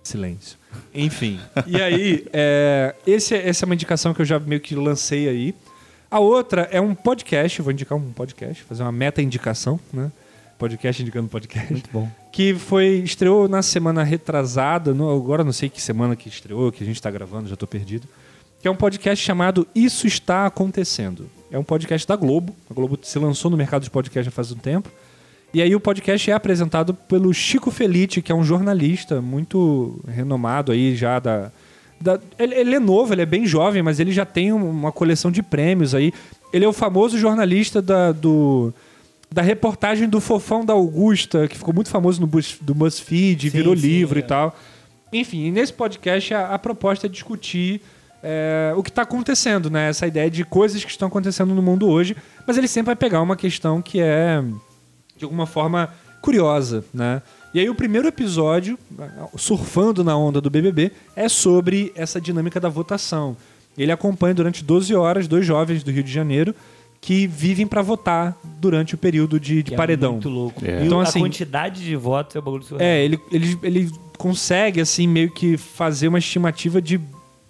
[0.03, 0.57] Silêncio.
[0.93, 1.39] Enfim.
[1.65, 5.55] e aí, é, esse, essa é uma indicação que eu já meio que lancei aí.
[6.09, 10.11] A outra é um podcast, vou indicar um podcast, fazer uma meta-indicação, né?
[10.57, 11.71] Podcast indicando podcast.
[11.71, 12.09] Muito bom.
[12.31, 16.83] que foi estreou na semana retrasada, no- agora não sei que semana que estreou, que
[16.83, 18.07] a gente tá gravando, já tô perdido.
[18.61, 21.29] Que é um podcast chamado Isso Está Acontecendo.
[21.51, 22.55] É um podcast da Globo.
[22.69, 24.89] A Globo se lançou no mercado de podcast já faz um tempo.
[25.53, 30.71] E aí o podcast é apresentado pelo Chico Felite, que é um jornalista muito renomado
[30.71, 31.51] aí já da...
[31.99, 34.91] da- ele, ele é novo, ele é bem jovem, mas ele já tem um- uma
[34.91, 36.13] coleção de prêmios aí.
[36.53, 38.73] Ele é o famoso jornalista da, do,
[39.31, 43.57] da reportagem do Fofão da Augusta, que ficou muito famoso no Buzz, do BuzzFeed, Sim,
[43.57, 44.21] virou sim, livro é.
[44.21, 44.55] e tal.
[45.11, 47.81] Enfim, nesse podcast a, a proposta é discutir
[48.23, 49.89] é, o que está acontecendo, né?
[49.89, 53.21] Essa ideia de coisas que estão acontecendo no mundo hoje, mas ele sempre vai pegar
[53.21, 54.43] uma questão que é,
[55.15, 55.89] de alguma forma,
[56.21, 57.21] curiosa, né?
[57.53, 58.77] E aí o primeiro episódio,
[59.37, 63.35] surfando na onda do BBB, é sobre essa dinâmica da votação.
[63.77, 66.53] Ele acompanha durante 12 horas dois jovens do Rio de Janeiro
[66.99, 70.09] que vivem para votar durante o período de, de Que paredão.
[70.09, 70.65] É muito louco.
[70.65, 70.81] É.
[70.81, 72.89] E Então, a assim- quantidade de votos é o bagulho surreal.
[72.89, 76.99] É, ele, ele, ele consegue, assim, meio que fazer uma estimativa de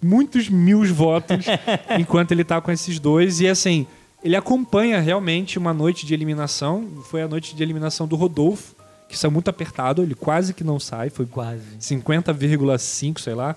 [0.02, 1.46] muitos mil votos
[1.98, 3.40] enquanto ele tá com esses dois.
[3.40, 3.86] E, assim,
[4.22, 6.86] ele acompanha realmente uma noite de eliminação.
[7.04, 8.74] Foi a noite de eliminação do Rodolfo,
[9.08, 10.02] que saiu muito apertado.
[10.02, 11.62] Ele quase que não sai, foi Quase.
[11.80, 13.56] 50,5, sei lá.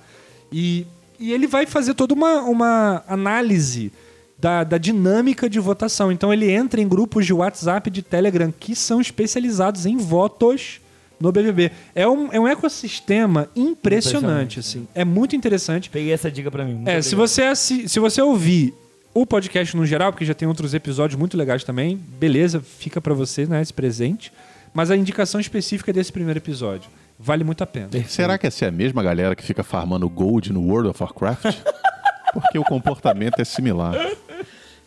[0.52, 0.86] E,
[1.20, 3.92] e ele vai fazer toda uma, uma análise
[4.40, 6.12] da, da dinâmica de votação.
[6.12, 10.80] Então ele entra em grupos de WhatsApp e de Telegram que são especializados em votos
[11.20, 11.72] no BBB.
[11.94, 14.60] É um, é um ecossistema impressionante, Impressionante.
[14.60, 14.88] assim.
[14.96, 15.90] É muito interessante.
[15.90, 16.74] Peguei essa dica pra mim.
[16.76, 18.74] Muito É, se você, assi- se você ouvir
[19.14, 23.14] o podcast no geral, porque já tem outros episódios muito legais também, beleza, fica pra
[23.14, 24.32] você, né, esse presente.
[24.74, 26.90] Mas a indicação específica desse primeiro episódio.
[27.20, 27.90] Vale muito a pena.
[28.08, 31.58] Será que essa é a mesma galera que fica farmando gold no World of Warcraft?
[32.34, 33.94] Porque o comportamento é similar.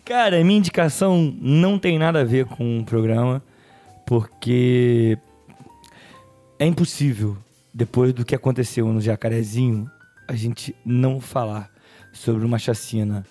[0.04, 3.42] Cara, minha indicação não tem nada a ver com o programa,
[4.04, 5.18] porque
[6.58, 7.36] é impossível
[7.72, 9.90] depois do que aconteceu no Jacarezinho,
[10.28, 11.70] a gente não falar
[12.12, 13.26] sobre uma chacina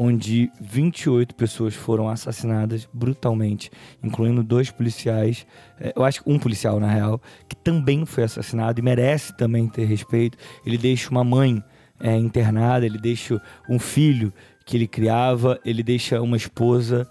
[0.00, 3.68] onde 28 pessoas foram assassinadas brutalmente,
[4.00, 5.44] incluindo dois policiais,
[5.80, 9.66] é, eu acho que um policial na real, que também foi assassinado e merece também
[9.66, 10.38] ter respeito.
[10.64, 11.60] Ele deixa uma mãe
[11.98, 14.32] é, internada, ele deixa um filho
[14.64, 17.04] que ele criava, ele deixa uma esposa.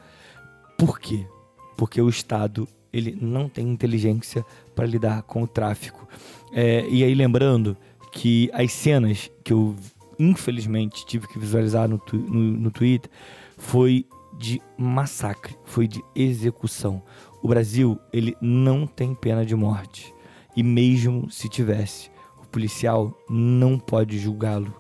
[0.78, 1.28] Por quê?
[1.76, 6.08] Porque o Estado ele não tem inteligência para lidar com o tráfico.
[6.54, 7.76] É, e aí lembrando
[8.14, 9.76] que as cenas que eu
[10.20, 13.10] infelizmente tive que visualizar no, tu- no, no Twitter
[13.58, 14.06] foi
[14.38, 17.02] de massacre, foi de execução.
[17.42, 20.14] O Brasil ele não tem pena de morte
[20.56, 22.10] e mesmo se tivesse,
[22.42, 24.74] o policial não pode julgá-lo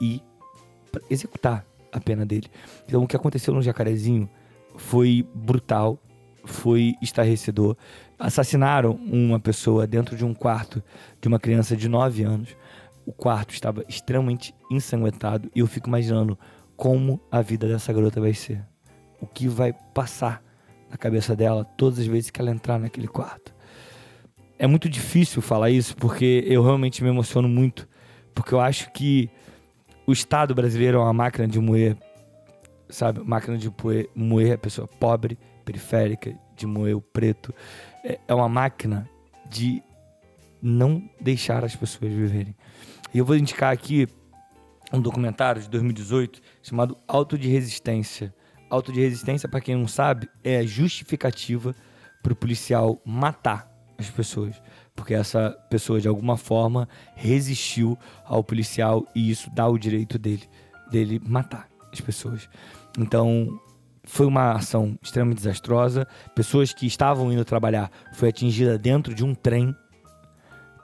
[0.00, 0.20] e
[1.08, 2.48] executar a pena dele.
[2.86, 4.28] Então o que aconteceu no Jacarezinho
[4.76, 5.98] foi brutal,
[6.44, 7.76] foi estarrecedor.
[8.18, 10.82] Assassinaram uma pessoa dentro de um quarto
[11.20, 12.56] de uma criança de 9 anos.
[13.10, 16.38] O quarto estava extremamente ensanguentado e eu fico imaginando
[16.76, 18.64] como a vida dessa garota vai ser.
[19.20, 20.40] O que vai passar
[20.88, 23.52] na cabeça dela todas as vezes que ela entrar naquele quarto.
[24.56, 27.88] É muito difícil falar isso porque eu realmente me emociono muito,
[28.32, 29.28] porque eu acho que
[30.06, 31.96] o Estado brasileiro é uma máquina de moer,
[32.88, 33.24] sabe?
[33.24, 37.52] Máquina de moer, moer a pessoa pobre, periférica, de moer o preto.
[38.04, 39.10] É, é uma máquina
[39.48, 39.82] de
[40.62, 42.54] não deixar as pessoas viverem.
[43.12, 44.06] E eu vou indicar aqui
[44.92, 48.34] um documentário de 2018 chamado Auto de Resistência.
[48.70, 51.74] Auto de resistência, para quem não sabe, é a justificativa
[52.22, 53.68] para o policial matar
[53.98, 54.62] as pessoas.
[54.94, 60.48] Porque essa pessoa, de alguma forma, resistiu ao policial e isso dá o direito dele,
[60.88, 62.48] dele matar as pessoas.
[62.96, 63.60] Então,
[64.04, 66.06] foi uma ação extremamente desastrosa.
[66.34, 69.74] Pessoas que estavam indo trabalhar foi atingida dentro de um trem.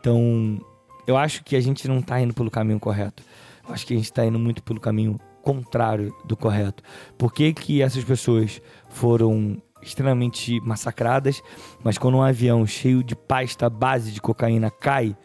[0.01, 0.61] Então,
[1.07, 3.23] eu acho que a gente não está indo pelo caminho correto.
[3.67, 6.83] Eu acho que a gente está indo muito pelo caminho contrário do correto.
[7.17, 11.43] Por que, que essas pessoas foram extremamente massacradas,
[11.83, 15.17] mas quando um avião cheio de pasta base de cocaína cai,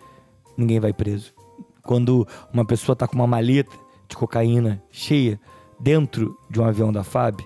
[0.55, 1.33] ninguém vai preso.
[1.81, 3.75] Quando uma pessoa está com uma maleta
[4.07, 5.39] de cocaína cheia
[5.79, 7.41] dentro de um avião da FAB,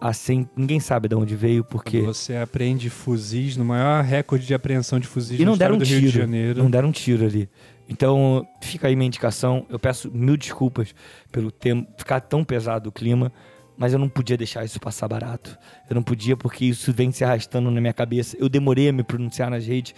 [0.00, 4.98] assim, ninguém sabe de onde veio, porque Você apreende fuzis no maior recorde de apreensão
[4.98, 6.18] de fuzis e não deram um do Rio de tiro.
[6.22, 6.62] Janeiro.
[6.62, 7.48] Não deram um tiro ali.
[7.88, 9.66] Então, fica aí minha indicação.
[9.68, 10.94] Eu peço mil desculpas
[11.30, 13.32] pelo tempo ficar tão pesado o clima,
[13.76, 15.56] mas eu não podia deixar isso passar barato.
[15.88, 18.36] Eu não podia porque isso vem se arrastando na minha cabeça.
[18.38, 19.94] Eu demorei a me pronunciar nas redes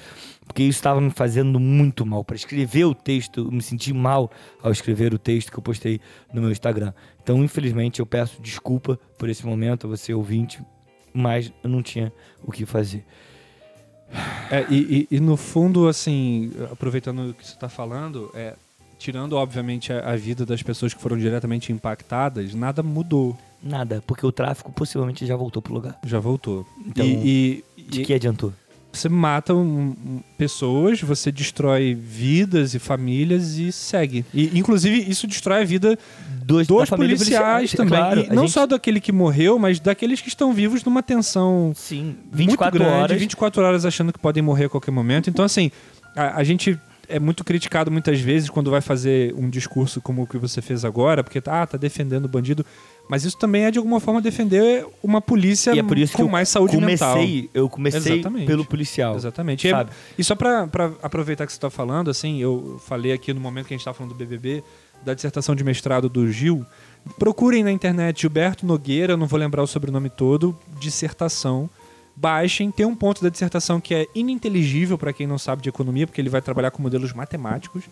[0.47, 2.25] porque isso estava me fazendo muito mal.
[2.25, 4.31] Para escrever o texto, eu me senti mal
[4.63, 6.01] ao escrever o texto que eu postei
[6.33, 6.93] no meu Instagram.
[7.23, 10.61] Então, infelizmente, eu peço desculpa por esse momento a você ouvinte,
[11.13, 12.13] mas eu não tinha
[12.43, 13.05] o que fazer.
[14.51, 18.55] É, e, e- e no fundo, assim, aproveitando o que você está falando, é,
[18.99, 23.37] tirando, obviamente, a, a vida das pessoas que foram diretamente impactadas, nada mudou.
[23.63, 25.99] Nada, porque o tráfico possivelmente já voltou pro lugar.
[26.07, 26.67] Já voltou.
[26.87, 28.53] Então, e, e- De que adiantou?
[28.93, 34.25] Você mata um- um- pessoas, você destrói vidas e famílias e segue.
[34.33, 35.99] E, inclusive, isso destrói a vida
[36.45, 37.99] Dos, dos policiais policial, também.
[37.99, 42.05] Claro, não gente- só daquele que morreu, mas daqueles que estão vivos numa tensão Sim,
[42.05, 43.21] muito 24 grande, horas.
[43.21, 45.29] 24 horas achando que podem morrer a qualquer momento.
[45.29, 45.71] Então, assim,
[46.17, 46.79] a, a gente
[47.09, 50.85] é muito criticado muitas vezes quando vai fazer um discurso como o que você fez
[50.85, 52.65] agora, porque tá, ah, tá defendendo o bandido.
[53.09, 56.27] Mas isso também é, de alguma forma, defender uma polícia E é por isso com
[56.27, 57.15] que mais saúde mental.
[57.15, 58.47] comecei, eu comecei Exatamente.
[58.47, 59.17] pelo policial.
[59.17, 59.67] Exatamente.
[59.67, 59.91] E, é- Sabe?
[60.19, 63.67] e só pra, pra aproveitar que você tá falando, assim, eu falei aqui no momento
[63.67, 64.63] que a gente tava falando do BBB,
[65.03, 66.67] da dissertação de mestrado do Gil.
[67.19, 71.71] Procurem na internet Gilberto Nogueira, não vou lembrar o sobrenome todo, dissertação.
[72.21, 76.07] Baixem, tem um ponto da dissertação que é ininteligível para quem não sabe de economia,
[76.07, 77.85] porque ele vai trabalhar com modelos matemáticos.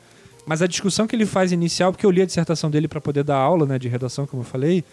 [0.44, 3.22] Mas a discussão que ele faz inicial, porque eu li a dissertação dele para poder
[3.24, 4.84] dar aula né, de redação, como eu falei,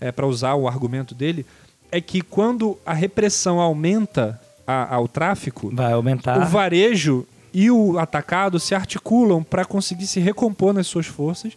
[0.00, 1.46] é, para usar o argumento dele,
[1.92, 6.40] é que quando a repressão aumenta a- ao tráfico, Vai aumentar.
[6.40, 11.52] o varejo e o atacado se articulam para conseguir se recompor nas suas forças.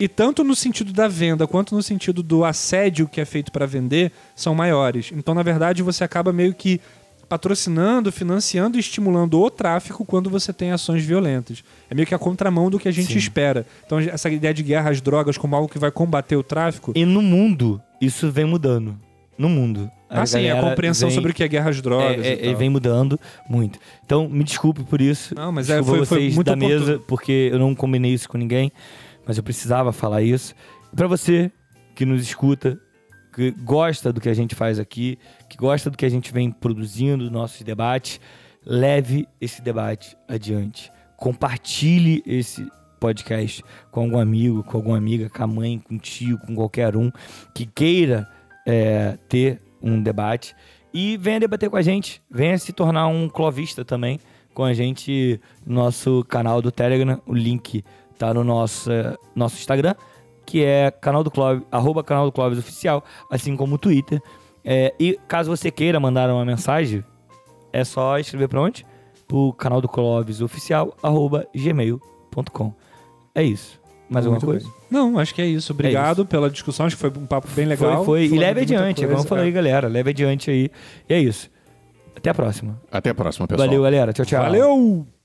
[0.00, 3.66] E tanto no sentido da venda quanto no sentido do assédio que é feito para
[3.66, 5.10] vender são maiores.
[5.12, 6.80] Então, na verdade, você acaba meio que
[7.28, 11.62] patrocinando, financiando e estimulando o tráfico quando você tem ações violentas.
[11.90, 13.18] É meio que a contramão do que a gente Sim.
[13.18, 13.66] espera.
[13.84, 16.92] Então, essa ideia de guerra às drogas como algo que vai combater o tráfico.
[16.94, 18.98] E no mundo, isso vem mudando.
[19.36, 19.88] No mundo.
[20.10, 22.24] Ah, sim, a galera compreensão vem- sobre o que é guerra às drogas.
[22.26, 22.56] é, e é, tal.
[22.56, 23.78] vem mudando muito.
[24.04, 25.34] Então, me desculpe por isso.
[25.34, 26.80] Não, mas é, foi- foi vocês muito da oportuno.
[26.86, 28.72] mesa, porque eu não combinei isso com ninguém,
[29.28, 30.54] mas eu precisava falar isso.
[30.96, 31.52] Pra você
[31.94, 32.80] que nos escuta,
[33.34, 35.18] que gosta do que a gente faz aqui,
[35.50, 38.18] que gosta do que a gente vem produzindo, nossos debates,
[38.64, 40.90] leve esse debate adiante.
[41.18, 42.66] compartilhe esse
[43.00, 47.10] podcast com algum amigo, com alguma amiga, com a mãe, com tio, com qualquer um
[47.54, 48.26] que queira
[48.66, 50.54] é, ter um debate.
[50.94, 54.18] E venha debater com a gente, venha se tornar um clovista também
[54.54, 57.20] com a gente no nosso canal do Telegram.
[57.26, 57.84] O link
[58.18, 58.90] tá no nosso,
[59.34, 59.94] nosso Instagram,
[60.44, 64.20] que é canal do Clóvis, arroba canal do Clóvis Oficial, assim como o Twitter.
[64.64, 67.04] É, e caso você queira mandar uma mensagem,
[67.72, 68.84] é só escrever para onde?
[69.26, 72.74] Pro canal do Clóvis Oficial, arroba gmail.com.
[73.34, 73.78] É isso.
[74.10, 74.64] Mais alguma Muito coisa?
[74.66, 74.74] bem.
[74.90, 75.72] Não, acho que é isso.
[75.72, 76.86] Obrigado pela discussão.
[76.86, 78.04] Acho que foi um papo bem legal.
[78.06, 78.36] Foi, foi.
[78.36, 79.50] E leve adiante, eu falei, É.
[79.50, 79.86] galera.
[79.86, 80.70] Leve adiante aí.
[81.06, 81.50] E é isso.
[82.16, 82.80] Até a próxima.
[82.90, 83.68] Até a próxima, pessoal.
[83.68, 84.12] Valeu, galera.
[84.14, 84.42] Tchau, tchau.
[84.42, 85.17] Valeu!